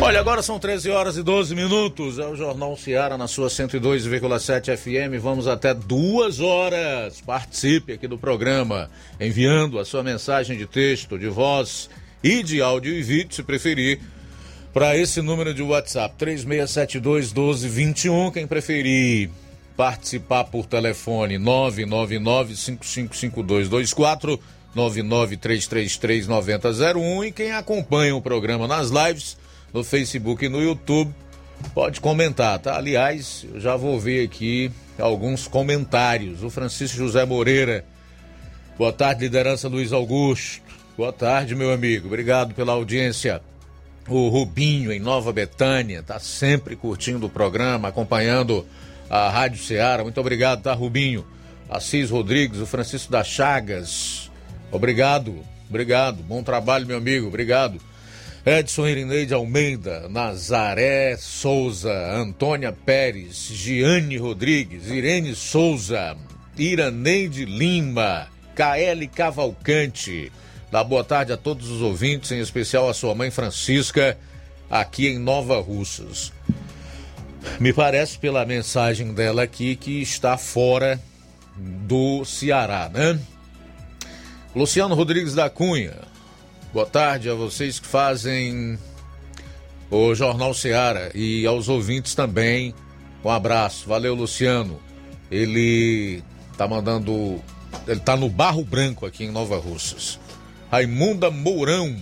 Olha, 0.00 0.20
agora 0.20 0.42
são 0.42 0.58
13 0.58 0.90
horas 0.90 1.16
e 1.16 1.22
12 1.22 1.54
minutos. 1.54 2.18
É 2.18 2.26
o 2.26 2.36
Jornal 2.36 2.76
Seara 2.76 3.16
na 3.16 3.26
sua 3.26 3.48
102,7 3.48 4.76
FM. 4.76 5.18
Vamos 5.20 5.48
até 5.48 5.72
duas 5.72 6.40
horas. 6.40 7.22
Participe 7.22 7.94
aqui 7.94 8.06
do 8.06 8.18
programa, 8.18 8.90
enviando 9.18 9.78
a 9.78 9.84
sua 9.84 10.02
mensagem 10.02 10.58
de 10.58 10.66
texto, 10.66 11.18
de 11.18 11.28
voz 11.28 11.88
e 12.24 12.42
de 12.42 12.60
áudio 12.62 12.94
e 12.94 13.02
vídeo, 13.02 13.34
se 13.34 13.42
preferir, 13.42 14.00
para 14.72 14.96
esse 14.96 15.20
número 15.20 15.52
de 15.52 15.62
WhatsApp: 15.62 16.14
3672 16.16 17.34
1221. 17.34 18.30
Quem 18.30 18.46
preferir 18.46 19.28
participar 19.76 20.44
por 20.44 20.64
telefone: 20.64 21.36
999 21.36 22.56
555224. 22.56 24.40
993339001 24.74 27.28
e 27.28 27.32
quem 27.32 27.52
acompanha 27.52 28.16
o 28.16 28.20
programa 28.20 28.66
nas 28.66 28.90
lives 28.90 29.36
no 29.72 29.84
Facebook 29.84 30.44
e 30.44 30.48
no 30.48 30.60
YouTube. 30.60 31.14
Pode 31.72 32.00
comentar, 32.00 32.58
tá? 32.58 32.76
Aliás, 32.76 33.46
eu 33.54 33.60
já 33.60 33.76
vou 33.76 34.00
ver 34.00 34.24
aqui 34.24 34.72
alguns 34.98 35.46
comentários. 35.46 36.42
O 36.42 36.50
Francisco 36.50 36.98
José 36.98 37.24
Moreira. 37.24 37.84
Boa 38.76 38.92
tarde, 38.92 39.20
liderança 39.20 39.68
Luiz 39.68 39.92
Augusto. 39.92 40.63
Boa 40.96 41.12
tarde, 41.12 41.56
meu 41.56 41.72
amigo. 41.72 42.06
Obrigado 42.06 42.54
pela 42.54 42.72
audiência. 42.72 43.42
O 44.06 44.28
Rubinho, 44.28 44.92
em 44.92 45.00
Nova 45.00 45.32
Betânia, 45.32 46.04
tá 46.04 46.20
sempre 46.20 46.76
curtindo 46.76 47.26
o 47.26 47.28
programa, 47.28 47.88
acompanhando 47.88 48.64
a 49.10 49.28
Rádio 49.28 49.60
Ceará. 49.60 50.04
Muito 50.04 50.20
obrigado, 50.20 50.62
tá, 50.62 50.72
Rubinho? 50.72 51.26
Assis 51.68 52.10
Rodrigues, 52.10 52.60
o 52.60 52.66
Francisco 52.66 53.10
das 53.10 53.26
Chagas. 53.26 54.30
Obrigado, 54.70 55.40
obrigado. 55.68 56.22
Bom 56.22 56.44
trabalho, 56.44 56.86
meu 56.86 56.98
amigo. 56.98 57.26
Obrigado. 57.26 57.80
Edson 58.46 58.86
Irineide 58.86 59.34
Almeida, 59.34 60.08
Nazaré 60.08 61.16
Souza, 61.16 61.92
Antônia 62.14 62.70
Pérez, 62.70 63.48
Giane 63.50 64.16
Rodrigues, 64.16 64.86
Irene 64.86 65.34
Souza, 65.34 66.16
Iraneide 66.56 67.44
Lima, 67.46 68.28
KL 68.54 69.08
Cavalcante. 69.12 70.30
Dá 70.74 70.82
boa 70.82 71.04
tarde 71.04 71.32
a 71.32 71.36
todos 71.36 71.70
os 71.70 71.80
ouvintes, 71.80 72.32
em 72.32 72.40
especial 72.40 72.88
a 72.88 72.92
sua 72.92 73.14
mãe 73.14 73.30
Francisca, 73.30 74.18
aqui 74.68 75.06
em 75.06 75.20
Nova 75.20 75.60
Russas. 75.60 76.32
Me 77.60 77.72
parece 77.72 78.18
pela 78.18 78.44
mensagem 78.44 79.14
dela 79.14 79.44
aqui 79.44 79.76
que 79.76 80.02
está 80.02 80.36
fora 80.36 81.00
do 81.56 82.24
Ceará, 82.24 82.90
né? 82.92 83.20
Luciano 84.52 84.96
Rodrigues 84.96 85.32
da 85.32 85.48
Cunha, 85.48 85.94
Boa 86.72 86.86
tarde 86.86 87.30
a 87.30 87.34
vocês 87.34 87.78
que 87.78 87.86
fazem 87.86 88.76
o 89.88 90.12
Jornal 90.12 90.52
Seara 90.54 91.12
e 91.14 91.46
aos 91.46 91.68
ouvintes 91.68 92.16
também. 92.16 92.74
Um 93.24 93.30
abraço. 93.30 93.88
Valeu, 93.88 94.16
Luciano. 94.16 94.80
Ele 95.30 96.20
tá 96.58 96.66
mandando. 96.66 97.40
Ele 97.86 98.00
tá 98.00 98.16
no 98.16 98.28
Barro 98.28 98.64
Branco 98.64 99.06
aqui 99.06 99.22
em 99.22 99.30
Nova 99.30 99.56
Russas. 99.56 100.18
Raimunda 100.74 101.30
Mourão. 101.30 101.94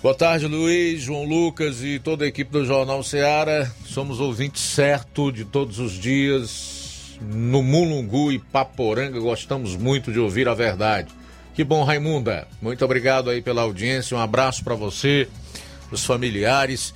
Boa 0.00 0.14
tarde, 0.14 0.46
Luiz, 0.46 1.02
João 1.02 1.24
Lucas 1.24 1.82
e 1.82 1.98
toda 1.98 2.24
a 2.24 2.28
equipe 2.28 2.52
do 2.52 2.64
Jornal 2.64 3.02
Seara. 3.02 3.68
Somos 3.84 4.20
ouvintes 4.20 4.62
certo 4.62 5.32
de 5.32 5.44
todos 5.44 5.80
os 5.80 5.94
dias 5.94 7.18
no 7.20 7.60
Mulungu 7.60 8.30
e 8.30 8.38
Paporanga. 8.38 9.18
Gostamos 9.18 9.74
muito 9.74 10.12
de 10.12 10.20
ouvir 10.20 10.46
a 10.46 10.54
verdade. 10.54 11.08
Que 11.54 11.64
bom, 11.64 11.82
Raimunda. 11.82 12.46
Muito 12.62 12.84
obrigado 12.84 13.28
aí 13.28 13.42
pela 13.42 13.62
audiência. 13.62 14.16
Um 14.16 14.20
abraço 14.20 14.62
para 14.62 14.76
você, 14.76 15.26
os 15.90 16.04
familiares 16.04 16.94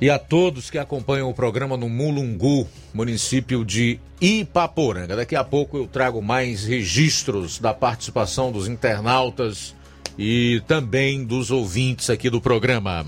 e 0.00 0.08
a 0.08 0.18
todos 0.18 0.70
que 0.70 0.78
acompanham 0.78 1.28
o 1.28 1.34
programa 1.34 1.76
no 1.76 1.88
Mulungu, 1.88 2.66
município 2.94 3.64
de 3.64 3.98
Ipaporanga. 4.20 5.16
Daqui 5.16 5.34
a 5.34 5.42
pouco 5.42 5.76
eu 5.76 5.86
trago 5.86 6.22
mais 6.22 6.64
registros 6.64 7.58
da 7.58 7.74
participação 7.74 8.52
dos 8.52 8.68
internautas 8.68 9.74
e 10.16 10.62
também 10.66 11.24
dos 11.24 11.50
ouvintes 11.50 12.10
aqui 12.10 12.30
do 12.30 12.40
programa. 12.40 13.04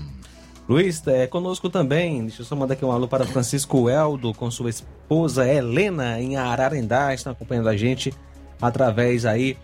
Luiz, 0.67 1.05
é 1.07 1.27
conosco 1.27 1.69
também. 1.69 2.25
Deixa 2.25 2.41
eu 2.41 2.45
só 2.45 2.55
mandar 2.55 2.73
aqui 2.73 2.85
um 2.85 2.91
alô 2.91 3.07
para 3.07 3.25
Francisco 3.25 3.89
Eldo 3.89 4.33
com 4.33 4.49
sua 4.51 4.69
esposa 4.69 5.47
Helena 5.47 6.21
em 6.21 6.37
Ararendá. 6.37 7.13
Estão 7.13 7.33
acompanhando 7.33 7.67
a 7.69 7.75
gente 7.75 8.13
através 8.61 9.25
aí 9.25 9.57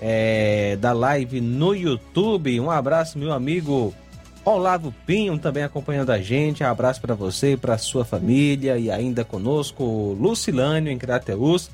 é, 0.00 0.76
da 0.76 0.92
live 0.92 1.40
no 1.40 1.74
YouTube. 1.74 2.58
Um 2.60 2.70
abraço, 2.70 3.18
meu 3.18 3.32
amigo 3.32 3.94
Olavo 4.44 4.94
Pinho, 5.06 5.38
também 5.38 5.62
acompanhando 5.62 6.10
a 6.10 6.18
gente. 6.18 6.62
Um 6.62 6.66
abraço 6.66 7.00
para 7.00 7.14
você 7.14 7.56
para 7.56 7.78
sua 7.78 8.04
família. 8.04 8.78
E 8.78 8.90
ainda 8.90 9.24
conosco, 9.24 10.16
Lucilânio, 10.20 10.90
em 10.90 10.98
Crateus. 10.98 11.70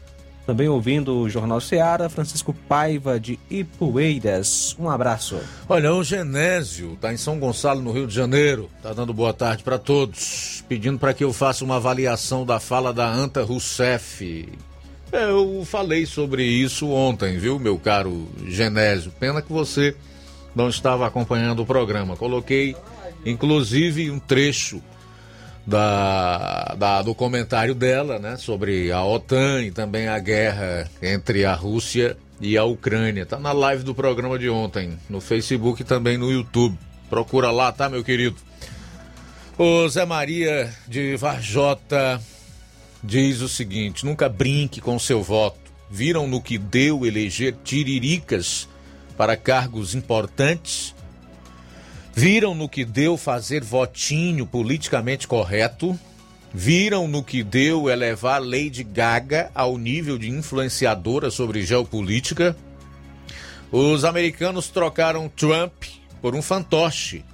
Também 0.47 0.69
ouvindo 0.69 1.21
o 1.21 1.29
Jornal 1.29 1.59
Seara, 1.59 2.11
Francisco 2.11 2.53
Paiva 2.53 3.19
de 3.19 3.39
Ipueiras. 3.49 4.77
Um 4.79 4.91
abraço. 4.91 5.41
Olha, 5.67 5.95
o 5.95 6.05
Genésio 6.05 6.99
tá 7.01 7.13
em 7.13 7.17
São 7.17 7.39
Gonçalo, 7.39 7.81
no 7.81 7.93
Rio 7.93 8.07
de 8.07 8.15
Janeiro. 8.15 8.69
Tá 8.83 8.93
dando 8.93 9.15
boa 9.15 9.33
tarde 9.33 9.63
para 9.63 9.79
todos, 9.79 10.63
pedindo 10.69 10.99
para 10.99 11.15
que 11.15 11.25
eu 11.25 11.33
faça 11.33 11.65
uma 11.65 11.77
avaliação 11.77 12.45
da 12.45 12.61
fala 12.61 12.93
da 12.93 13.11
Anta 13.11 13.43
Rousseff 13.43 14.47
eu 15.15 15.63
falei 15.65 16.07
sobre 16.07 16.45
isso 16.45 16.89
ontem, 16.89 17.39
viu, 17.39 17.59
meu 17.59 17.79
caro 17.79 18.27
Genésio? 18.47 19.13
Pena 19.13 19.41
que 19.41 19.53
você 19.53 19.95
não 20.55 20.69
estava 20.69 21.07
acompanhando 21.07 21.63
o 21.63 21.67
programa. 21.67 22.17
Coloquei, 22.17 22.77
inclusive, 23.25 24.11
um 24.11 24.19
trecho 24.19 24.83
da, 25.67 26.75
da, 26.79 27.03
do 27.03 27.15
comentário 27.15 27.75
dela, 27.75 28.19
né, 28.19 28.37
sobre 28.37 28.93
a 28.93 29.03
OTAN 29.05 29.63
e 29.63 29.71
também 29.71 30.09
a 30.09 30.19
guerra 30.19 30.91
entre 31.03 31.45
a 31.45 31.55
Rússia 31.55 32.17
e 32.41 32.57
a 32.57 32.65
Ucrânia. 32.65 33.25
Tá 33.25 33.39
na 33.39 33.53
live 33.53 33.83
do 33.83 33.95
programa 33.95 34.39
de 34.39 34.49
ontem, 34.49 34.99
no 35.09 35.21
Facebook 35.21 35.83
e 35.83 35.85
também 35.85 36.19
no 36.19 36.31
YouTube. 36.31 36.77
Procura 37.09 37.51
lá, 37.51 37.73
tá, 37.73 37.89
meu 37.89 38.05
querido? 38.05 38.37
O 39.57 39.89
Zé 39.89 40.05
Maria 40.05 40.73
de 40.89 41.17
Varjota 41.17 42.21
diz 43.03 43.41
o 43.41 43.49
seguinte: 43.49 44.05
nunca 44.05 44.29
brinque 44.29 44.81
com 44.81 44.99
seu 44.99 45.23
voto. 45.23 45.61
Viram 45.91 46.27
no 46.27 46.43
que 46.43 46.59
deu 46.59 47.07
eleger 47.07 47.55
tiriricas 47.63 48.69
para 49.17 49.37
cargos 49.37 49.95
importantes? 49.95 50.95
Viram 52.15 52.55
no 52.55 52.69
que 52.69 52.85
deu 52.85 53.17
fazer 53.17 53.65
votinho 53.65 54.47
politicamente 54.47 55.27
correto? 55.27 55.99
Viram 56.53 57.09
no 57.09 57.25
que 57.25 57.43
deu 57.43 57.91
elevar 57.91 58.41
Lady 58.41 58.85
Gaga 58.85 59.51
ao 59.53 59.77
nível 59.77 60.17
de 60.17 60.31
influenciadora 60.31 61.31
sobre 61.31 61.65
geopolítica? 61.65 62.57
Os 63.73 64.05
americanos 64.05 64.69
trocaram 64.69 65.29
Trump 65.29 65.83
por 66.23 66.37
um 66.37 66.41
fantoche. 66.41 67.25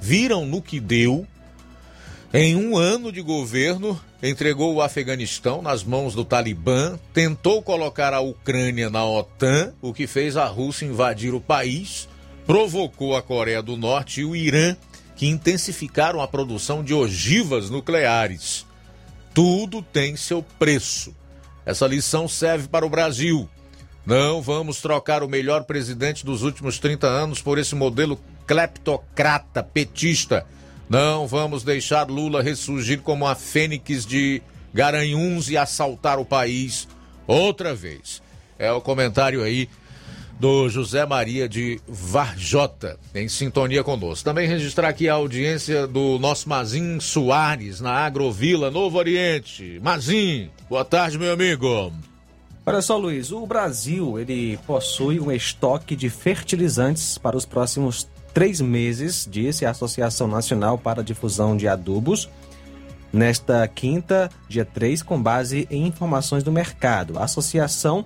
Viram 0.00 0.46
no 0.46 0.62
que 0.62 0.80
deu? 0.80 1.26
Em 2.34 2.56
um 2.56 2.78
ano 2.78 3.12
de 3.12 3.20
governo, 3.20 4.00
entregou 4.22 4.74
o 4.74 4.80
Afeganistão 4.80 5.60
nas 5.60 5.84
mãos 5.84 6.14
do 6.14 6.24
Talibã, 6.24 6.98
tentou 7.12 7.60
colocar 7.60 8.14
a 8.14 8.20
Ucrânia 8.20 8.88
na 8.88 9.04
OTAN, 9.04 9.74
o 9.82 9.92
que 9.92 10.06
fez 10.06 10.34
a 10.34 10.46
Rússia 10.46 10.86
invadir 10.86 11.34
o 11.34 11.42
país, 11.42 12.08
provocou 12.46 13.14
a 13.14 13.20
Coreia 13.20 13.62
do 13.62 13.76
Norte 13.76 14.22
e 14.22 14.24
o 14.24 14.34
Irã, 14.34 14.74
que 15.14 15.26
intensificaram 15.26 16.22
a 16.22 16.26
produção 16.26 16.82
de 16.82 16.94
ogivas 16.94 17.68
nucleares. 17.68 18.64
Tudo 19.34 19.82
tem 19.82 20.16
seu 20.16 20.42
preço. 20.58 21.14
Essa 21.66 21.86
lição 21.86 22.26
serve 22.26 22.66
para 22.66 22.86
o 22.86 22.90
Brasil. 22.90 23.46
Não 24.06 24.40
vamos 24.40 24.80
trocar 24.80 25.22
o 25.22 25.28
melhor 25.28 25.64
presidente 25.64 26.24
dos 26.24 26.42
últimos 26.42 26.78
30 26.78 27.06
anos 27.06 27.42
por 27.42 27.58
esse 27.58 27.74
modelo 27.74 28.18
cleptocrata 28.46 29.62
petista 29.62 30.46
não 30.92 31.26
vamos 31.26 31.64
deixar 31.64 32.10
Lula 32.10 32.42
ressurgir 32.42 33.00
como 33.00 33.26
a 33.26 33.34
fênix 33.34 34.04
de 34.04 34.42
Garanhuns 34.74 35.48
e 35.48 35.56
assaltar 35.56 36.18
o 36.18 36.24
país 36.24 36.86
outra 37.26 37.74
vez. 37.74 38.22
É 38.58 38.70
o 38.70 38.78
comentário 38.78 39.42
aí 39.42 39.70
do 40.38 40.68
José 40.68 41.06
Maria 41.06 41.48
de 41.48 41.80
Varjota, 41.88 42.98
em 43.14 43.26
sintonia 43.26 43.82
conosco. 43.82 44.22
Também 44.22 44.46
registrar 44.46 44.88
aqui 44.88 45.08
a 45.08 45.14
audiência 45.14 45.86
do 45.86 46.18
nosso 46.18 46.46
Mazin 46.46 47.00
Soares, 47.00 47.80
na 47.80 48.04
Agrovila 48.04 48.70
Novo 48.70 48.98
Oriente. 48.98 49.80
Mazin, 49.82 50.50
boa 50.68 50.84
tarde, 50.84 51.18
meu 51.18 51.32
amigo. 51.32 51.90
Olha 52.66 52.82
só, 52.82 52.98
Luiz, 52.98 53.32
o 53.32 53.46
Brasil 53.46 54.18
ele 54.18 54.58
possui 54.66 55.18
um 55.18 55.32
estoque 55.32 55.96
de 55.96 56.10
fertilizantes 56.10 57.16
para 57.16 57.34
os 57.34 57.46
próximos 57.46 58.06
três 58.32 58.60
meses, 58.60 59.28
disse 59.30 59.64
a 59.64 59.70
Associação 59.70 60.26
Nacional 60.26 60.78
para 60.78 61.00
a 61.00 61.04
Difusão 61.04 61.56
de 61.56 61.68
Adubos, 61.68 62.28
nesta 63.12 63.66
quinta, 63.68 64.30
dia 64.48 64.64
3, 64.64 65.02
com 65.02 65.22
base 65.22 65.66
em 65.70 65.86
informações 65.86 66.42
do 66.42 66.50
mercado. 66.50 67.18
A 67.18 67.24
associação 67.24 68.04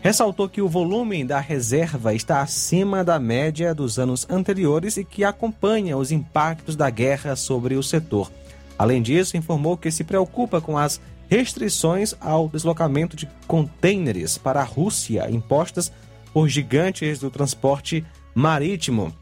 ressaltou 0.00 0.48
que 0.48 0.60
o 0.60 0.68
volume 0.68 1.24
da 1.24 1.40
reserva 1.40 2.14
está 2.14 2.40
acima 2.40 3.02
da 3.02 3.18
média 3.18 3.74
dos 3.74 3.98
anos 3.98 4.26
anteriores 4.28 4.96
e 4.96 5.04
que 5.04 5.24
acompanha 5.24 5.96
os 5.96 6.12
impactos 6.12 6.76
da 6.76 6.90
guerra 6.90 7.34
sobre 7.34 7.74
o 7.74 7.82
setor. 7.82 8.30
Além 8.78 9.02
disso, 9.02 9.36
informou 9.36 9.76
que 9.76 9.90
se 9.90 10.04
preocupa 10.04 10.60
com 10.60 10.76
as 10.78 11.00
restrições 11.28 12.14
ao 12.20 12.48
deslocamento 12.48 13.16
de 13.16 13.28
contêineres 13.46 14.38
para 14.38 14.60
a 14.60 14.64
Rússia 14.64 15.28
impostas 15.30 15.90
por 16.32 16.48
gigantes 16.48 17.18
do 17.18 17.30
transporte 17.30 18.04
marítimo 18.34 19.12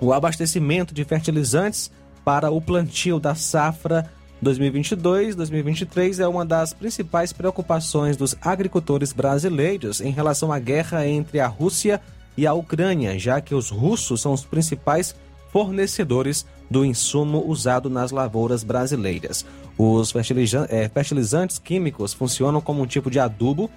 o 0.00 0.12
abastecimento 0.12 0.94
de 0.94 1.04
fertilizantes 1.04 1.90
para 2.24 2.50
o 2.50 2.60
plantio 2.60 3.20
da 3.20 3.34
safra 3.34 4.10
2022-2023 4.42 6.18
é 6.18 6.26
uma 6.26 6.46
das 6.46 6.72
principais 6.72 7.32
preocupações 7.32 8.16
dos 8.16 8.34
agricultores 8.40 9.12
brasileiros 9.12 10.00
em 10.00 10.10
relação 10.10 10.50
à 10.50 10.58
guerra 10.58 11.06
entre 11.06 11.40
a 11.40 11.46
Rússia 11.46 12.00
e 12.36 12.46
a 12.46 12.54
Ucrânia, 12.54 13.18
já 13.18 13.40
que 13.40 13.54
os 13.54 13.68
russos 13.68 14.22
são 14.22 14.32
os 14.32 14.44
principais 14.44 15.14
fornecedores 15.52 16.46
do 16.70 16.84
insumo 16.84 17.44
usado 17.46 17.90
nas 17.90 18.12
lavouras 18.12 18.62
brasileiras. 18.64 19.44
Os 19.76 20.14
eh, 20.14 20.88
fertilizantes 20.88 21.58
químicos 21.58 22.14
funcionam 22.14 22.60
como 22.60 22.82
um 22.82 22.86
tipo 22.86 23.10
de 23.10 23.18
adubo 23.18 23.70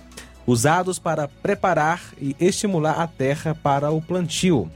usados 0.45 0.99
para 0.99 1.27
preparar 1.27 2.01
e 2.21 2.35
estimular 2.39 3.01
a 3.01 3.07
terra 3.07 3.55
para 3.55 3.89
o 3.91 4.01
plantio. 4.01 4.69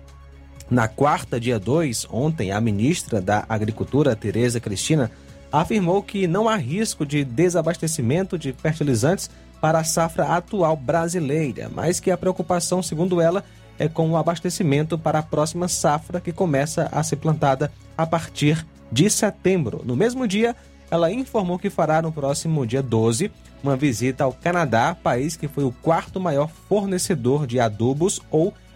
Na 0.69 0.85
quarta, 0.87 1.39
dia 1.39 1.57
2, 1.57 2.07
ontem, 2.11 2.51
a 2.51 2.59
ministra 2.59 3.21
da 3.21 3.45
Agricultura, 3.47 4.17
Tereza 4.17 4.59
Cristina, 4.59 5.09
afirmou 5.49 6.03
que 6.03 6.27
não 6.27 6.49
há 6.49 6.57
risco 6.57 7.05
de 7.05 7.23
desabastecimento 7.23 8.37
de 8.37 8.51
fertilizantes 8.51 9.29
para 9.61 9.79
a 9.79 9.83
safra 9.85 10.25
atual 10.25 10.75
brasileira, 10.75 11.71
mas 11.73 12.01
que 12.01 12.11
a 12.11 12.17
preocupação, 12.17 12.83
segundo 12.83 13.21
ela, 13.21 13.45
é 13.79 13.87
com 13.87 14.11
o 14.11 14.17
abastecimento 14.17 14.97
para 14.97 15.19
a 15.19 15.23
próxima 15.23 15.69
safra 15.69 16.19
que 16.19 16.33
começa 16.33 16.89
a 16.91 17.01
ser 17.01 17.15
plantada 17.15 17.71
a 17.97 18.05
partir 18.05 18.65
de 18.91 19.09
setembro. 19.09 19.83
No 19.85 19.95
mesmo 19.95 20.27
dia, 20.27 20.53
ela 20.91 21.11
informou 21.11 21.57
que 21.57 21.69
fará 21.69 22.01
no 22.01 22.11
próximo 22.11 22.65
dia 22.65 22.83
12 22.83 23.31
uma 23.63 23.77
visita 23.77 24.25
ao 24.25 24.33
Canadá, 24.33 24.95
país 25.01 25.37
que 25.37 25.47
foi 25.47 25.63
o 25.63 25.71
quarto 25.71 26.19
maior 26.19 26.49
fornecedor 26.67 27.47
de 27.47 27.57
adubos 27.57 28.21
ou 28.29 28.47
fertilizantes 28.47 28.66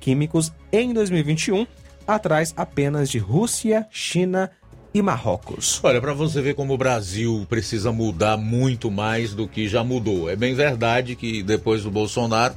químicos 0.00 0.52
em 0.72 0.92
2021, 0.92 1.66
atrás 2.06 2.52
apenas 2.56 3.08
de 3.08 3.18
Rússia, 3.18 3.86
China 3.90 4.50
e 4.92 5.00
Marrocos. 5.00 5.80
Olha, 5.82 6.00
para 6.00 6.12
você 6.12 6.42
ver 6.42 6.54
como 6.54 6.74
o 6.74 6.78
Brasil 6.78 7.46
precisa 7.48 7.92
mudar 7.92 8.36
muito 8.36 8.90
mais 8.90 9.34
do 9.34 9.46
que 9.46 9.68
já 9.68 9.84
mudou. 9.84 10.28
É 10.28 10.36
bem 10.36 10.54
verdade 10.54 11.14
que 11.14 11.42
depois 11.42 11.84
do 11.84 11.90
Bolsonaro, 11.90 12.54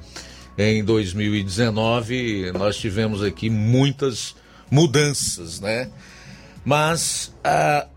em 0.58 0.84
2019, 0.84 2.52
nós 2.54 2.78
tivemos 2.78 3.24
aqui 3.24 3.50
muitas 3.50 4.36
mudanças, 4.70 5.60
né? 5.60 5.90
Mas, 6.66 7.34
ah, 7.44 7.88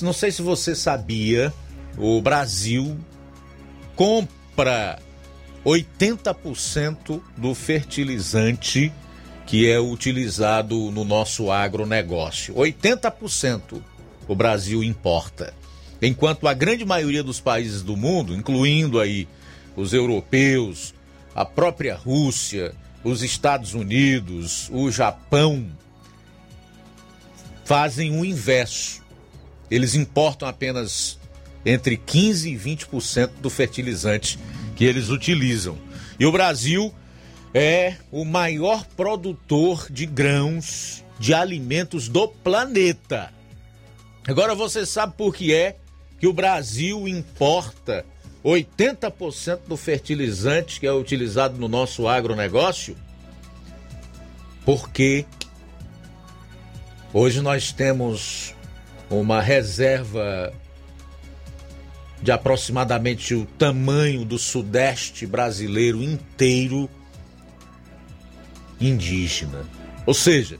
não 0.00 0.12
sei 0.12 0.30
se 0.30 0.42
você 0.42 0.74
sabia, 0.74 1.52
o 1.98 2.20
Brasil 2.22 2.96
compra 3.94 4.98
80% 5.64 7.20
do 7.36 7.54
fertilizante 7.54 8.92
que 9.46 9.68
é 9.68 9.78
utilizado 9.78 10.90
no 10.90 11.04
nosso 11.04 11.50
agronegócio. 11.50 12.54
80% 12.54 13.82
o 14.26 14.34
Brasil 14.34 14.82
importa. 14.82 15.52
Enquanto 16.00 16.48
a 16.48 16.54
grande 16.54 16.84
maioria 16.84 17.22
dos 17.22 17.40
países 17.40 17.82
do 17.82 17.96
mundo, 17.96 18.34
incluindo 18.34 18.98
aí 18.98 19.28
os 19.76 19.92
europeus, 19.92 20.94
a 21.34 21.44
própria 21.44 21.94
Rússia, 21.94 22.74
os 23.04 23.22
Estados 23.22 23.74
Unidos, 23.74 24.68
o 24.72 24.90
Japão, 24.90 25.66
fazem 27.64 28.18
o 28.18 28.24
inverso. 28.24 29.02
Eles 29.70 29.94
importam 29.94 30.48
apenas 30.48 31.18
entre 31.64 31.96
15 31.96 32.50
e 32.50 32.58
20% 32.58 33.30
do 33.40 33.48
fertilizante 33.48 34.38
que 34.82 34.86
eles 34.86 35.10
utilizam. 35.10 35.78
E 36.18 36.26
o 36.26 36.32
Brasil 36.32 36.92
é 37.54 37.98
o 38.10 38.24
maior 38.24 38.84
produtor 38.96 39.86
de 39.88 40.04
grãos, 40.04 41.04
de 41.20 41.32
alimentos 41.32 42.08
do 42.08 42.26
planeta. 42.26 43.32
Agora 44.26 44.56
você 44.56 44.84
sabe 44.84 45.14
por 45.16 45.36
que 45.36 45.54
é 45.54 45.76
que 46.18 46.26
o 46.26 46.32
Brasil 46.32 47.06
importa 47.06 48.04
80% 48.44 49.60
do 49.68 49.76
fertilizante 49.76 50.80
que 50.80 50.86
é 50.88 50.92
utilizado 50.92 51.56
no 51.60 51.68
nosso 51.68 52.08
agronegócio? 52.08 52.96
Porque 54.64 55.24
hoje 57.14 57.40
nós 57.40 57.70
temos 57.70 58.52
uma 59.08 59.40
reserva 59.40 60.52
de 62.22 62.30
aproximadamente 62.30 63.34
o 63.34 63.44
tamanho 63.44 64.24
do 64.24 64.38
sudeste 64.38 65.26
brasileiro 65.26 66.02
inteiro 66.02 66.88
indígena. 68.80 69.66
Ou 70.06 70.14
seja, 70.14 70.58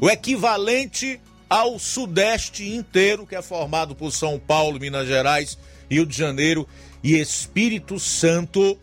o 0.00 0.10
equivalente 0.10 1.20
ao 1.48 1.78
sudeste 1.78 2.68
inteiro, 2.68 3.26
que 3.26 3.36
é 3.36 3.42
formado 3.42 3.94
por 3.94 4.10
São 4.10 4.38
Paulo, 4.38 4.80
Minas 4.80 5.06
Gerais, 5.06 5.56
Rio 5.88 6.04
de 6.04 6.16
Janeiro 6.16 6.66
e 7.02 7.14
Espírito 7.14 7.98
Santo, 8.00 8.76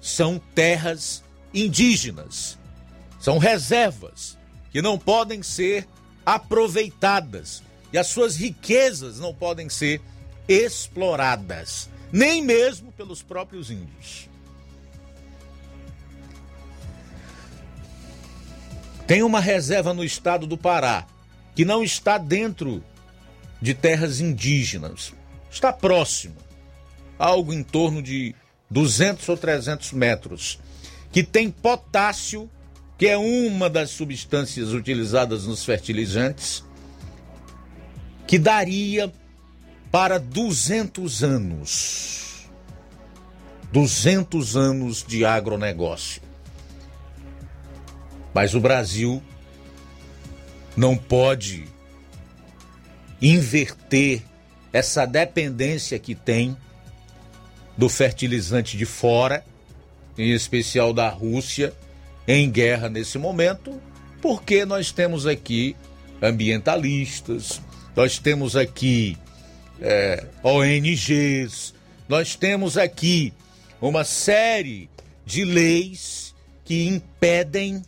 são 0.00 0.40
terras 0.54 1.24
indígenas. 1.52 2.58
São 3.18 3.38
reservas 3.38 4.38
que 4.70 4.80
não 4.80 4.98
podem 4.98 5.42
ser 5.42 5.86
aproveitadas 6.24 7.62
e 7.92 7.98
as 7.98 8.06
suas 8.06 8.36
riquezas 8.36 9.18
não 9.18 9.34
podem 9.34 9.68
ser 9.68 10.00
exploradas, 10.48 11.88
nem 12.12 12.42
mesmo 12.42 12.92
pelos 12.92 13.22
próprios 13.22 13.70
índios. 13.70 14.28
Tem 19.06 19.22
uma 19.22 19.40
reserva 19.40 19.94
no 19.94 20.02
estado 20.02 20.46
do 20.46 20.58
Pará 20.58 21.06
que 21.54 21.64
não 21.64 21.82
está 21.82 22.18
dentro 22.18 22.82
de 23.62 23.72
terras 23.72 24.20
indígenas. 24.20 25.12
Está 25.50 25.72
próximo, 25.72 26.36
algo 27.18 27.52
em 27.52 27.62
torno 27.62 28.02
de 28.02 28.34
200 28.68 29.28
ou 29.28 29.36
300 29.36 29.92
metros, 29.92 30.58
que 31.10 31.22
tem 31.22 31.50
potássio, 31.50 32.50
que 32.98 33.06
é 33.06 33.16
uma 33.16 33.70
das 33.70 33.90
substâncias 33.90 34.72
utilizadas 34.72 35.46
nos 35.46 35.64
fertilizantes, 35.64 36.62
que 38.26 38.38
daria 38.38 39.10
para 39.96 40.18
200 40.18 41.24
anos. 41.24 42.50
200 43.72 44.54
anos 44.54 45.02
de 45.02 45.24
agronegócio. 45.24 46.20
Mas 48.34 48.54
o 48.54 48.60
Brasil 48.60 49.22
não 50.76 50.98
pode 50.98 51.64
inverter 53.22 54.22
essa 54.70 55.06
dependência 55.06 55.98
que 55.98 56.14
tem 56.14 56.54
do 57.74 57.88
fertilizante 57.88 58.76
de 58.76 58.84
fora, 58.84 59.42
em 60.18 60.30
especial 60.32 60.92
da 60.92 61.08
Rússia, 61.08 61.72
em 62.28 62.50
guerra 62.50 62.90
nesse 62.90 63.16
momento, 63.16 63.80
porque 64.20 64.66
nós 64.66 64.92
temos 64.92 65.26
aqui 65.26 65.74
ambientalistas, 66.20 67.62
nós 67.96 68.18
temos 68.18 68.56
aqui 68.56 69.16
é, 69.80 70.26
ONGs, 70.42 71.74
nós 72.08 72.34
temos 72.34 72.76
aqui 72.76 73.32
uma 73.80 74.04
série 74.04 74.88
de 75.24 75.44
leis 75.44 76.34
que 76.64 76.86
impedem 76.86 77.82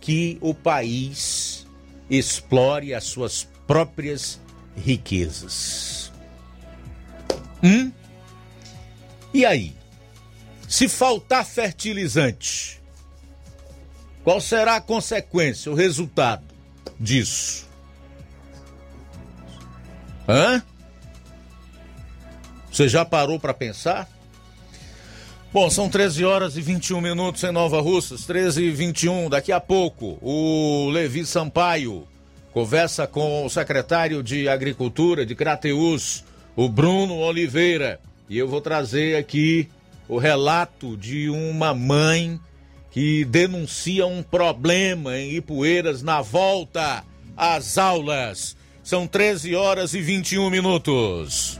que 0.00 0.38
o 0.40 0.54
país 0.54 1.66
explore 2.08 2.94
as 2.94 3.04
suas 3.04 3.48
próprias 3.66 4.40
riquezas. 4.76 6.12
Hum? 7.62 7.92
E 9.32 9.44
aí? 9.44 9.74
Se 10.68 10.88
faltar 10.88 11.44
fertilizante, 11.44 12.80
qual 14.22 14.40
será 14.40 14.76
a 14.76 14.80
consequência, 14.80 15.70
o 15.70 15.74
resultado 15.74 16.44
disso? 16.98 17.68
Hã? 20.28 20.62
Você 22.70 22.88
já 22.88 23.04
parou 23.04 23.38
para 23.38 23.52
pensar? 23.52 24.08
Bom, 25.52 25.68
são 25.68 25.88
13 25.88 26.24
horas 26.24 26.56
e 26.56 26.60
21 26.60 27.00
minutos 27.00 27.42
em 27.42 27.50
Nova 27.50 27.80
Russas, 27.80 28.24
13 28.24 28.64
e 28.64 28.70
21. 28.70 29.28
Daqui 29.28 29.50
a 29.50 29.58
pouco, 29.58 30.16
o 30.22 30.88
Levi 30.90 31.26
Sampaio 31.26 32.06
conversa 32.52 33.06
com 33.06 33.44
o 33.44 33.50
secretário 33.50 34.22
de 34.22 34.48
Agricultura 34.48 35.26
de 35.26 35.34
Crateus, 35.34 36.24
o 36.54 36.68
Bruno 36.68 37.16
Oliveira. 37.16 38.00
E 38.28 38.38
eu 38.38 38.46
vou 38.46 38.60
trazer 38.60 39.16
aqui 39.16 39.68
o 40.08 40.18
relato 40.18 40.96
de 40.96 41.28
uma 41.28 41.74
mãe 41.74 42.38
que 42.90 43.24
denuncia 43.24 44.06
um 44.06 44.22
problema 44.22 45.16
em 45.16 45.36
Ipueiras 45.36 46.02
na 46.02 46.22
volta 46.22 47.04
às 47.36 47.78
aulas. 47.78 48.56
São 48.82 49.06
13 49.06 49.54
horas 49.54 49.94
e 49.94 50.00
21 50.00 50.50
minutos. 50.50 51.59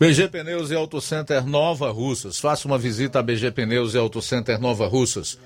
BG 0.00 0.28
Pneus 0.28 0.70
e 0.70 0.74
Auto 0.74 0.98
Center 0.98 1.46
Nova 1.46 1.90
Russas. 1.90 2.40
Faça 2.40 2.66
uma 2.66 2.78
visita 2.78 3.18
a 3.18 3.22
BG 3.22 3.50
Pneus 3.50 3.92
e 3.92 3.98
Auto 3.98 4.22
Center 4.22 4.58
Nova 4.58 4.86
Russas. 4.86 5.38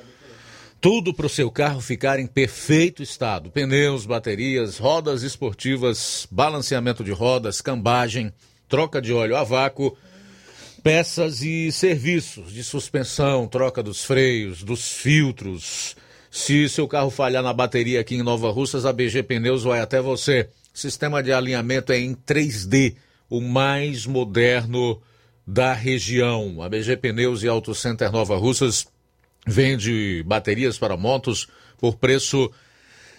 Tudo 0.80 1.12
para 1.12 1.26
o 1.26 1.28
seu 1.28 1.50
carro 1.50 1.80
ficar 1.80 2.20
em 2.20 2.26
perfeito 2.28 3.02
estado: 3.02 3.50
pneus, 3.50 4.06
baterias, 4.06 4.78
rodas 4.78 5.24
esportivas, 5.24 6.28
balanceamento 6.30 7.02
de 7.02 7.10
rodas, 7.10 7.60
cambagem, 7.60 8.32
troca 8.68 9.02
de 9.02 9.12
óleo 9.12 9.34
a 9.34 9.42
vácuo, 9.42 9.98
peças 10.84 11.42
e 11.42 11.72
serviços 11.72 12.52
de 12.52 12.62
suspensão, 12.62 13.48
troca 13.48 13.82
dos 13.82 14.04
freios, 14.04 14.62
dos 14.62 14.88
filtros. 14.88 15.96
Se 16.30 16.68
seu 16.68 16.86
carro 16.86 17.10
falhar 17.10 17.42
na 17.42 17.52
bateria 17.52 18.00
aqui 18.00 18.14
em 18.14 18.22
Nova 18.22 18.52
Russas, 18.52 18.86
a 18.86 18.92
BG 18.92 19.24
Pneus 19.24 19.64
vai 19.64 19.80
até 19.80 20.00
você. 20.00 20.48
Sistema 20.72 21.24
de 21.24 21.32
alinhamento 21.32 21.90
é 21.92 21.98
em 21.98 22.14
3D, 22.14 22.94
o 23.36 23.40
mais 23.40 24.06
moderno 24.06 25.02
da 25.44 25.72
região. 25.72 26.62
A 26.62 26.68
BG 26.68 26.96
Pneus 26.98 27.42
e 27.42 27.48
Auto 27.48 27.74
Center 27.74 28.12
Nova 28.12 28.36
Russas 28.36 28.86
vende 29.44 30.22
baterias 30.24 30.78
para 30.78 30.96
motos 30.96 31.48
por 31.76 31.96
preço 31.96 32.48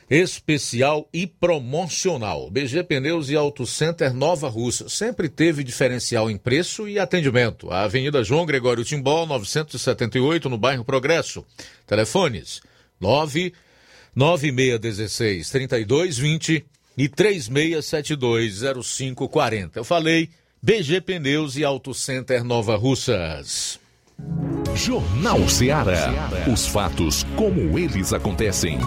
especial 0.10 1.10
e 1.12 1.28
promocional. 1.28 2.50
BG 2.50 2.84
Pneus 2.84 3.30
e 3.30 3.36
Auto 3.36 3.66
Center 3.66 4.14
Nova 4.14 4.48
Russa 4.48 4.88
sempre 4.88 5.28
teve 5.28 5.66
diferencial 5.66 6.32
em 6.32 6.38
preço 6.38 6.88
e 6.88 6.98
atendimento. 6.98 7.70
A 7.70 7.82
Avenida 7.82 8.24
João 8.24 8.46
Gregório 8.46 8.86
Timbó, 8.86 9.26
978, 9.26 10.50
no 10.50 10.58
bairro 10.58 10.86
Progresso. 10.86 11.44
Telefones 11.86 12.62
9 13.02 13.54
9616 14.16 15.50
3220 15.50 16.66
e 16.98 17.08
3672 17.08 18.62
0540. 18.84 19.80
Eu 19.80 19.84
falei 19.84 20.30
BG 20.62 21.02
Pneus 21.02 21.56
e 21.56 21.64
Auto 21.64 21.94
Center 21.94 22.44
Nova 22.44 22.76
Russas. 22.76 23.80
Jornal 24.76 25.48
Ceará. 25.48 26.12
Os 26.52 26.68
fatos 26.68 27.24
como 27.36 27.78
eles 27.78 28.14
acontecem. 28.14 28.80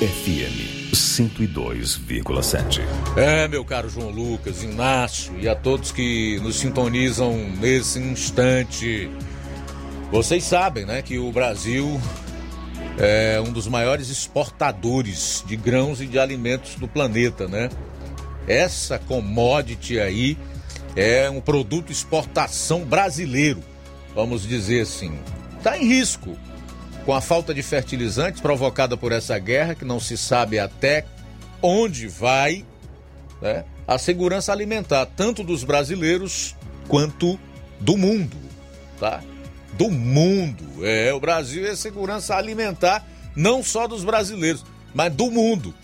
FM 0.00 0.74
102,7. 0.94 2.80
É, 3.16 3.48
meu 3.48 3.64
caro 3.64 3.88
João 3.88 4.10
Lucas, 4.10 4.62
Inácio 4.62 5.32
e 5.38 5.48
a 5.48 5.54
todos 5.54 5.92
que 5.92 6.38
nos 6.40 6.56
sintonizam 6.56 7.36
nesse 7.60 7.98
instante. 7.98 9.08
Vocês 10.10 10.44
sabem, 10.44 10.84
né, 10.84 11.02
que 11.02 11.18
o 11.18 11.32
Brasil 11.32 12.00
é 12.98 13.40
um 13.40 13.52
dos 13.52 13.66
maiores 13.66 14.08
exportadores 14.08 15.44
de 15.46 15.56
grãos 15.56 16.00
e 16.00 16.06
de 16.06 16.18
alimentos 16.18 16.76
do 16.76 16.86
planeta, 16.86 17.48
né? 17.48 17.68
Essa 18.46 18.98
commodity 18.98 19.98
aí 19.98 20.38
é 20.94 21.28
um 21.28 21.40
produto 21.40 21.90
exportação 21.90 22.84
brasileiro, 22.84 23.62
vamos 24.14 24.46
dizer 24.46 24.82
assim. 24.82 25.18
Está 25.58 25.78
em 25.78 25.86
risco 25.86 26.36
com 27.04 27.12
a 27.12 27.20
falta 27.20 27.52
de 27.52 27.62
fertilizantes 27.62 28.40
provocada 28.40 28.96
por 28.96 29.12
essa 29.12 29.38
guerra, 29.38 29.74
que 29.74 29.84
não 29.84 29.98
se 29.98 30.16
sabe 30.16 30.58
até 30.58 31.04
onde 31.60 32.06
vai, 32.06 32.64
né? 33.40 33.64
a 33.86 33.98
segurança 33.98 34.52
alimentar, 34.52 35.06
tanto 35.06 35.42
dos 35.42 35.64
brasileiros 35.64 36.54
quanto 36.88 37.38
do 37.80 37.96
mundo, 37.96 38.36
tá? 38.98 39.22
Do 39.76 39.90
mundo. 39.90 40.84
É, 40.84 41.12
o 41.12 41.20
Brasil 41.20 41.66
é 41.66 41.74
segurança 41.74 42.36
alimentar 42.36 43.06
não 43.34 43.62
só 43.62 43.86
dos 43.86 44.04
brasileiros, 44.04 44.64
mas 44.94 45.12
do 45.12 45.30
mundo. 45.30 45.74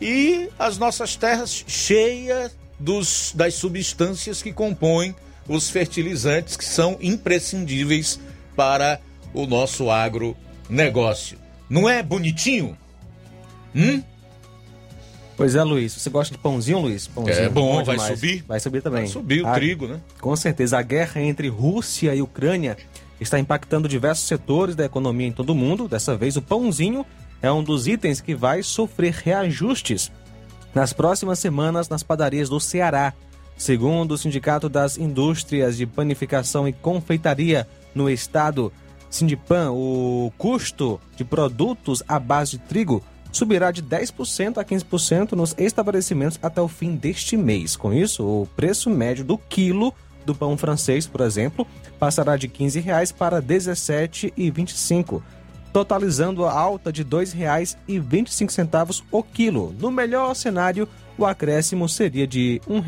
E 0.00 0.48
as 0.58 0.76
nossas 0.78 1.16
terras 1.16 1.64
cheias 1.66 2.56
dos, 2.78 3.32
das 3.34 3.54
substâncias 3.54 4.42
que 4.42 4.52
compõem 4.52 5.14
os 5.48 5.70
fertilizantes 5.70 6.56
que 6.56 6.64
são 6.64 6.98
imprescindíveis 7.00 8.18
para 8.54 9.00
o 9.32 9.46
nosso 9.46 9.90
agronegócio. 9.90 11.38
Não 11.68 11.88
é 11.88 12.02
bonitinho? 12.02 12.76
Hum? 13.74 14.02
Pois 15.36 15.54
é, 15.54 15.62
Luiz. 15.62 15.92
Você 15.92 16.08
gosta 16.08 16.34
de 16.34 16.38
pãozinho, 16.40 16.78
Luiz? 16.78 17.06
Pãozinho, 17.06 17.36
é 17.36 17.48
bom, 17.48 17.84
vai 17.84 17.96
demais. 17.96 18.18
subir? 18.18 18.44
Vai 18.48 18.58
subir 18.58 18.82
também. 18.82 19.02
Vai 19.02 19.12
subir 19.12 19.42
o 19.42 19.46
a... 19.46 19.52
trigo, 19.52 19.86
né? 19.86 20.00
Com 20.18 20.34
certeza. 20.34 20.78
A 20.78 20.82
guerra 20.82 21.20
entre 21.20 21.48
Rússia 21.48 22.14
e 22.14 22.22
Ucrânia 22.22 22.76
está 23.20 23.38
impactando 23.38 23.88
diversos 23.88 24.26
setores 24.26 24.74
da 24.74 24.84
economia 24.84 25.26
em 25.26 25.32
todo 25.32 25.50
o 25.50 25.54
mundo. 25.54 25.88
Dessa 25.88 26.16
vez, 26.16 26.36
o 26.36 26.42
pãozinho 26.42 27.04
é 27.42 27.50
um 27.50 27.62
dos 27.62 27.86
itens 27.86 28.20
que 28.20 28.34
vai 28.34 28.62
sofrer 28.62 29.12
reajustes 29.12 30.10
nas 30.74 30.92
próximas 30.92 31.38
semanas 31.38 31.88
nas 31.88 32.02
padarias 32.02 32.48
do 32.48 32.60
Ceará. 32.60 33.12
Segundo 33.56 34.12
o 34.12 34.18
Sindicato 34.18 34.68
das 34.68 34.98
Indústrias 34.98 35.76
de 35.78 35.86
Panificação 35.86 36.68
e 36.68 36.72
Confeitaria 36.72 37.66
no 37.94 38.10
estado, 38.10 38.70
Sindipan, 39.08 39.70
o 39.72 40.30
custo 40.36 41.00
de 41.16 41.24
produtos 41.24 42.02
à 42.06 42.18
base 42.18 42.52
de 42.52 42.58
trigo 42.58 43.02
subirá 43.32 43.70
de 43.70 43.82
10% 43.82 44.58
a 44.58 44.64
15% 44.64 45.32
nos 45.32 45.54
estabelecimentos 45.58 46.38
até 46.42 46.60
o 46.60 46.68
fim 46.68 46.94
deste 46.94 47.36
mês. 47.36 47.76
Com 47.76 47.92
isso, 47.92 48.24
o 48.24 48.48
preço 48.54 48.90
médio 48.90 49.24
do 49.24 49.38
quilo 49.38 49.94
do 50.24 50.34
pão 50.34 50.56
francês, 50.56 51.06
por 51.06 51.20
exemplo, 51.20 51.66
passará 51.98 52.36
de 52.36 52.48
15 52.48 52.80
reais 52.80 53.12
para 53.12 53.38
R$ 53.38 53.46
17,25 53.46 55.22
totalizando 55.76 56.46
a 56.46 56.52
alta 56.52 56.90
de 56.90 57.02
R$ 57.02 57.08
2,25 57.10 59.02
o 59.12 59.22
quilo. 59.22 59.74
No 59.78 59.90
melhor 59.90 60.32
cenário, 60.34 60.88
o 61.18 61.26
acréscimo 61.26 61.86
seria 61.86 62.26
de 62.26 62.62
R$ 62.66 62.80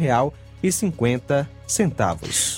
1,50. 0.62 1.46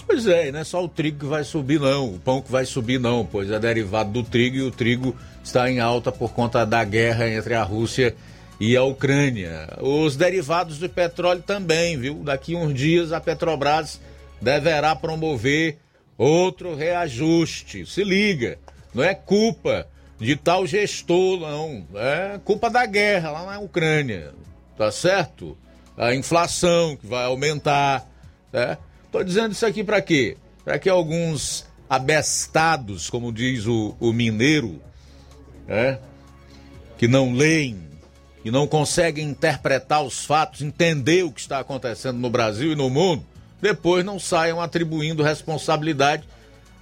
Pois 0.07 0.29
é, 0.29 0.53
não 0.53 0.61
é 0.61 0.65
só 0.65 0.85
o 0.85 0.89
trigo 0.89 1.19
que 1.19 1.27
vai 1.27 1.43
subir, 1.43 1.81
não. 1.81 2.15
O 2.15 2.21
pão 2.21 2.41
que 2.41 2.49
vai 2.49 2.65
subir, 2.65 3.01
não, 3.01 3.27
pois 3.27 3.51
é 3.51 3.59
derivado 3.59 4.13
do 4.13 4.23
trigo 4.23 4.57
e 4.57 4.63
o 4.63 4.71
trigo 4.71 5.17
está 5.43 5.69
em 5.69 5.81
alta 5.81 6.13
por 6.13 6.33
conta 6.33 6.65
da 6.65 6.85
guerra 6.85 7.29
entre 7.29 7.55
a 7.55 7.65
Rússia 7.65 8.15
e 8.61 8.77
a 8.77 8.85
Ucrânia. 8.85 9.69
Os 9.81 10.15
derivados 10.15 10.79
do 10.79 10.89
petróleo 10.89 11.43
também, 11.43 11.99
viu? 11.99 12.23
Daqui 12.23 12.55
uns 12.55 12.73
dias 12.73 13.11
a 13.11 13.21
Petrobras 13.21 14.01
deverá 14.41 14.95
promover 14.95 15.79
outro 16.21 16.75
reajuste. 16.75 17.87
Se 17.87 18.05
liga, 18.05 18.59
não 18.95 19.03
é 19.03 19.15
culpa 19.15 19.89
de 20.19 20.37
tal 20.37 20.67
gestor, 20.67 21.41
não. 21.41 21.87
É 21.95 22.39
culpa 22.45 22.69
da 22.69 22.85
guerra 22.85 23.31
lá 23.31 23.47
na 23.47 23.59
Ucrânia, 23.59 24.35
tá 24.77 24.93
certo? 24.93 25.57
A 25.97 26.15
inflação 26.15 26.97
que 26.97 27.07
vai 27.07 27.25
aumentar, 27.25 28.07
né? 28.53 28.77
Tô 29.11 29.23
dizendo 29.25 29.53
isso 29.53 29.65
aqui 29.65 29.83
para 29.83 30.01
quê? 30.03 30.37
Para 30.65 30.79
que 30.79 30.89
alguns 30.89 31.67
abestados, 31.89 33.09
como 33.09 33.33
diz 33.33 33.67
o, 33.67 33.97
o 33.99 34.13
mineiro, 34.13 34.81
né? 35.67 35.99
que 36.99 37.09
não 37.09 37.33
leem 37.33 37.81
e 38.45 38.51
não 38.51 38.67
conseguem 38.67 39.27
interpretar 39.27 40.03
os 40.03 40.25
fatos, 40.25 40.61
entender 40.61 41.25
o 41.25 41.33
que 41.33 41.41
está 41.41 41.59
acontecendo 41.59 42.19
no 42.19 42.29
Brasil 42.29 42.73
e 42.73 42.77
no 42.77 42.91
mundo, 42.91 43.25
depois 43.61 44.05
não 44.05 44.19
saiam 44.19 44.61
atribuindo 44.61 45.23
responsabilidade 45.23 46.25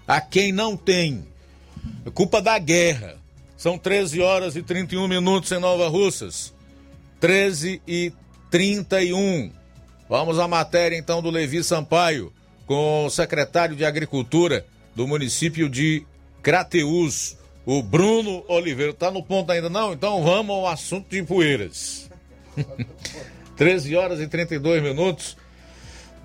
a 0.06 0.20
quem 0.20 0.52
não 0.52 0.76
tem. 0.76 1.24
É 2.06 2.10
culpa 2.10 2.40
da 2.40 2.58
guerra. 2.58 3.16
São 3.56 3.76
13 3.76 4.20
horas 4.20 4.56
e 4.56 4.62
31 4.62 5.08
minutos 5.08 5.50
em 5.52 5.58
Nova 5.58 5.88
Russas. 5.88 6.54
13 7.20 7.82
e 7.86 8.12
31. 8.50 9.50
Vamos 10.08 10.38
à 10.38 10.48
matéria 10.48 10.96
então 10.96 11.20
do 11.20 11.28
Levi 11.28 11.62
Sampaio, 11.62 12.32
com 12.66 13.06
o 13.06 13.10
secretário 13.10 13.76
de 13.76 13.84
Agricultura 13.84 14.64
do 14.94 15.06
município 15.06 15.68
de 15.68 16.04
Crateús, 16.42 17.36
o 17.66 17.82
Bruno 17.82 18.44
Oliveira. 18.48 18.94
Tá 18.94 19.10
no 19.10 19.22
ponto 19.22 19.52
ainda 19.52 19.68
não? 19.68 19.92
Então 19.92 20.22
vamos 20.22 20.54
ao 20.54 20.68
assunto 20.68 21.10
de 21.10 21.22
Poeiras. 21.22 22.08
13 23.56 23.96
horas 23.96 24.20
e 24.20 24.28
32 24.28 24.82
minutos. 24.82 25.36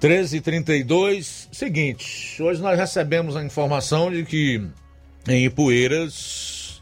13 0.04 0.36
e 0.36 0.42
32 0.42 1.48
Seguinte, 1.50 2.44
hoje 2.44 2.62
nós 2.62 2.78
recebemos 2.78 3.38
a 3.38 3.46
informação 3.46 4.12
de 4.12 4.26
que 4.26 4.62
em 5.26 5.46
Ipueiras 5.46 6.82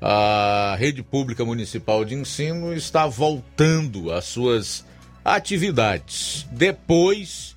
a 0.00 0.74
rede 0.78 1.02
pública 1.02 1.44
municipal 1.44 2.02
de 2.02 2.14
ensino 2.14 2.72
está 2.72 3.06
voltando 3.06 4.10
às 4.10 4.24
suas 4.24 4.86
atividades 5.22 6.46
depois 6.50 7.54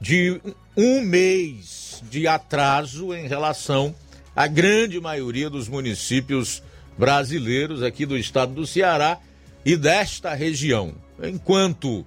de 0.00 0.40
um 0.74 1.02
mês 1.02 2.02
de 2.10 2.26
atraso 2.26 3.14
em 3.14 3.28
relação 3.28 3.94
à 4.34 4.46
grande 4.46 4.98
maioria 4.98 5.50
dos 5.50 5.68
municípios 5.68 6.62
brasileiros 6.96 7.82
aqui 7.82 8.06
do 8.06 8.16
estado 8.16 8.54
do 8.54 8.66
Ceará 8.66 9.18
e 9.66 9.76
desta 9.76 10.32
região. 10.32 10.94
Enquanto 11.22 12.06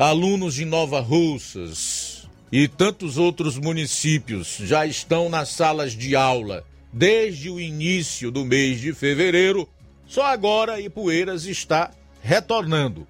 alunos 0.00 0.54
de 0.54 0.64
Nova 0.64 0.98
Russas 0.98 2.26
e 2.50 2.66
tantos 2.66 3.18
outros 3.18 3.58
municípios 3.58 4.56
já 4.60 4.86
estão 4.86 5.28
nas 5.28 5.50
salas 5.50 5.92
de 5.92 6.16
aula 6.16 6.64
desde 6.90 7.50
o 7.50 7.60
início 7.60 8.30
do 8.30 8.42
mês 8.42 8.80
de 8.80 8.94
fevereiro, 8.94 9.68
só 10.06 10.24
agora 10.24 10.80
Ipueiras 10.80 11.44
está 11.44 11.90
retornando. 12.22 13.06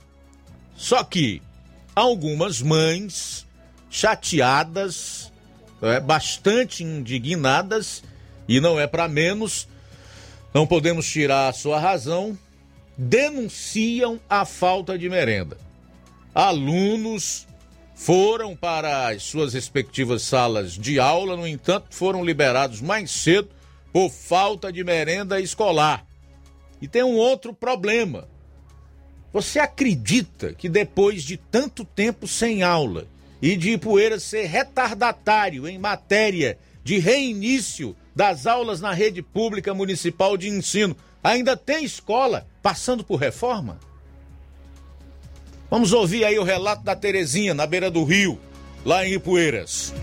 Só 0.75 1.05
que 1.05 1.41
algumas 1.95 2.61
mães 2.61 3.47
chateadas, 3.89 5.33
é, 5.81 6.01
bastante 6.01 6.83
indignadas, 6.83 8.03
e 8.49 8.61
não 8.61 8.81
é 8.81 8.89
para 8.89 9.07
menos, 9.07 9.69
não 10.53 10.67
podemos 10.67 11.09
tirar 11.09 11.51
a 11.51 11.53
sua 11.53 11.79
razão, 11.79 12.37
denunciam 12.99 14.19
a 14.29 14.45
falta 14.45 14.99
de 14.99 15.09
merenda. 15.09 15.70
Alunos 16.35 17.47
foram 17.94 18.55
para 18.55 19.09
as 19.09 19.24
suas 19.24 19.52
respectivas 19.52 20.23
salas 20.23 20.73
de 20.73 21.01
aula, 21.01 21.36
no 21.36 21.47
entanto, 21.47 21.89
foram 21.90 22.24
liberados 22.24 22.81
mais 22.81 23.11
cedo 23.11 23.51
por 23.93 24.11
falta 24.11 24.73
de 24.73 24.85
merenda 24.85 25.40
escolar. 25.40 26.07
E 26.81 26.89
tem 26.89 27.02
um 27.02 27.16
outro 27.16 27.52
problema. 27.52 28.28
Você 29.32 29.59
acredita 29.59 30.55
que 30.55 30.69
depois 30.69 31.23
de 31.23 31.36
tanto 31.36 31.85
tempo 31.85 32.27
sem 32.27 32.62
aula 32.62 33.07
e 33.43 33.57
de 33.57 33.73
Ipueira 33.73 34.19
ser 34.19 34.47
retardatário 34.47 35.69
em 35.69 35.78
matéria 35.78 36.59
de 36.82 36.98
reinício 36.98 37.94
das 38.15 38.47
aulas 38.47 38.81
na 38.81 38.93
rede 38.93 39.20
pública 39.20 39.74
municipal 39.74 40.36
de 40.36 40.48
ensino, 40.48 40.97
ainda 41.23 41.57
tem 41.57 41.85
escola 41.85 42.47
passando 42.62 43.05
por 43.05 43.16
reforma? 43.16 43.78
Vamos 45.71 45.93
ouvir 45.93 46.25
aí 46.25 46.37
o 46.37 46.43
relato 46.43 46.83
da 46.83 46.97
Terezinha, 46.97 47.55
na 47.55 47.65
beira 47.65 47.89
do 47.89 48.03
rio, 48.03 48.37
lá 48.85 49.07
em 49.07 49.13
Ipueiras. 49.13 49.95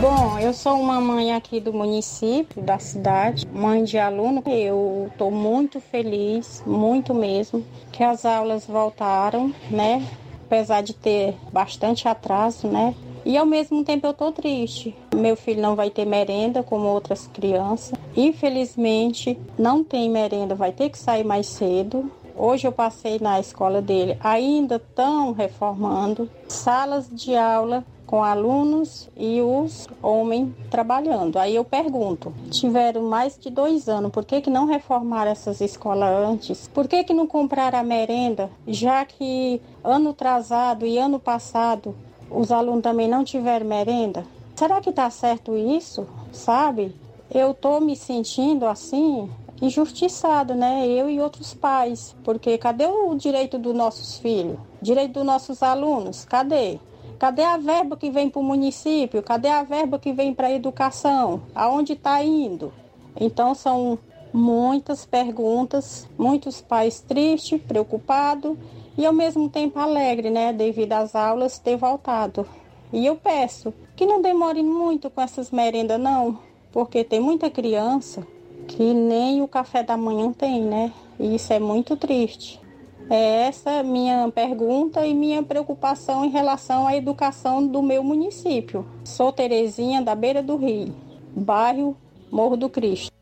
Bom, 0.00 0.38
eu 0.38 0.54
sou 0.54 0.80
uma 0.80 1.00
mãe 1.00 1.34
aqui 1.34 1.58
do 1.58 1.72
município, 1.72 2.62
da 2.62 2.78
cidade, 2.78 3.44
mãe 3.52 3.82
de 3.82 3.98
aluno. 3.98 4.44
Eu 4.46 5.08
estou 5.10 5.28
muito 5.28 5.80
feliz, 5.80 6.62
muito 6.64 7.12
mesmo, 7.12 7.66
que 7.90 8.04
as 8.04 8.24
aulas 8.24 8.64
voltaram, 8.64 9.52
né? 9.68 10.06
Apesar 10.46 10.82
de 10.82 10.94
ter 10.94 11.34
bastante 11.52 12.06
atraso, 12.06 12.68
né? 12.68 12.94
E 13.28 13.36
ao 13.36 13.44
mesmo 13.44 13.84
tempo 13.84 14.06
eu 14.06 14.14
tô 14.14 14.32
triste. 14.32 14.96
Meu 15.14 15.36
filho 15.36 15.60
não 15.60 15.76
vai 15.76 15.90
ter 15.90 16.06
merenda 16.06 16.62
como 16.62 16.86
outras 16.86 17.26
crianças. 17.26 17.92
Infelizmente, 18.16 19.38
não 19.58 19.84
tem 19.84 20.08
merenda, 20.08 20.54
vai 20.54 20.72
ter 20.72 20.88
que 20.88 20.98
sair 20.98 21.24
mais 21.24 21.46
cedo. 21.46 22.10
Hoje 22.34 22.66
eu 22.66 22.72
passei 22.72 23.18
na 23.20 23.38
escola 23.38 23.82
dele, 23.82 24.16
ainda 24.18 24.76
estão 24.76 25.32
reformando 25.32 26.30
salas 26.48 27.06
de 27.12 27.36
aula 27.36 27.84
com 28.06 28.24
alunos 28.24 29.10
e 29.14 29.42
os 29.42 29.86
homens 30.02 30.48
trabalhando. 30.70 31.38
Aí 31.38 31.54
eu 31.54 31.64
pergunto, 31.64 32.32
tiveram 32.50 33.02
mais 33.02 33.38
de 33.38 33.50
dois 33.50 33.90
anos, 33.90 34.10
por 34.10 34.24
que, 34.24 34.40
que 34.40 34.48
não 34.48 34.64
reformaram 34.64 35.30
essas 35.30 35.60
escolas 35.60 36.08
antes? 36.08 36.66
Por 36.68 36.88
que, 36.88 37.04
que 37.04 37.12
não 37.12 37.26
compraram 37.26 37.78
a 37.78 37.82
merenda, 37.82 38.48
já 38.66 39.04
que 39.04 39.60
ano 39.84 40.10
atrasado 40.10 40.86
e 40.86 40.96
ano 40.96 41.18
passado 41.18 41.94
os 42.30 42.52
alunos 42.52 42.82
também 42.82 43.08
não 43.08 43.24
tiveram 43.24 43.66
merenda? 43.66 44.24
Será 44.54 44.80
que 44.80 44.90
está 44.90 45.08
certo 45.10 45.56
isso? 45.56 46.06
Sabe? 46.32 46.94
Eu 47.30 47.54
tô 47.54 47.80
me 47.80 47.94
sentindo 47.94 48.66
assim 48.66 49.30
injustiçado, 49.60 50.54
né? 50.54 50.86
Eu 50.86 51.10
e 51.10 51.20
outros 51.20 51.54
pais, 51.54 52.14
porque 52.22 52.56
cadê 52.58 52.86
o 52.86 53.14
direito 53.14 53.58
dos 53.58 53.74
nossos 53.74 54.18
filhos? 54.18 54.58
Direito 54.80 55.14
dos 55.14 55.24
nossos 55.24 55.62
alunos? 55.62 56.24
Cadê? 56.24 56.78
Cadê 57.18 57.42
a 57.42 57.56
verba 57.56 57.96
que 57.96 58.10
vem 58.10 58.30
para 58.30 58.40
o 58.40 58.44
município? 58.44 59.22
Cadê 59.22 59.48
a 59.48 59.64
verba 59.64 59.98
que 59.98 60.12
vem 60.12 60.32
para 60.32 60.46
a 60.46 60.52
educação? 60.52 61.42
Aonde 61.54 61.94
está 61.94 62.22
indo? 62.22 62.72
Então 63.18 63.54
são 63.54 63.98
muitas 64.32 65.04
perguntas, 65.04 66.08
muitos 66.16 66.60
pais 66.60 67.00
tristes, 67.00 67.60
preocupados 67.60 68.56
e 68.98 69.06
ao 69.06 69.12
mesmo 69.12 69.48
tempo 69.48 69.78
alegre, 69.78 70.28
né, 70.28 70.52
devido 70.52 70.92
às 70.92 71.14
aulas 71.14 71.58
ter 71.58 71.76
voltado. 71.76 72.44
E 72.92 73.06
eu 73.06 73.14
peço 73.14 73.72
que 73.94 74.04
não 74.04 74.20
demore 74.20 74.62
muito 74.62 75.08
com 75.08 75.20
essas 75.20 75.52
merendas 75.52 76.00
não, 76.00 76.40
porque 76.72 77.04
tem 77.04 77.20
muita 77.20 77.48
criança 77.48 78.26
que 78.66 78.92
nem 78.92 79.40
o 79.40 79.48
café 79.48 79.84
da 79.84 79.96
manhã 79.96 80.32
tem, 80.32 80.62
né? 80.62 80.92
E 81.18 81.36
isso 81.36 81.52
é 81.52 81.60
muito 81.60 81.96
triste. 81.96 82.60
É 83.08 83.46
essa 83.46 83.82
minha 83.82 84.30
pergunta 84.34 85.06
e 85.06 85.14
minha 85.14 85.42
preocupação 85.42 86.24
em 86.24 86.28
relação 86.28 86.86
à 86.86 86.94
educação 86.96 87.66
do 87.66 87.82
meu 87.82 88.02
município. 88.02 88.84
Sou 89.04 89.32
Terezinha 89.32 90.02
da 90.02 90.14
Beira 90.14 90.42
do 90.42 90.56
Rio, 90.56 90.94
bairro 91.34 91.96
Morro 92.30 92.56
do 92.58 92.68
Cristo. 92.68 93.17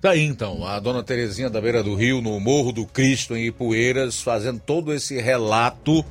Tá 0.00 0.10
aí 0.10 0.24
então, 0.24 0.64
a 0.64 0.78
dona 0.78 1.02
Terezinha 1.02 1.50
da 1.50 1.60
Beira 1.60 1.82
do 1.82 1.96
Rio, 1.96 2.22
no 2.22 2.38
Morro 2.38 2.70
do 2.70 2.86
Cristo, 2.86 3.36
em 3.36 3.46
Ipueiras, 3.46 4.22
fazendo 4.22 4.60
todo 4.60 4.94
esse 4.94 5.20
relato 5.20 6.04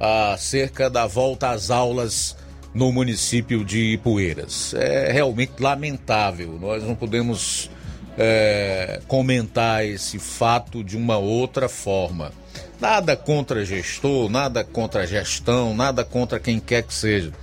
acerca 0.00 0.88
da 0.88 1.06
volta 1.06 1.50
às 1.50 1.70
aulas 1.70 2.34
no 2.72 2.90
município 2.90 3.62
de 3.62 3.92
Ipueiras. 3.92 4.72
É 4.72 5.12
realmente 5.12 5.52
lamentável, 5.60 6.58
nós 6.58 6.82
não 6.82 6.94
podemos 6.94 7.70
é, 8.16 9.02
comentar 9.06 9.84
esse 9.84 10.18
fato 10.18 10.82
de 10.82 10.96
uma 10.96 11.18
outra 11.18 11.68
forma. 11.68 12.32
Nada 12.80 13.14
contra 13.14 13.66
gestor, 13.66 14.30
nada 14.30 14.64
contra 14.64 15.06
gestão, 15.06 15.74
nada 15.74 16.02
contra 16.02 16.40
quem 16.40 16.58
quer 16.58 16.84
que 16.84 16.94
seja. 16.94 17.34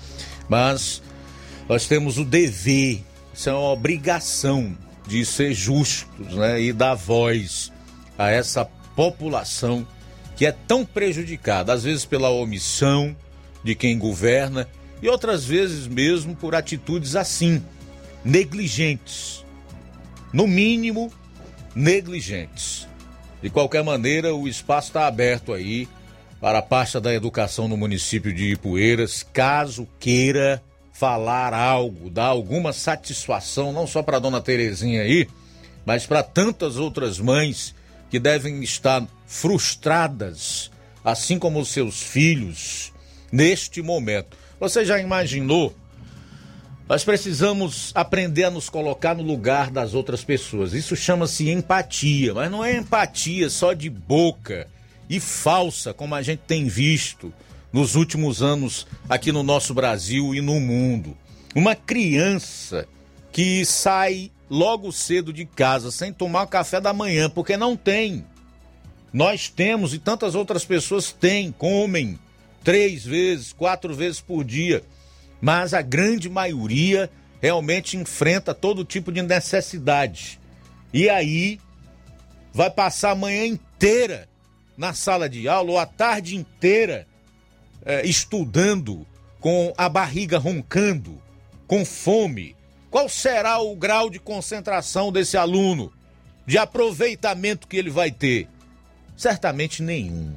Mas 0.49 1.03
nós 1.69 1.85
temos 1.85 2.17
o 2.17 2.25
dever, 2.25 3.03
isso 3.31 3.47
é 3.47 3.53
uma 3.53 3.69
obrigação 3.69 4.75
de 5.07 5.25
ser 5.25 5.53
justos 5.53 6.33
né, 6.33 6.61
e 6.61 6.73
dar 6.73 6.95
voz 6.95 7.71
a 8.17 8.29
essa 8.29 8.65
população 8.95 9.85
que 10.35 10.45
é 10.45 10.51
tão 10.51 10.85
prejudicada, 10.85 11.73
às 11.73 11.83
vezes 11.83 12.05
pela 12.05 12.29
omissão 12.29 13.15
de 13.63 13.75
quem 13.75 13.97
governa 13.97 14.67
e 15.01 15.09
outras 15.09 15.45
vezes 15.45 15.87
mesmo 15.87 16.35
por 16.35 16.55
atitudes 16.55 17.15
assim, 17.15 17.63
negligentes. 18.23 19.43
No 20.31 20.47
mínimo, 20.47 21.11
negligentes. 21.75 22.87
De 23.41 23.49
qualquer 23.49 23.83
maneira, 23.83 24.33
o 24.33 24.47
espaço 24.47 24.87
está 24.87 25.05
aberto 25.05 25.53
aí 25.53 25.87
para 26.39 26.59
a 26.59 26.61
pasta 26.61 26.99
da 26.99 27.13
educação 27.13 27.67
no 27.67 27.77
município 27.77 28.33
de 28.33 28.51
Ipueiras, 28.51 29.23
caso 29.23 29.87
queira 29.99 30.63
falar 30.93 31.53
algo, 31.55 32.09
dar 32.09 32.27
alguma 32.27 32.71
satisfação, 32.71 33.73
não 33.73 33.87
só 33.87 34.03
para 34.03 34.19
dona 34.19 34.39
Terezinha 34.39 35.01
aí, 35.01 35.27
mas 35.83 36.05
para 36.05 36.21
tantas 36.21 36.77
outras 36.77 37.19
mães 37.19 37.73
que 38.11 38.19
devem 38.19 38.63
estar 38.63 39.05
frustradas, 39.25 40.71
assim 41.03 41.39
como 41.39 41.59
os 41.59 41.69
seus 41.69 42.01
filhos, 42.01 42.93
neste 43.31 43.81
momento. 43.81 44.37
Você 44.59 44.85
já 44.85 44.99
imaginou? 44.99 45.75
Nós 46.87 47.03
precisamos 47.03 47.91
aprender 47.95 48.43
a 48.43 48.51
nos 48.51 48.69
colocar 48.69 49.15
no 49.15 49.23
lugar 49.23 49.71
das 49.71 49.95
outras 49.95 50.23
pessoas. 50.23 50.73
Isso 50.73 50.95
chama-se 50.95 51.49
empatia, 51.49 52.35
mas 52.35 52.51
não 52.51 52.63
é 52.63 52.75
empatia 52.75 53.49
só 53.49 53.73
de 53.73 53.89
boca 53.89 54.67
e 55.09 55.19
falsa, 55.19 55.93
como 55.93 56.13
a 56.13 56.21
gente 56.21 56.41
tem 56.45 56.67
visto 56.67 57.33
nos 57.73 57.95
últimos 57.95 58.43
anos 58.43 58.85
aqui 59.09 59.31
no 59.31 59.41
nosso 59.41 59.73
Brasil 59.73 60.35
e 60.35 60.39
no 60.39 60.59
mundo. 60.59 61.17
Uma 61.55 61.75
criança 61.75 62.87
que 63.31 63.65
sai 63.65 64.31
logo 64.47 64.91
cedo 64.91 65.33
de 65.33 65.43
casa 65.43 65.89
sem 65.89 66.13
tomar 66.13 66.45
café 66.45 66.79
da 66.79 66.93
manhã, 66.93 67.27
porque 67.27 67.57
não 67.57 67.75
tem. 67.75 68.23
Nós 69.11 69.49
temos 69.49 69.93
e 69.93 69.99
tantas 69.99 70.35
outras 70.35 70.63
pessoas 70.63 71.11
têm, 71.11 71.51
comem 71.51 72.19
três 72.63 73.03
vezes, 73.03 73.51
quatro 73.51 73.93
vezes 73.95 74.21
por 74.21 74.43
dia, 74.43 74.83
mas 75.41 75.73
a 75.73 75.81
grande 75.81 76.29
maioria 76.29 77.09
realmente 77.41 77.97
enfrenta 77.97 78.53
todo 78.53 78.85
tipo 78.85 79.11
de 79.11 79.21
necessidade. 79.21 80.39
E 80.93 81.09
aí 81.09 81.59
vai 82.53 82.69
passar 82.69 83.11
a 83.11 83.15
manhã 83.15 83.45
inteira 83.45 84.29
na 84.77 84.93
sala 84.93 85.27
de 85.27 85.47
aula 85.47 85.71
ou 85.71 85.79
a 85.79 85.85
tarde 85.85 86.35
inteira 86.35 87.07
é, 87.85 88.05
estudando 88.05 89.05
com 89.39 89.73
a 89.77 89.89
barriga 89.89 90.37
roncando, 90.37 91.21
com 91.67 91.85
fome. 91.85 92.55
Qual 92.89 93.09
será 93.09 93.59
o 93.59 93.75
grau 93.75 94.09
de 94.09 94.19
concentração 94.19 95.11
desse 95.11 95.35
aluno, 95.35 95.91
de 96.45 96.57
aproveitamento 96.57 97.67
que 97.67 97.77
ele 97.77 97.89
vai 97.89 98.11
ter? 98.11 98.47
Certamente 99.17 99.81
nenhum. 99.81 100.33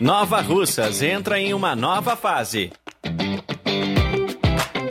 Nova 0.00 0.40
Russas 0.40 1.02
entra 1.02 1.38
em 1.38 1.52
uma 1.52 1.76
nova 1.76 2.16
fase. 2.16 2.72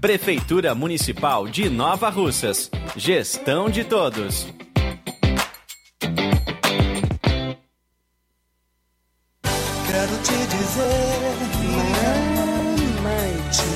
Prefeitura 0.00 0.76
Municipal 0.76 1.48
de 1.48 1.68
Nova 1.68 2.08
Russas. 2.08 2.70
Gestão 2.94 3.68
de 3.68 3.82
todos. 3.82 4.46
Quero 9.90 10.16
te 10.22 10.36
dizer, 10.46 11.18
mamãe, 12.36 13.34
te 13.50 13.66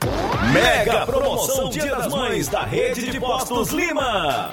amo. 0.00 0.52
Mega 0.52 1.06
promoção 1.06 1.70
Dia 1.70 1.94
das 1.94 2.08
Mães 2.08 2.48
da 2.48 2.64
Rede 2.64 3.08
de 3.08 3.20
Postos 3.20 3.70
Lima. 3.70 4.52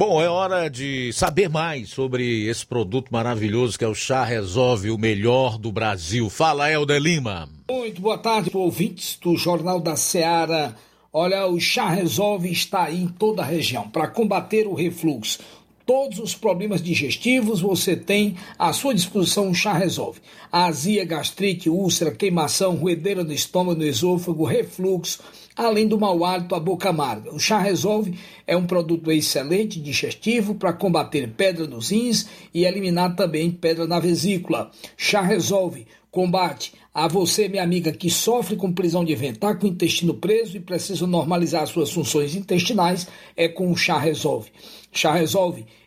Bom, 0.00 0.22
é 0.22 0.30
hora 0.30 0.70
de 0.70 1.12
saber 1.12 1.50
mais 1.50 1.90
sobre 1.90 2.48
esse 2.48 2.64
produto 2.64 3.10
maravilhoso 3.10 3.78
que 3.78 3.84
é 3.84 3.86
o 3.86 3.94
Chá 3.94 4.24
Resolve, 4.24 4.90
o 4.90 4.96
melhor 4.96 5.58
do 5.58 5.70
Brasil. 5.70 6.30
Fala, 6.30 6.72
Helder 6.72 6.98
Lima. 6.98 7.50
Muito 7.70 8.00
boa 8.00 8.16
tarde, 8.16 8.50
ouvintes 8.54 9.18
do 9.20 9.36
Jornal 9.36 9.78
da 9.78 9.96
Seara. 9.96 10.74
Olha, 11.12 11.46
o 11.46 11.60
Chá 11.60 11.90
Resolve 11.90 12.50
está 12.50 12.84
aí 12.84 13.02
em 13.02 13.08
toda 13.08 13.42
a 13.42 13.44
região 13.44 13.90
para 13.90 14.08
combater 14.08 14.66
o 14.66 14.72
refluxo. 14.72 15.40
Todos 15.84 16.18
os 16.18 16.34
problemas 16.34 16.80
digestivos 16.80 17.60
você 17.60 17.94
tem 17.94 18.36
à 18.58 18.72
sua 18.72 18.94
disposição 18.94 19.50
o 19.50 19.54
chá 19.54 19.72
resolve. 19.72 20.20
Azia, 20.50 21.04
gastrite, 21.04 21.68
úlcera, 21.68 22.12
queimação, 22.12 22.76
ruedeira 22.76 23.24
no 23.24 23.32
estômago, 23.32 23.80
no 23.80 23.84
esôfago, 23.84 24.44
refluxo, 24.44 25.18
além 25.66 25.86
do 25.86 25.98
mau 25.98 26.24
hálito, 26.24 26.54
a 26.54 26.60
boca 26.60 26.90
amarga. 26.90 27.34
O 27.34 27.38
chá 27.38 27.58
resolve 27.58 28.14
é 28.46 28.56
um 28.56 28.66
produto 28.66 29.10
excelente 29.10 29.80
digestivo 29.80 30.54
para 30.54 30.72
combater 30.72 31.28
pedra 31.36 31.66
nos 31.66 31.90
rins 31.90 32.28
e 32.52 32.64
eliminar 32.64 33.14
também 33.14 33.50
pedra 33.50 33.86
na 33.86 33.98
vesícula. 33.98 34.70
Chá 34.96 35.20
resolve 35.20 35.86
combate 36.10 36.72
a 36.92 37.06
você, 37.06 37.48
minha 37.48 37.62
amiga, 37.62 37.92
que 37.92 38.10
sofre 38.10 38.56
com 38.56 38.72
prisão 38.72 39.04
de 39.04 39.14
ventre, 39.14 39.36
está 39.36 39.54
com 39.54 39.66
o 39.66 39.70
intestino 39.70 40.14
preso 40.14 40.56
e 40.56 40.60
precisa 40.60 41.06
normalizar 41.06 41.66
suas 41.68 41.92
funções 41.92 42.34
intestinais, 42.34 43.06
é 43.36 43.46
com 43.48 43.70
o 43.70 43.76
chá 43.76 43.96
resolve. 43.98 44.50
Chá 44.92 45.12
Resolve 45.12 45.64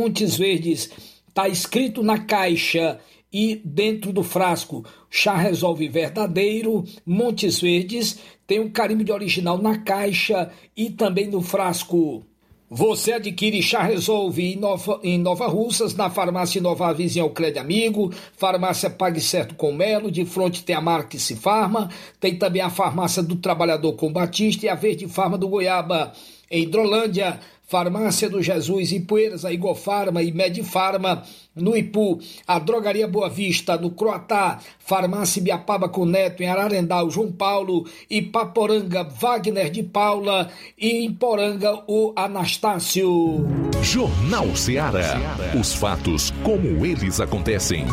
Montes 0.00 0.38
Verdes. 0.38 0.90
Está 1.28 1.46
escrito 1.46 2.02
na 2.02 2.16
caixa 2.16 2.98
e 3.30 3.60
dentro 3.62 4.14
do 4.14 4.22
frasco. 4.22 4.82
Chá 5.10 5.36
Resolve 5.36 5.86
Verdadeiro, 5.90 6.84
Montes 7.04 7.60
Verdes. 7.60 8.18
Tem 8.46 8.58
um 8.60 8.70
carimbo 8.70 9.04
de 9.04 9.12
original 9.12 9.58
na 9.58 9.76
caixa 9.76 10.50
e 10.74 10.88
também 10.88 11.26
no 11.26 11.42
frasco. 11.42 12.24
Você 12.70 13.12
adquire 13.12 13.60
Chá 13.62 13.82
Resolve 13.82 14.54
em 14.54 14.56
Nova, 14.56 15.00
em 15.02 15.18
Nova 15.18 15.46
Russas, 15.48 15.94
na 15.94 16.08
farmácia 16.08 16.62
Nova 16.62 16.94
Vizinha 16.94 17.24
Alcrede 17.24 17.58
Amigo, 17.58 18.10
farmácia 18.38 18.88
Pague 18.88 19.20
Certo 19.20 19.54
com 19.54 19.70
Melo, 19.70 20.10
de 20.10 20.24
frente 20.24 20.64
tem 20.64 20.76
a 20.76 20.80
Marques 20.80 21.30
Farma, 21.32 21.90
tem 22.18 22.38
também 22.38 22.62
a 22.62 22.70
farmácia 22.70 23.22
do 23.22 23.36
Trabalhador 23.36 23.92
com 23.94 24.10
Batista 24.10 24.64
e 24.64 24.68
a 24.68 24.74
Verde 24.74 25.06
Farma 25.08 25.36
do 25.36 25.48
Goiaba. 25.48 26.12
Em 26.52 26.64
Hidrolândia, 26.64 27.38
Farmácia 27.70 28.28
do 28.28 28.42
Jesus, 28.42 28.90
Ipueiras, 28.90 29.44
a 29.44 29.52
Igofarma 29.52 30.24
e 30.24 30.32
Medifarma, 30.32 31.22
no 31.54 31.76
Ipu, 31.76 32.18
a 32.44 32.58
Drogaria 32.58 33.06
Boa 33.06 33.30
Vista, 33.30 33.76
no 33.76 33.92
Croatá, 33.92 34.58
Farmácia 34.80 35.40
Biapaba 35.40 35.88
com 35.88 36.04
Neto, 36.04 36.42
em 36.42 36.48
Ararendal, 36.48 37.08
João 37.08 37.30
Paulo, 37.30 37.88
e 38.10 38.22
Paporanga, 38.22 39.04
Wagner 39.04 39.70
de 39.70 39.84
Paula, 39.84 40.50
e 40.76 41.04
em 41.04 41.12
Poranga, 41.12 41.84
o 41.86 42.12
Anastácio. 42.16 43.46
Jornal 43.80 44.56
Seara. 44.56 45.20
Os 45.56 45.72
fatos 45.72 46.32
como 46.42 46.84
eles 46.84 47.20
acontecem. 47.20 47.86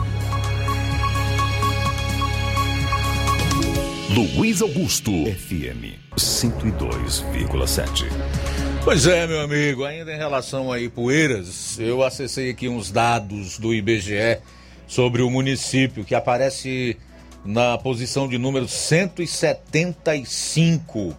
Luiz 4.09 4.63
Augusto. 4.63 5.11
FM 5.11 6.01
102,7. 6.15 8.66
Pois 8.87 9.03
é, 9.05 9.27
meu 9.27 9.41
amigo, 9.41 9.83
ainda 9.83 10.13
em 10.13 10.17
relação 10.17 10.71
a 10.71 10.79
Ipueiras, 10.79 11.77
eu 11.77 12.01
acessei 12.01 12.49
aqui 12.49 12.69
uns 12.69 12.89
dados 12.89 13.59
do 13.59 13.73
IBGE 13.73 14.39
sobre 14.87 15.21
o 15.21 15.29
município 15.29 16.05
que 16.05 16.15
aparece 16.15 16.95
na 17.43 17.77
posição 17.77 18.29
de 18.29 18.37
número 18.37 18.65
175 18.65 21.17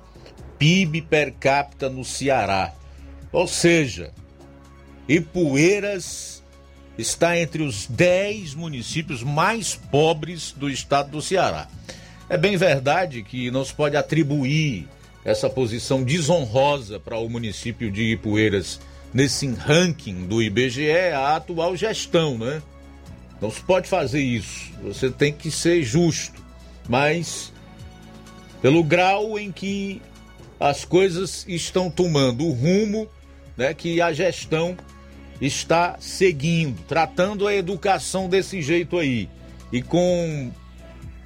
PIB 0.58 1.02
per 1.02 1.34
capita 1.34 1.90
no 1.90 2.06
Ceará. 2.06 2.72
Ou 3.30 3.46
seja, 3.46 4.14
Ipueiras 5.06 6.42
está 6.96 7.38
entre 7.38 7.62
os 7.62 7.86
10 7.86 8.54
municípios 8.54 9.22
mais 9.22 9.74
pobres 9.74 10.52
do 10.52 10.70
estado 10.70 11.10
do 11.10 11.20
Ceará. 11.20 11.68
É 12.30 12.38
bem 12.38 12.56
verdade 12.56 13.22
que 13.22 13.50
não 13.50 13.62
se 13.62 13.74
pode 13.74 13.94
atribuir 13.94 14.88
essa 15.24 15.48
posição 15.50 16.02
desonrosa 16.02 16.98
para 16.98 17.18
o 17.18 17.28
município 17.28 17.90
de 17.90 18.12
Ipueiras 18.12 18.80
nesse 19.12 19.46
ranking 19.46 20.26
do 20.26 20.42
IBGE 20.42 20.86
é 20.86 21.12
a 21.12 21.36
atual 21.36 21.76
gestão, 21.76 22.36
né? 22.38 22.62
Não 23.40 23.50
se 23.50 23.60
pode 23.62 23.88
fazer 23.88 24.20
isso. 24.20 24.70
Você 24.82 25.10
tem 25.10 25.32
que 25.32 25.50
ser 25.50 25.82
justo, 25.82 26.42
mas 26.88 27.52
pelo 28.60 28.82
grau 28.82 29.38
em 29.38 29.52
que 29.52 30.02
as 30.58 30.84
coisas 30.84 31.44
estão 31.46 31.88
tomando 31.90 32.44
o 32.44 32.52
rumo, 32.52 33.08
né, 33.56 33.72
que 33.72 34.00
a 34.00 34.12
gestão 34.12 34.76
está 35.40 35.96
seguindo, 36.00 36.82
tratando 36.88 37.46
a 37.46 37.54
educação 37.54 38.28
desse 38.28 38.60
jeito 38.60 38.98
aí 38.98 39.28
e 39.72 39.82
com 39.82 40.50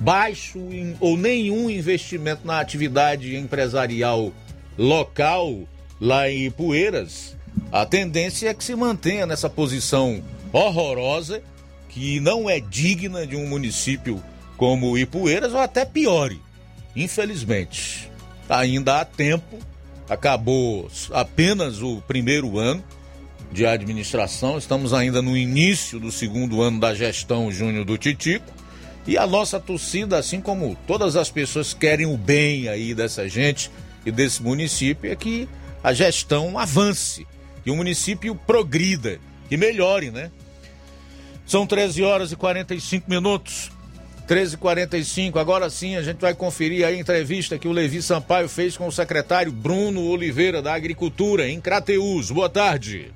baixo 0.03 0.59
ou 0.99 1.16
nenhum 1.16 1.70
investimento 1.70 2.45
na 2.45 2.59
atividade 2.59 3.37
empresarial 3.37 4.33
local 4.77 5.61
lá 6.01 6.29
em 6.29 6.47
Ipueiras, 6.47 7.37
a 7.70 7.87
tendência 7.87 8.49
é 8.49 8.55
que 8.55 8.65
se 8.65 8.74
mantenha 8.74 9.27
nessa 9.27 9.49
posição 9.49 10.20
horrorosa 10.53 11.41
que 11.89 12.19
não 12.19 12.51
é 12.51 12.59
digna 12.59 13.24
de 13.24 13.37
um 13.37 13.47
município 13.47 14.20
como 14.57 14.99
Ipueiras 14.99 15.53
ou 15.53 15.61
até 15.61 15.85
piore, 15.85 16.41
infelizmente. 16.97 18.11
Ainda 18.49 19.01
há 19.01 19.05
tempo, 19.05 19.59
acabou 20.09 20.91
apenas 21.12 21.81
o 21.81 22.03
primeiro 22.09 22.59
ano 22.59 22.83
de 23.53 23.65
administração, 23.65 24.59
estamos 24.59 24.93
ainda 24.93 25.23
no 25.23 25.37
início 25.37 26.01
do 26.01 26.11
segundo 26.11 26.61
ano 26.61 26.81
da 26.81 26.93
gestão 26.93 27.53
Júnior 27.53 27.85
do 27.85 27.97
Titico. 27.97 28.61
E 29.07 29.19
a 29.19 29.27
nossa 29.27 29.59
torcida, 29.59 30.19
assim 30.19 30.41
como 30.41 30.77
todas 30.87 31.16
as 31.16 31.31
pessoas 31.31 31.74
querem 31.74 32.07
o 32.07 32.16
bem 32.16 32.69
aí 32.69 32.95
dessa 32.95 33.29
gente 33.29 33.70
e 34.07 34.11
desse 34.11 34.43
município, 34.43 35.11
é 35.11 35.16
que 35.16 35.49
a 35.83 35.93
gestão 35.93 36.59
avance, 36.59 37.27
que 37.65 37.70
o 37.70 37.77
município 37.77 38.35
progrida, 38.35 39.19
que 39.49 39.57
melhore, 39.57 40.11
né? 40.11 40.31
São 41.45 41.66
13 41.66 42.03
horas 42.03 42.33
e 42.33 42.37
45 42.37 43.11
minutos. 43.11 43.70
13 44.27 44.55
h 44.55 44.61
45 44.61 45.39
agora 45.39 45.69
sim 45.69 45.97
a 45.97 46.03
gente 46.03 46.20
vai 46.20 46.33
conferir 46.33 46.87
a 46.87 46.95
entrevista 46.95 47.59
que 47.59 47.66
o 47.66 47.73
Levi 47.73 48.01
Sampaio 48.01 48.49
fez 48.49 48.77
com 48.77 48.87
o 48.87 48.93
secretário 48.93 49.51
Bruno 49.51 50.01
Oliveira 50.07 50.62
da 50.62 50.73
Agricultura 50.73 51.49
em 51.49 51.61
Crateús. 51.61 52.31
Boa 52.31 52.49
tarde. 52.49 53.11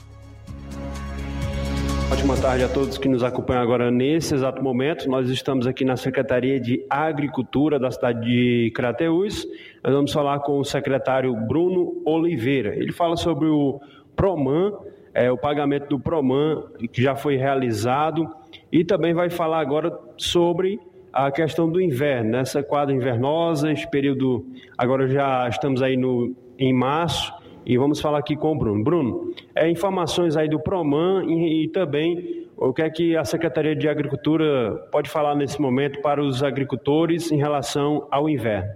Ótima 2.11 2.37
tarde 2.41 2.63
a 2.63 2.69
todos 2.69 2.99
que 2.99 3.09
nos 3.09 3.25
acompanham 3.25 3.63
agora 3.63 3.91
nesse 3.91 4.33
exato 4.33 4.63
momento. 4.63 5.09
Nós 5.09 5.29
estamos 5.29 5.67
aqui 5.67 5.85
na 5.85 5.97
Secretaria 5.97 6.61
de 6.61 6.87
Agricultura 6.89 7.81
da 7.81 7.91
cidade 7.91 8.25
de 8.25 8.71
Crateús. 8.75 9.45
Nós 9.83 9.93
vamos 9.93 10.13
falar 10.13 10.39
com 10.39 10.61
o 10.61 10.65
secretário 10.65 11.35
Bruno 11.35 12.01
Oliveira. 12.05 12.77
Ele 12.77 12.93
fala 12.93 13.17
sobre 13.17 13.49
o 13.49 13.81
PROMAN, 14.15 14.73
é, 15.13 15.33
o 15.33 15.37
pagamento 15.37 15.89
do 15.89 15.99
PROMAN 15.99 16.63
que 16.93 17.03
já 17.03 17.17
foi 17.17 17.37
realizado 17.37 18.31
e 18.71 18.85
também 18.85 19.13
vai 19.13 19.29
falar 19.29 19.59
agora 19.59 19.93
sobre 20.17 20.79
a 21.13 21.31
questão 21.33 21.69
do 21.69 21.81
inverno, 21.81 22.31
nessa 22.31 22.63
quadra 22.63 22.95
invernosa, 22.95 23.73
esse 23.73 23.91
período, 23.91 24.45
agora 24.77 25.09
já 25.09 25.49
estamos 25.49 25.81
aí 25.81 25.97
no, 25.97 26.37
em 26.59 26.75
março, 26.75 27.33
e 27.67 27.77
vamos 27.77 28.01
falar 28.01 28.19
aqui 28.19 28.37
com 28.37 28.53
o 28.53 28.59
Bruno. 28.59 28.85
Bruno, 28.85 29.35
é, 29.55 29.69
informações 29.69 30.37
aí 30.37 30.49
do 30.49 30.61
PROMAN 30.61 31.25
e, 31.27 31.65
e 31.65 31.69
também 31.69 32.47
o 32.57 32.73
que 32.73 32.81
é 32.81 32.89
que 32.89 33.17
a 33.17 33.25
Secretaria 33.25 33.75
de 33.75 33.89
Agricultura 33.89 34.87
pode 34.93 35.11
falar 35.11 35.35
nesse 35.35 35.61
momento 35.61 36.01
para 36.01 36.23
os 36.23 36.45
agricultores 36.45 37.33
em 37.33 37.37
relação 37.37 38.07
ao 38.09 38.31
inverno? 38.31 38.71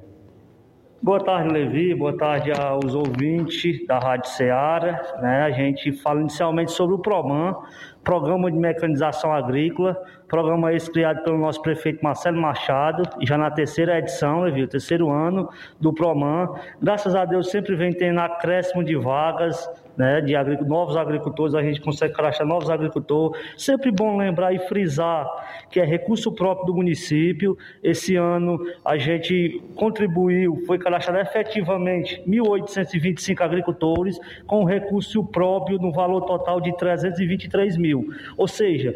Boa 1.01 1.19
tarde, 1.19 1.49
Levi. 1.51 1.95
Boa 1.95 2.15
tarde 2.15 2.53
aos 2.53 2.95
ouvintes 2.95 3.87
da 3.87 3.99
Rádio 3.99 4.29
Ceará. 4.33 5.01
Né? 5.23 5.43
A 5.45 5.51
gente 5.51 5.93
fala 5.93 6.21
inicialmente 6.21 6.73
sobre 6.73 6.95
o 6.95 6.99
PROMAN, 6.99 7.57
Programa 8.05 8.51
de 8.51 8.59
Mecanização 8.59 9.33
Agrícola, 9.33 9.97
programa 10.31 10.73
esse 10.73 10.89
criado 10.89 11.25
pelo 11.25 11.37
nosso 11.37 11.61
prefeito 11.61 12.03
Marcelo 12.05 12.41
Machado, 12.41 13.03
já 13.21 13.37
na 13.37 13.51
terceira 13.51 13.99
edição, 13.99 14.43
Levi, 14.43 14.63
o 14.63 14.69
terceiro 14.69 15.11
ano 15.11 15.51
do 15.81 15.93
PROMAN. 15.93 16.55
Graças 16.81 17.17
a 17.17 17.25
Deus 17.25 17.51
sempre 17.51 17.75
vem 17.75 17.93
tendo 17.93 18.21
acréscimo 18.21 18.85
de 18.85 18.95
vagas, 18.95 19.69
né, 19.97 20.21
de 20.21 20.33
novos 20.65 20.97
agricultores, 20.97 21.55
a 21.55 21.63
gente 21.63 21.81
consegue 21.81 22.15
cadastrar 22.15 22.49
novos 22.49 22.71
agricultores. 22.71 23.43
Sempre 23.57 23.91
bom 23.91 24.17
lembrar 24.17 24.55
e 24.55 24.59
frisar 24.61 25.29
que 25.69 25.81
é 25.81 25.85
recurso 25.85 26.33
próprio 26.33 26.67
do 26.67 26.75
município. 26.75 27.59
Esse 27.83 28.15
ano 28.15 28.59
a 28.85 28.97
gente 28.97 29.61
contribuiu, 29.75 30.63
foi 30.67 30.79
cadastrado 30.79 31.19
efetivamente 31.19 32.23
1.825 32.27 33.41
agricultores 33.43 34.19
com 34.47 34.65
recurso 34.65 35.25
próprio 35.25 35.79
no 35.79 35.93
valor 35.93 36.23
total 36.23 36.61
de 36.61 36.75
323 36.77 37.77
mil. 37.77 38.09
Ou 38.39 38.47
seja, 38.47 38.95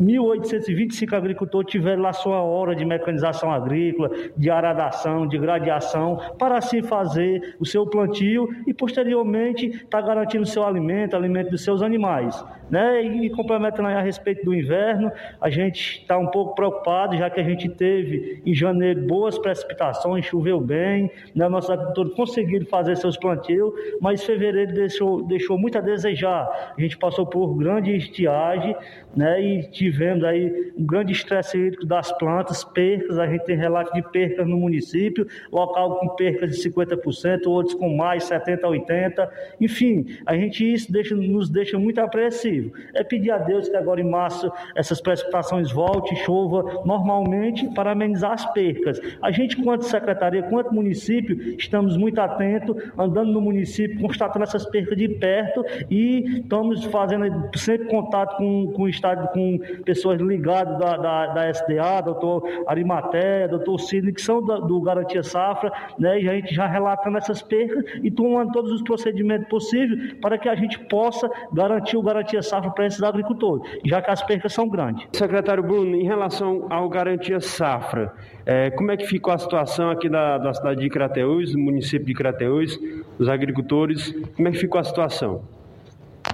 1.825 0.00 1.12
agricultores 1.12 1.70
tiveram 1.70 2.02
lá 2.02 2.12
sua 2.12 2.40
hora 2.42 2.74
de 2.74 2.84
mecanização 2.84 3.50
agrícola, 3.50 4.10
de 4.36 4.50
aradação, 4.50 5.26
de 5.26 5.38
gradiação, 5.38 6.20
para 6.38 6.56
assim 6.56 6.82
fazer 6.82 7.56
o 7.58 7.66
seu 7.66 7.86
plantio 7.86 8.48
e 8.66 8.72
posteriormente 8.72 9.66
estar 9.66 10.00
tá 10.00 10.06
garantindo 10.06 10.44
o 10.44 10.46
seu 10.46 10.64
alimento, 10.64 11.16
alimento 11.16 11.50
dos 11.50 11.64
seus 11.64 11.82
animais. 11.82 12.44
Né? 12.70 13.02
E 13.02 13.30
complementando 13.30 13.88
a 13.88 14.00
respeito 14.00 14.44
do 14.44 14.54
inverno, 14.54 15.10
a 15.40 15.48
gente 15.48 16.00
está 16.00 16.18
um 16.18 16.26
pouco 16.26 16.54
preocupado, 16.54 17.16
já 17.16 17.30
que 17.30 17.40
a 17.40 17.42
gente 17.42 17.68
teve 17.68 18.42
em 18.44 18.54
janeiro 18.54 19.06
boas 19.06 19.38
precipitações, 19.38 20.24
choveu 20.26 20.60
bem, 20.60 21.10
né? 21.34 21.48
nossos 21.48 21.70
agricultores 21.70 22.14
conseguiram 22.14 22.66
fazer 22.66 22.96
seus 22.96 23.16
plantios, 23.16 23.72
mas 24.00 24.22
fevereiro 24.22 24.74
deixou, 24.74 25.22
deixou 25.22 25.58
muito 25.58 25.78
a 25.78 25.80
desejar. 25.80 26.74
A 26.76 26.80
gente 26.80 26.96
passou 26.98 27.26
por 27.26 27.56
grande 27.56 27.96
estiagem 27.96 28.76
né? 29.16 29.40
e 29.40 29.62
tivemos 29.88 30.22
aí 30.22 30.72
um 30.76 30.84
grande 30.84 31.12
estresse 31.12 31.56
hídrico 31.56 31.86
das 31.86 32.12
plantas, 32.18 32.62
percas, 32.62 33.18
a 33.18 33.26
gente 33.26 33.44
tem 33.44 33.56
relato 33.56 33.92
de 33.94 34.02
percas 34.10 34.46
no 34.46 34.58
município, 34.58 35.26
local 35.50 35.98
com 35.98 36.08
percas 36.10 36.50
de 36.50 36.70
50%, 36.70 37.46
outros 37.46 37.74
com 37.74 37.96
mais 37.96 38.24
70%, 38.24 38.60
80%, 38.60 39.28
enfim, 39.60 40.06
a 40.26 40.36
gente 40.36 40.72
isso 40.72 40.92
deixa, 40.92 41.14
nos 41.14 41.48
deixa 41.48 41.78
muito 41.78 42.00
apreensivo. 42.00 42.72
É 42.94 43.02
pedir 43.02 43.30
a 43.30 43.38
Deus 43.38 43.68
que 43.68 43.76
agora 43.76 44.00
em 44.00 44.08
março 44.08 44.52
essas 44.76 45.00
precipitações 45.00 45.72
voltem, 45.72 46.16
chova 46.18 46.82
normalmente 46.84 47.66
para 47.74 47.92
amenizar 47.92 48.32
as 48.32 48.44
percas. 48.52 49.00
A 49.22 49.30
gente, 49.30 49.56
quanto 49.56 49.84
secretaria, 49.84 50.42
quanto 50.42 50.74
município, 50.74 51.56
estamos 51.58 51.96
muito 51.96 52.20
atentos, 52.20 52.76
andando 52.98 53.32
no 53.32 53.40
município, 53.40 53.98
constatando 54.00 54.44
essas 54.44 54.66
percas 54.66 54.96
de 54.96 55.08
perto 55.08 55.64
e 55.90 56.40
estamos 56.40 56.84
fazendo 56.84 57.48
sempre 57.56 57.88
contato 57.88 58.36
com, 58.36 58.72
com 58.72 58.82
o 58.82 58.88
estado, 58.88 59.28
com 59.28 59.58
pessoas 59.84 60.20
ligadas 60.20 60.78
da, 60.78 60.96
da, 60.96 61.26
da 61.28 61.50
SDA, 61.50 62.00
doutor 62.04 62.42
Arimaté, 62.66 63.48
doutor 63.48 63.78
Sidney, 63.78 64.12
que 64.12 64.20
são 64.20 64.42
do, 64.42 64.60
do 64.60 64.80
Garantia 64.80 65.22
Safra, 65.22 65.72
né? 65.98 66.20
e 66.20 66.28
a 66.28 66.34
gente 66.34 66.54
já 66.54 66.66
relatando 66.66 67.18
essas 67.18 67.42
percas 67.42 67.84
e 68.02 68.10
tomando 68.10 68.52
todos 68.52 68.72
os 68.72 68.82
procedimentos 68.82 69.48
possíveis 69.48 70.14
para 70.20 70.38
que 70.38 70.48
a 70.48 70.54
gente 70.54 70.78
possa 70.86 71.30
garantir 71.52 71.96
o 71.96 72.02
Garantia 72.02 72.42
Safra 72.42 72.70
para 72.70 72.86
esses 72.86 73.02
agricultores, 73.02 73.62
já 73.84 74.00
que 74.02 74.10
as 74.10 74.22
percas 74.22 74.52
são 74.52 74.68
grandes. 74.68 75.06
Secretário 75.12 75.62
Bruno, 75.62 75.96
em 75.96 76.04
relação 76.04 76.66
ao 76.70 76.88
Garantia 76.88 77.40
Safra, 77.40 78.12
é, 78.44 78.70
como 78.70 78.90
é 78.90 78.96
que 78.96 79.06
ficou 79.06 79.32
a 79.32 79.38
situação 79.38 79.90
aqui 79.90 80.08
da, 80.08 80.38
da 80.38 80.52
cidade 80.54 80.80
de 80.80 80.88
Crateús, 80.88 81.52
do 81.52 81.58
município 81.58 82.06
de 82.06 82.14
Crateús, 82.14 82.78
dos 83.18 83.28
agricultores, 83.28 84.14
como 84.34 84.48
é 84.48 84.50
que 84.50 84.58
ficou 84.58 84.80
a 84.80 84.84
situação? 84.84 85.57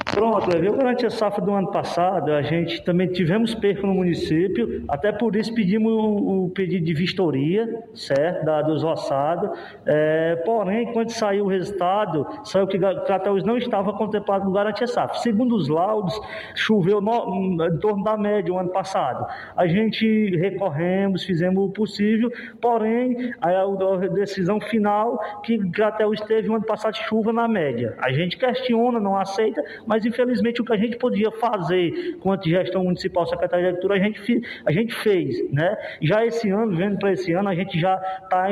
Pronto, 0.05 0.55
eu 0.57 0.77
durante 0.77 1.07
a 1.07 1.11
safra 1.11 1.43
do 1.43 1.53
ano 1.53 1.71
passado, 1.71 2.33
a 2.33 2.43
gente 2.43 2.85
também 2.85 3.09
tivemos 3.09 3.55
perca 3.55 3.87
no 3.87 3.95
município, 3.95 4.85
até 4.87 5.11
por 5.11 5.35
isso 5.35 5.53
pedimos 5.55 5.93
o, 5.93 6.45
o 6.45 6.51
pedido 6.51 6.85
de 6.85 6.95
vistoria, 6.95 7.83
certo, 7.95 8.45
da, 8.45 8.63
dos 8.63 8.83
roçados, 8.83 9.51
é, 9.87 10.37
porém, 10.45 10.93
quando 10.93 11.11
saiu 11.11 11.47
o 11.47 11.49
resultado, 11.49 12.27
saiu 12.45 12.67
que 12.67 12.79
Crateus 12.79 13.43
não 13.43 13.57
estava 13.57 13.93
contemplado 13.95 14.45
no 14.45 14.53
Garantia 14.53 14.87
Safra. 14.87 15.19
Segundo 15.19 15.57
os 15.57 15.69
laudos, 15.69 16.19
choveu 16.55 17.01
no, 17.01 17.67
em 17.67 17.79
torno 17.79 18.05
da 18.05 18.17
média 18.17 18.53
o 18.53 18.59
ano 18.59 18.71
passado. 18.71 19.27
A 19.57 19.67
gente 19.67 20.37
recorremos, 20.37 21.25
fizemos 21.25 21.65
o 21.65 21.73
possível, 21.73 22.31
porém, 22.61 23.33
a, 23.41 23.63
a 23.63 24.09
decisão 24.09 24.61
final 24.61 25.19
que 25.43 25.59
Crateus 25.71 26.21
teve 26.21 26.51
o 26.51 26.55
ano 26.55 26.65
passado 26.65 26.95
chuva 26.97 27.33
na 27.33 27.49
média. 27.49 27.97
A 27.99 28.13
gente 28.13 28.37
questiona, 28.37 29.01
não 29.01 29.17
aceita, 29.17 29.63
mas 29.87 29.94
infelizmente 30.05 30.63
o 30.63 30.65
que 30.65 30.73
a 30.73 30.77
gente 30.77 30.97
podia 30.97 31.31
fazer 31.31 32.17
quanto 32.21 32.49
gestão 32.49 32.85
municipal, 32.85 33.27
secretaria 33.27 33.65
de 33.65 33.69
agricultura, 33.69 33.97
a 33.97 33.99
gente, 33.99 34.43
a 34.65 34.73
gente 34.73 34.95
fez, 34.95 35.53
né? 35.53 35.77
Já 36.01 36.25
esse 36.25 36.49
ano, 36.49 36.75
vendo 36.75 36.99
para 36.99 37.13
esse 37.13 37.33
ano, 37.33 37.49
a 37.49 37.55
gente 37.55 37.79
já 37.79 37.97
está 38.23 38.47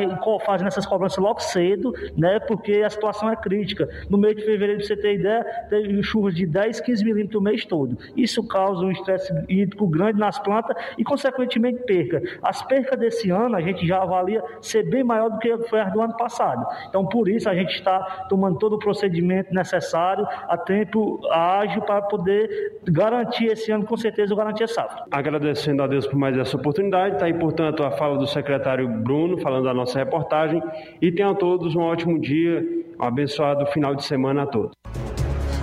fazendo 0.44 0.68
essas 0.68 0.84
cobranças 0.84 1.18
logo 1.18 1.40
cedo, 1.40 1.94
né? 2.16 2.38
Porque 2.40 2.82
a 2.84 2.90
situação 2.90 3.30
é 3.30 3.36
crítica. 3.36 3.88
No 4.10 4.18
mês 4.18 4.36
de 4.36 4.42
fevereiro, 4.42 4.78
para 4.78 4.86
você 4.86 4.96
ter 4.96 5.14
ideia, 5.14 5.44
teve 5.68 6.02
chuvas 6.02 6.34
de 6.34 6.46
10, 6.46 6.80
15 6.80 7.04
milímetros 7.04 7.40
o 7.40 7.42
mês 7.42 7.64
todo. 7.64 7.96
Isso 8.16 8.46
causa 8.46 8.84
um 8.84 8.90
estresse 8.90 9.32
hídrico 9.48 9.86
grande 9.86 10.18
nas 10.18 10.38
plantas 10.38 10.76
e, 10.98 11.04
consequentemente, 11.04 11.82
perca. 11.84 12.22
As 12.42 12.62
percas 12.62 12.98
desse 12.98 13.30
ano, 13.30 13.56
a 13.56 13.60
gente 13.60 13.86
já 13.86 14.02
avalia 14.02 14.42
ser 14.60 14.82
bem 14.88 15.02
maior 15.02 15.30
do 15.30 15.38
que 15.38 15.56
foi 15.68 15.80
as 15.80 15.92
do 15.92 16.00
ano 16.00 16.16
passado. 16.16 16.66
Então, 16.88 17.06
por 17.06 17.28
isso, 17.28 17.48
a 17.48 17.54
gente 17.54 17.74
está 17.74 18.26
tomando 18.28 18.58
todo 18.58 18.74
o 18.74 18.78
procedimento 18.78 19.54
necessário 19.54 20.26
a 20.48 20.56
tempo 20.56 21.20
ágil 21.32 21.82
para 21.82 22.02
poder 22.02 22.80
garantir 22.84 23.46
esse 23.46 23.72
ano, 23.72 23.84
com 23.84 23.96
certeza, 23.96 24.32
o 24.34 24.36
Garantia 24.36 24.68
Safra. 24.68 25.04
Agradecendo 25.10 25.82
a 25.82 25.86
Deus 25.86 26.06
por 26.06 26.16
mais 26.16 26.36
essa 26.36 26.56
oportunidade, 26.56 27.14
está 27.14 27.26
aí, 27.26 27.34
portanto, 27.34 27.82
a 27.82 27.90
fala 27.92 28.18
do 28.18 28.26
secretário 28.26 28.88
Bruno, 28.88 29.38
falando 29.38 29.64
da 29.64 29.74
nossa 29.74 29.98
reportagem, 29.98 30.62
e 31.00 31.10
tenham 31.10 31.34
todos 31.34 31.74
um 31.74 31.80
ótimo 31.80 32.20
dia, 32.20 32.62
um 33.00 33.04
abençoado 33.04 33.66
final 33.66 33.94
de 33.94 34.04
semana 34.04 34.42
a 34.42 34.46
todos. 34.46 34.72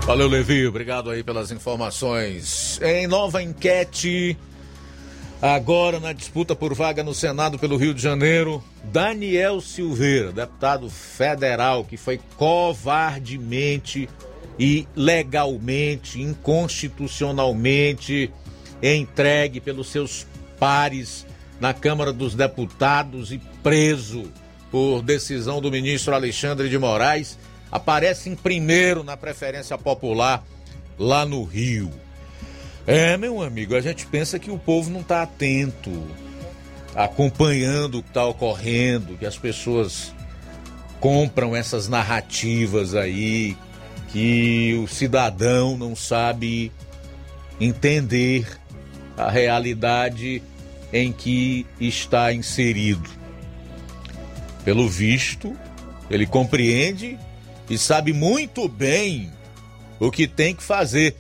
Valeu, 0.05 0.27
Levi, 0.27 0.65
obrigado 0.65 1.11
aí 1.11 1.23
pelas 1.23 1.51
informações. 1.51 2.79
Em 2.81 3.05
nova 3.05 3.43
enquete, 3.43 4.35
agora 5.39 5.99
na 5.99 6.13
disputa 6.13 6.55
por 6.55 6.73
vaga 6.73 7.03
no 7.03 7.13
Senado 7.13 7.59
pelo 7.59 7.77
Rio 7.77 7.93
de 7.93 8.01
Janeiro, 8.01 8.63
Daniel 8.85 9.61
Silveira, 9.61 10.31
deputado 10.31 10.89
federal, 10.89 11.83
que 11.83 11.95
foi 11.95 12.19
covardemente 12.37 14.09
e 14.60 14.88
legalmente, 14.95 16.22
inconstitucionalmente 16.22 18.31
entregue 18.84 19.61
pelos 19.61 19.90
seus 19.90 20.27
pares 20.60 21.26
na 21.60 21.73
Câmara 21.73 22.11
dos 22.11 22.36
Deputados 22.36 23.31
e 23.31 23.40
preso 23.64 24.30
por 24.69 25.02
decisão 25.02 25.61
do 25.61 25.72
ministro 25.72 26.14
Alexandre 26.14 26.69
de 26.69 26.77
Moraes, 26.77 27.40
aparece 27.72 28.30
em 28.30 28.36
primeiro 28.36 29.03
na 29.03 29.18
preferência 29.18 29.77
popular 29.77 30.44
lá 30.98 31.26
no 31.26 31.44
Rio. 31.44 31.91
É, 32.86 33.18
meu 33.18 33.41
amigo, 33.41 33.76
a 33.76 33.81
gente 33.81 34.06
pensa 34.06 34.40
que 34.40 34.52
o 34.52 34.57
povo 34.57 34.90
não 34.90 35.02
está 35.02 35.22
atento, 35.22 35.91
acompanhando 36.95 37.99
o 37.99 38.03
que 38.03 38.10
está 38.10 38.26
ocorrendo, 38.26 39.18
que 39.18 39.26
as 39.26 39.38
pessoas 39.38 40.14
compram 40.99 41.56
essas 41.56 41.88
narrativas 41.88 42.95
aí, 42.95 43.56
que 44.11 44.80
o 44.84 44.88
cidadão 44.88 45.77
não 45.77 45.95
sabe 45.95 46.72
entender 47.60 48.48
a 49.18 49.30
realidade 49.30 50.41
em 50.91 51.11
que 51.11 51.65
está 51.80 52.34
inserido. 52.34 53.10
Pelo 54.64 54.88
visto, 54.88 55.56
ele 56.10 56.26
compreende 56.26 57.18
e 57.69 57.77
sabe 57.77 58.14
muito 58.14 58.68
bem 58.68 59.31
o 59.99 60.10
que 60.10 60.27
tem 60.27 60.56
que 60.56 60.64
fazer, 60.64 61.15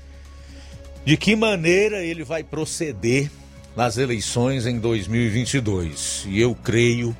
de 1.05 1.15
que 1.17 1.35
maneira 1.35 2.03
ele 2.03 2.23
vai 2.23 2.43
proceder 2.43 3.29
nas 3.75 3.97
eleições 3.97 4.65
em 4.65 4.79
2022. 4.79 6.25
E 6.27 6.39
eu 6.39 6.55
creio 6.55 7.15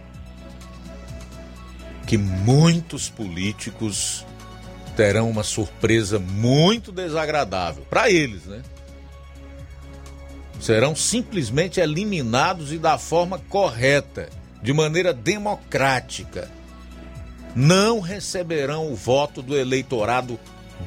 que 2.07 2.17
muitos 2.17 3.07
políticos 3.07 4.25
terão 4.99 5.29
uma 5.29 5.43
surpresa 5.43 6.19
muito 6.19 6.91
desagradável 6.91 7.85
para 7.89 8.11
eles, 8.11 8.43
né? 8.43 8.61
Serão 10.59 10.93
simplesmente 10.93 11.79
eliminados 11.79 12.73
e 12.73 12.77
da 12.77 12.97
forma 12.97 13.39
correta, 13.47 14.27
de 14.61 14.73
maneira 14.73 15.13
democrática. 15.13 16.51
Não 17.55 18.01
receberão 18.01 18.91
o 18.91 18.95
voto 18.95 19.41
do 19.41 19.57
eleitorado 19.57 20.37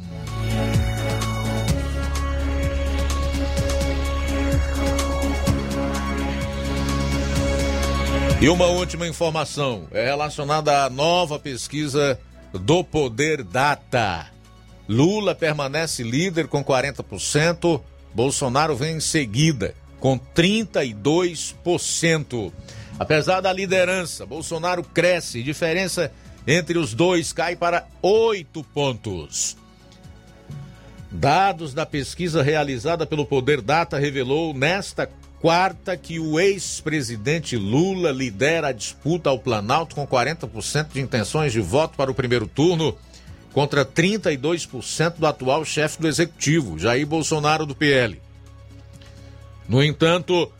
E 8.40 8.48
uma 8.48 8.68
última 8.68 9.06
informação 9.06 9.86
é 9.90 10.06
relacionada 10.06 10.86
à 10.86 10.88
nova 10.88 11.38
pesquisa 11.38 12.18
do 12.54 12.82
Poder 12.82 13.44
Data. 13.44 14.28
Lula 14.88 15.34
permanece 15.34 16.02
líder 16.02 16.48
com 16.48 16.64
40%, 16.64 17.82
Bolsonaro 18.14 18.74
vem 18.74 18.96
em 18.96 19.00
seguida 19.00 19.74
com 20.00 20.18
32%. 20.18 22.50
Apesar 22.98 23.42
da 23.42 23.52
liderança, 23.52 24.24
Bolsonaro 24.24 24.82
cresce, 24.82 25.42
diferença 25.42 26.10
entre 26.46 26.78
os 26.78 26.94
dois 26.94 27.34
cai 27.34 27.54
para 27.54 27.86
8 28.00 28.64
pontos. 28.72 29.58
Dados 31.10 31.74
da 31.74 31.84
pesquisa 31.84 32.42
realizada 32.42 33.04
pelo 33.04 33.26
Poder 33.26 33.60
Data 33.60 33.98
revelou 33.98 34.54
nesta 34.54 35.06
quarta 35.40 35.96
que 35.96 36.20
o 36.20 36.38
ex-presidente 36.38 37.56
Lula 37.56 38.12
lidera 38.12 38.68
a 38.68 38.72
disputa 38.72 39.30
ao 39.30 39.38
Planalto 39.38 39.94
com 39.94 40.06
40% 40.06 40.88
de 40.92 41.00
intenções 41.00 41.52
de 41.52 41.60
voto 41.60 41.96
para 41.96 42.10
o 42.10 42.14
primeiro 42.14 42.46
turno, 42.46 42.96
contra 43.52 43.84
32% 43.84 45.14
do 45.16 45.26
atual 45.26 45.64
chefe 45.64 46.00
do 46.00 46.06
executivo, 46.06 46.78
Jair 46.78 47.06
Bolsonaro 47.06 47.66
do 47.66 47.74
PL. 47.74 48.20
No 49.68 49.82
entanto, 49.82 50.52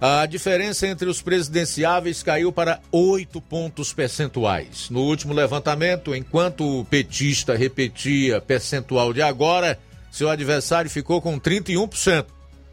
a 0.00 0.26
diferença 0.26 0.86
entre 0.86 1.08
os 1.08 1.22
presidenciáveis 1.22 2.22
caiu 2.22 2.50
para 2.50 2.80
8 2.90 3.40
pontos 3.40 3.92
percentuais. 3.92 4.90
No 4.90 5.00
último 5.00 5.32
levantamento, 5.32 6.14
enquanto 6.14 6.80
o 6.80 6.84
petista 6.84 7.54
repetia 7.54 8.40
percentual 8.40 9.12
de 9.12 9.22
agora, 9.22 9.78
seu 10.10 10.28
adversário 10.28 10.90
ficou 10.90 11.22
com 11.22 11.38
31%. 11.38 12.26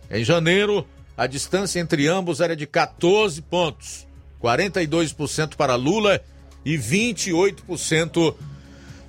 Em 0.10 0.24
janeiro, 0.24 0.88
a 1.18 1.26
distância 1.26 1.80
entre 1.80 2.08
ambos 2.08 2.40
era 2.40 2.56
de 2.56 2.68
14 2.68 3.42
pontos, 3.42 4.08
42% 4.42 5.56
para 5.56 5.74
Lula 5.74 6.22
e 6.64 6.78
28% 6.78 8.36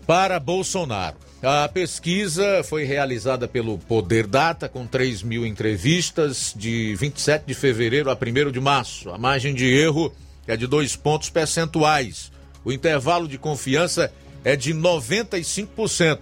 para 0.06 0.40
Bolsonaro. 0.40 1.16
A 1.43 1.68
pesquisa 1.68 2.64
foi 2.64 2.85
realizada 2.85 3.47
pelo 3.47 3.78
Poder 3.78 4.26
Data, 4.26 4.68
com 4.68 4.86
3 4.86 5.22
mil 5.22 5.47
entrevistas, 5.47 6.52
de 6.56 6.97
27 6.97 7.44
de 7.47 7.55
fevereiro 7.55 8.10
a 8.10 8.14
1 8.14 8.51
de 8.51 8.59
março. 8.59 9.10
A 9.10 9.18
margem 9.18 9.55
de 9.55 9.66
erro 9.66 10.12
é 10.47 10.56
de 10.56 10.66
dois 10.66 10.97
pontos 10.97 11.28
percentuais. 11.30 12.32
O 12.64 12.72
intervalo 12.72 13.28
de 13.28 13.39
confiança 13.39 14.12
é 14.43 14.56
de 14.56 14.74
95%. 14.74 16.18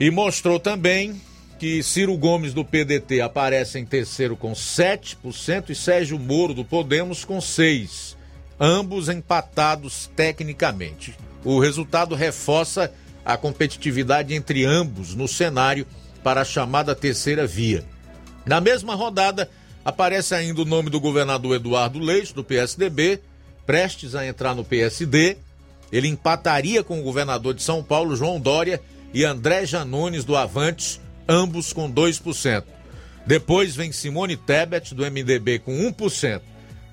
E 0.00 0.10
mostrou 0.10 0.58
também 0.58 1.20
que 1.62 1.80
Ciro 1.80 2.16
Gomes 2.16 2.52
do 2.52 2.64
PDT 2.64 3.20
aparece 3.20 3.78
em 3.78 3.86
terceiro 3.86 4.36
com 4.36 4.50
7% 4.50 5.70
e 5.70 5.76
Sérgio 5.76 6.18
Moro 6.18 6.52
do 6.52 6.64
Podemos 6.64 7.24
com 7.24 7.38
6%, 7.38 8.16
ambos 8.58 9.08
empatados 9.08 10.10
tecnicamente. 10.16 11.16
O 11.44 11.60
resultado 11.60 12.16
reforça 12.16 12.92
a 13.24 13.36
competitividade 13.36 14.34
entre 14.34 14.64
ambos 14.64 15.14
no 15.14 15.28
cenário 15.28 15.86
para 16.24 16.40
a 16.40 16.44
chamada 16.44 16.96
terceira 16.96 17.46
via. 17.46 17.84
Na 18.44 18.60
mesma 18.60 18.96
rodada, 18.96 19.48
aparece 19.84 20.34
ainda 20.34 20.62
o 20.62 20.64
nome 20.64 20.90
do 20.90 20.98
governador 20.98 21.54
Eduardo 21.54 22.00
Leite, 22.00 22.34
do 22.34 22.42
PSDB, 22.42 23.20
prestes 23.64 24.16
a 24.16 24.26
entrar 24.26 24.52
no 24.52 24.64
PSD. 24.64 25.36
Ele 25.92 26.08
empataria 26.08 26.82
com 26.82 26.98
o 26.98 27.04
governador 27.04 27.54
de 27.54 27.62
São 27.62 27.84
Paulo, 27.84 28.16
João 28.16 28.40
Dória, 28.40 28.82
e 29.14 29.24
André 29.24 29.64
Janones, 29.64 30.24
do 30.24 30.36
Avantes, 30.36 31.00
ambos 31.28 31.72
com 31.72 31.92
2%. 31.92 32.64
Depois 33.26 33.76
vem 33.76 33.92
Simone 33.92 34.36
Tebet, 34.36 34.94
do 34.94 35.04
MDB, 35.04 35.60
com 35.60 35.72
1%. 35.90 36.40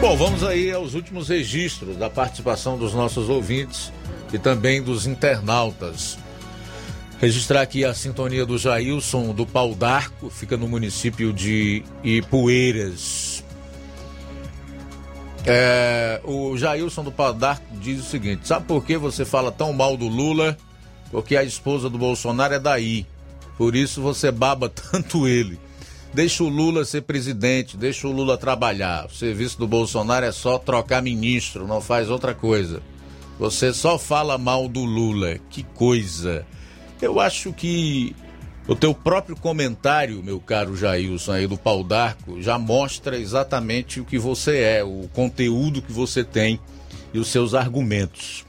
Bom, 0.00 0.16
vamos 0.18 0.44
aí 0.44 0.70
aos 0.70 0.92
últimos 0.92 1.30
registros 1.30 1.96
da 1.96 2.10
participação 2.10 2.76
dos 2.76 2.92
nossos 2.92 3.30
ouvintes 3.30 3.90
e 4.34 4.38
também 4.38 4.82
dos 4.82 5.06
internautas. 5.06 6.18
Registrar 7.18 7.62
aqui 7.62 7.86
a 7.86 7.94
sintonia 7.94 8.44
do 8.44 8.58
Jailson 8.58 9.32
do 9.32 9.46
Pau 9.46 9.74
d'Arco, 9.74 10.28
fica 10.28 10.58
no 10.58 10.68
município 10.68 11.32
de 11.32 11.82
Ipueiras. 12.02 13.33
É, 15.46 16.20
o 16.24 16.56
Jailson 16.56 17.04
do 17.04 17.12
Pau 17.12 17.32
d'Arco 17.32 17.66
diz 17.72 18.00
o 18.00 18.04
seguinte: 18.04 18.48
sabe 18.48 18.66
por 18.66 18.84
que 18.84 18.96
você 18.96 19.24
fala 19.24 19.52
tão 19.52 19.72
mal 19.72 19.96
do 19.96 20.08
Lula? 20.08 20.56
Porque 21.10 21.36
a 21.36 21.44
esposa 21.44 21.90
do 21.90 21.98
Bolsonaro 21.98 22.54
é 22.54 22.58
daí. 22.58 23.06
Por 23.58 23.76
isso 23.76 24.00
você 24.00 24.30
baba 24.32 24.68
tanto 24.90 25.28
ele. 25.28 25.58
Deixa 26.12 26.44
o 26.44 26.48
Lula 26.48 26.84
ser 26.84 27.02
presidente, 27.02 27.76
deixa 27.76 28.06
o 28.06 28.12
Lula 28.12 28.38
trabalhar. 28.38 29.06
O 29.06 29.10
serviço 29.10 29.58
do 29.58 29.66
Bolsonaro 29.66 30.24
é 30.24 30.32
só 30.32 30.58
trocar 30.58 31.02
ministro, 31.02 31.66
não 31.66 31.80
faz 31.80 32.08
outra 32.08 32.32
coisa. 32.32 32.80
Você 33.38 33.72
só 33.72 33.98
fala 33.98 34.38
mal 34.38 34.68
do 34.68 34.84
Lula. 34.84 35.38
Que 35.50 35.62
coisa. 35.62 36.46
Eu 37.02 37.18
acho 37.18 37.52
que 37.52 38.14
o 38.66 38.74
teu 38.74 38.94
próprio 38.94 39.36
comentário, 39.36 40.22
meu 40.22 40.40
caro 40.40 40.76
Jailson, 40.76 41.32
aí 41.32 41.46
do 41.46 41.58
Pau 41.58 41.84
d'Arco, 41.84 42.40
já 42.40 42.58
mostra 42.58 43.18
exatamente 43.18 44.00
o 44.00 44.04
que 44.04 44.18
você 44.18 44.58
é, 44.58 44.84
o 44.84 45.08
conteúdo 45.12 45.82
que 45.82 45.92
você 45.92 46.24
tem 46.24 46.58
e 47.12 47.18
os 47.18 47.28
seus 47.28 47.54
argumentos. 47.54 48.44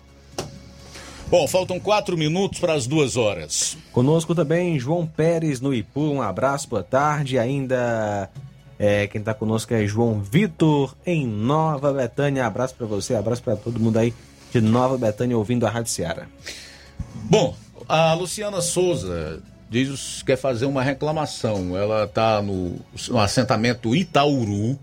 Bom, 1.28 1.48
faltam 1.48 1.80
quatro 1.80 2.16
minutos 2.16 2.60
para 2.60 2.74
as 2.74 2.86
duas 2.86 3.18
horas. 3.18 3.78
Conosco 3.92 4.36
também 4.36 4.80
João 4.80 5.08
Pérez 5.08 5.60
no 5.60 5.74
Ipu, 5.74 6.02
um 6.02 6.22
abraço, 6.22 6.70
boa 6.70 6.84
tarde. 6.84 7.40
Ainda 7.40 8.30
é, 8.78 9.08
quem 9.08 9.20
está 9.20 9.34
conosco 9.34 9.74
é 9.74 9.86
João 9.88 10.22
Vitor 10.22 10.96
em 11.06 11.26
Nova 11.26 11.92
Betânia. 11.92 12.46
Abraço 12.46 12.76
para 12.76 12.86
você, 12.86 13.16
abraço 13.16 13.42
para 13.42 13.56
todo 13.56 13.80
mundo 13.80 13.98
aí 13.98 14.14
de 14.52 14.62
Nova 14.62 14.98
Betânia 14.98 15.38
ouvindo 15.38 15.66
a 15.66 15.70
Rádio 15.70 15.92
Seara. 15.92 16.30
Bom, 17.16 17.56
a 17.90 18.14
Luciana 18.14 18.62
Souza 18.62 19.42
diz 19.84 20.20
que 20.20 20.26
quer 20.28 20.38
fazer 20.38 20.66
uma 20.66 20.82
reclamação. 20.82 21.76
Ela 21.76 22.06
está 22.06 22.42
no, 22.42 22.80
no 23.10 23.20
assentamento 23.20 23.94
Itauru, 23.94 24.80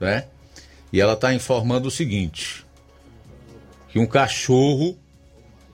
né? 0.00 0.24
E 0.90 1.00
ela 1.00 1.12
está 1.12 1.34
informando 1.34 1.88
o 1.88 1.90
seguinte: 1.90 2.64
que 3.90 3.98
um 3.98 4.06
cachorro 4.06 4.96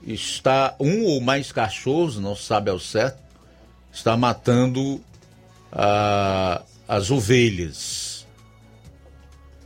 está 0.03 0.75
um 0.79 1.05
ou 1.05 1.21
mais 1.21 1.51
cachorros, 1.51 2.17
não 2.17 2.35
sabe 2.35 2.69
ao 2.69 2.79
certo, 2.79 3.19
está 3.93 4.17
matando 4.17 5.01
ah, 5.71 6.61
as 6.87 7.11
ovelhas 7.11 8.25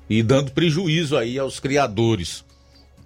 e 0.09 0.21
dando 0.21 0.51
prejuízo 0.51 1.17
aí 1.17 1.39
aos 1.39 1.59
criadores. 1.59 2.43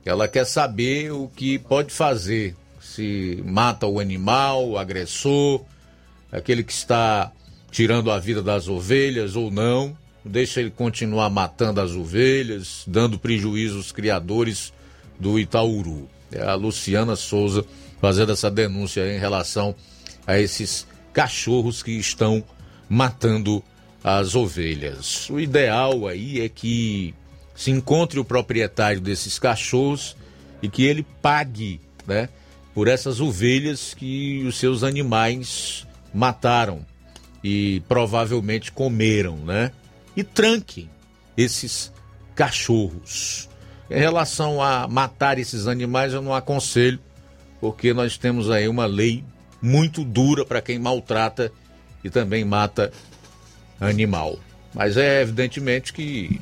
Ela 0.04 0.28
quer 0.28 0.46
saber 0.46 1.12
o 1.12 1.28
que 1.28 1.60
pode 1.60 1.92
fazer, 1.94 2.56
se 2.82 3.42
mata 3.46 3.86
o 3.86 4.00
animal, 4.00 4.70
o 4.70 4.78
agressor, 4.78 5.66
aquele 6.38 6.64
que 6.64 6.72
está 6.72 7.32
tirando 7.72 8.12
a 8.12 8.20
vida 8.20 8.42
das 8.42 8.68
ovelhas 8.68 9.36
ou 9.36 9.52
não, 9.52 9.98
deixa 10.24 10.60
ele 10.60 10.70
continuar 10.70 11.30
matando 11.30 11.82
as 11.82 11.92
ovelhas, 11.92 12.84
dando 12.88 13.20
prejuízo 13.20 13.78
aos 13.78 13.92
criadores 13.92 14.74
do 15.20 15.40
Itaúru. 15.40 16.08
É 16.32 16.42
a 16.42 16.56
Luciana 16.56 17.16
Souza 17.16 17.66
fazendo 18.02 18.32
essa 18.32 18.52
denúncia 18.52 19.14
em 19.14 19.20
relação 19.20 19.76
a 20.26 20.38
esses 20.38 20.88
cachorros 21.14 21.82
que 21.82 21.92
estão 21.92 22.44
matando 22.90 23.64
as 24.04 24.36
ovelhas. 24.36 25.30
O 25.30 25.40
ideal 25.40 26.08
aí 26.08 26.42
é 26.42 26.50
que 26.50 27.14
se 27.56 27.72
encontre 27.72 28.20
o 28.20 28.26
proprietário 28.26 29.02
desses 29.02 29.40
cachorros 29.40 30.16
e 30.62 30.70
que 30.70 30.84
ele 30.84 31.06
pague, 31.22 31.82
né, 32.06 32.30
por 32.74 32.88
essas 32.88 33.20
ovelhas 33.20 33.94
que 33.96 34.44
os 34.46 34.58
seus 34.58 34.84
animais 34.84 35.87
mataram 36.14 36.86
e 37.44 37.82
provavelmente 37.88 38.72
comeram, 38.72 39.38
né? 39.38 39.72
E 40.16 40.24
tranque 40.24 40.90
esses 41.38 41.92
cachorros. 42.36 43.50
Em 43.90 44.00
relação 44.00 44.62
a 44.62 44.88
matar 44.88 45.40
esses 45.40 45.68
animais, 45.68 46.14
eu 46.14 46.22
não 46.22 46.34
aconselho, 46.34 47.00
porque 47.62 47.94
nós 47.94 48.18
temos 48.18 48.50
aí 48.50 48.68
uma 48.68 48.86
lei 48.86 49.24
muito 49.62 50.04
dura 50.04 50.46
para 50.46 50.62
quem 50.62 50.78
maltrata 50.78 51.52
e 52.04 52.10
também 52.10 52.44
mata 52.44 52.92
animal. 53.80 54.38
Mas 54.74 54.98
é 54.98 55.22
evidentemente 55.22 55.94
que 55.94 56.40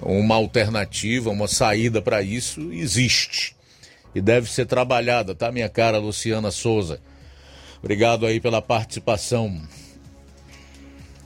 uma 0.00 0.34
alternativa, 0.34 1.30
uma 1.30 1.48
saída 1.48 2.00
para 2.00 2.22
isso 2.22 2.72
existe 2.72 3.54
e 4.14 4.20
deve 4.20 4.50
ser 4.50 4.66
trabalhada, 4.66 5.34
tá, 5.34 5.52
minha 5.52 5.68
cara 5.68 5.98
Luciana 5.98 6.50
Souza? 6.50 7.00
Obrigado 7.78 8.26
aí 8.26 8.40
pela 8.40 8.62
participação. 8.62 9.60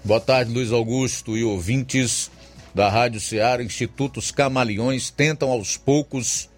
Boa 0.05 0.21
tarde, 0.21 0.53
Luiz 0.53 0.73
Augusto 0.73 1.37
e 1.37 1.45
ouvintes 1.45 2.31
da 2.75 2.89
Rádio 2.89 3.21
Ceará, 3.21 3.63
Institutos 3.63 4.31
Camaleões 4.31 5.11
tentam 5.11 5.51
aos 5.51 5.77
poucos 5.77 6.49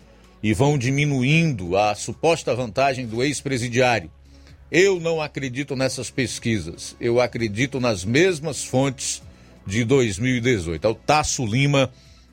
e 0.43 0.52
vão 0.52 0.77
diminuindo 0.77 1.77
a 1.77 1.94
suposta 1.94 2.55
vantagem 2.55 3.06
do 3.06 3.23
ex-presidiário. 3.23 4.10
Eu 4.70 4.98
não 4.98 5.20
acredito 5.20 5.77
nessas 5.77 6.10
pesquisas. 6.10 6.97
Eu 7.01 7.20
acredito 7.20 7.78
nas 7.78 8.05
mesmas 8.05 8.64
fontes 8.64 9.23
de 9.66 9.85
2018. 9.85 10.86
É 10.86 10.90
o 10.90 10.94
Tasso 10.94 11.44
Lima 11.44 11.93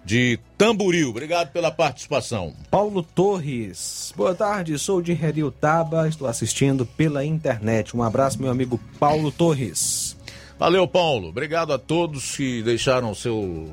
de 0.10 0.40
Tamburil. 0.57 1.11
Obrigado 1.11 1.52
pela 1.52 1.69
participação. 1.69 2.52
Paulo 2.72 3.03
Torres. 3.03 4.11
Boa 4.18 4.34
tarde, 4.34 4.80
sou 4.80 5.03
de 5.03 5.15
Taba. 5.61 6.07
estou 6.07 6.27
assistindo 6.27 6.84
pela 6.84 7.23
internet. 7.23 7.95
Um 7.95 8.02
abraço, 8.02 8.41
meu 8.41 8.49
amigo 8.49 8.80
Paulo 8.99 9.31
Torres. 9.31 10.18
Valeu, 10.57 10.88
Paulo. 10.88 11.27
Obrigado 11.27 11.72
a 11.72 11.77
todos 11.77 12.36
que 12.36 12.64
deixaram 12.64 13.11
o 13.11 13.15
seu 13.15 13.69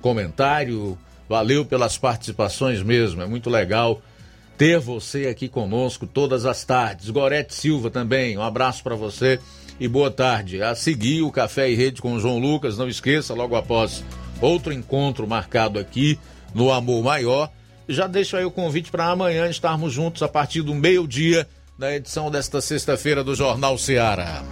comentário. 0.00 0.96
Valeu 1.28 1.64
pelas 1.64 1.98
participações 1.98 2.80
mesmo. 2.80 3.20
É 3.20 3.26
muito 3.26 3.50
legal 3.50 4.00
ter 4.56 4.78
você 4.78 5.26
aqui 5.26 5.48
conosco 5.48 6.06
todas 6.06 6.46
as 6.46 6.62
tardes. 6.62 7.10
Gorete 7.10 7.52
Silva 7.52 7.90
também, 7.90 8.38
um 8.38 8.42
abraço 8.42 8.84
para 8.84 8.94
você 8.94 9.40
e 9.80 9.88
boa 9.88 10.12
tarde. 10.12 10.62
A 10.62 10.76
seguir 10.76 11.22
o 11.22 11.32
Café 11.32 11.68
e 11.68 11.74
Rede 11.74 12.00
com 12.00 12.12
o 12.12 12.20
João 12.20 12.38
Lucas, 12.38 12.78
não 12.78 12.88
esqueça, 12.88 13.34
logo 13.34 13.56
após 13.56 14.04
outro 14.40 14.72
encontro 14.72 15.26
marcado 15.26 15.78
aqui 15.78 16.18
no 16.54 16.72
Amor 16.72 17.02
Maior. 17.02 17.50
Já 17.88 18.06
deixo 18.06 18.36
aí 18.36 18.44
o 18.44 18.50
convite 18.50 18.90
para 18.90 19.06
amanhã 19.06 19.48
estarmos 19.48 19.92
juntos 19.92 20.22
a 20.22 20.28
partir 20.28 20.62
do 20.62 20.74
meio-dia 20.74 21.46
na 21.78 21.94
edição 21.94 22.30
desta 22.30 22.60
sexta-feira 22.60 23.22
do 23.22 23.34
Jornal 23.34 23.76
Ceará. 23.78 24.42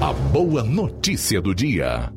A 0.00 0.12
boa 0.12 0.62
notícia 0.62 1.40
do 1.40 1.54
dia. 1.54 2.12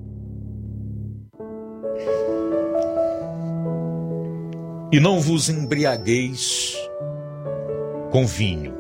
E 4.92 5.00
não 5.00 5.20
vos 5.20 5.50
embriagueis 5.50 6.78
com 8.12 8.28
vinho, 8.28 8.76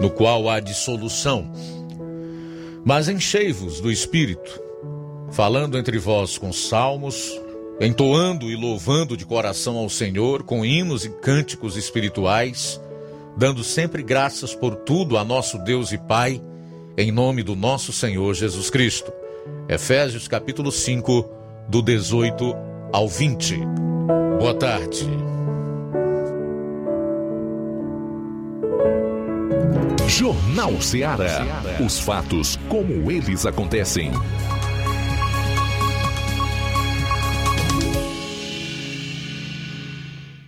no 0.00 0.10
qual 0.10 0.50
há 0.50 0.58
dissolução, 0.58 1.52
mas 2.84 3.08
enchei-vos 3.08 3.80
do 3.80 3.92
espírito, 3.92 4.60
falando 5.30 5.78
entre 5.78 5.98
vós 5.98 6.36
com 6.36 6.52
salmos, 6.52 7.39
entoando 7.80 8.50
e 8.50 8.56
louvando 8.56 9.16
de 9.16 9.24
coração 9.24 9.76
ao 9.76 9.88
Senhor 9.88 10.42
com 10.42 10.64
hinos 10.64 11.04
e 11.04 11.10
cânticos 11.10 11.76
espirituais 11.76 12.80
dando 13.36 13.64
sempre 13.64 14.02
graças 14.02 14.54
por 14.54 14.76
tudo 14.76 15.16
a 15.16 15.24
nosso 15.24 15.58
Deus 15.58 15.92
e 15.92 15.98
Pai, 15.98 16.42
em 16.96 17.10
nome 17.10 17.42
do 17.42 17.56
nosso 17.56 17.92
Senhor 17.92 18.34
Jesus 18.34 18.70
Cristo. 18.70 19.12
Efésios 19.68 20.28
capítulo 20.28 20.70
5, 20.70 21.28
do 21.68 21.82
18 21.82 22.54
ao 22.92 23.08
20. 23.08 23.56
Boa 24.38 24.54
tarde. 24.54 25.08
Jornal 30.06 30.80
Ceará. 30.82 31.46
Os 31.84 32.00
fatos 32.00 32.58
como 32.68 33.10
eles 33.10 33.46
acontecem. 33.46 34.10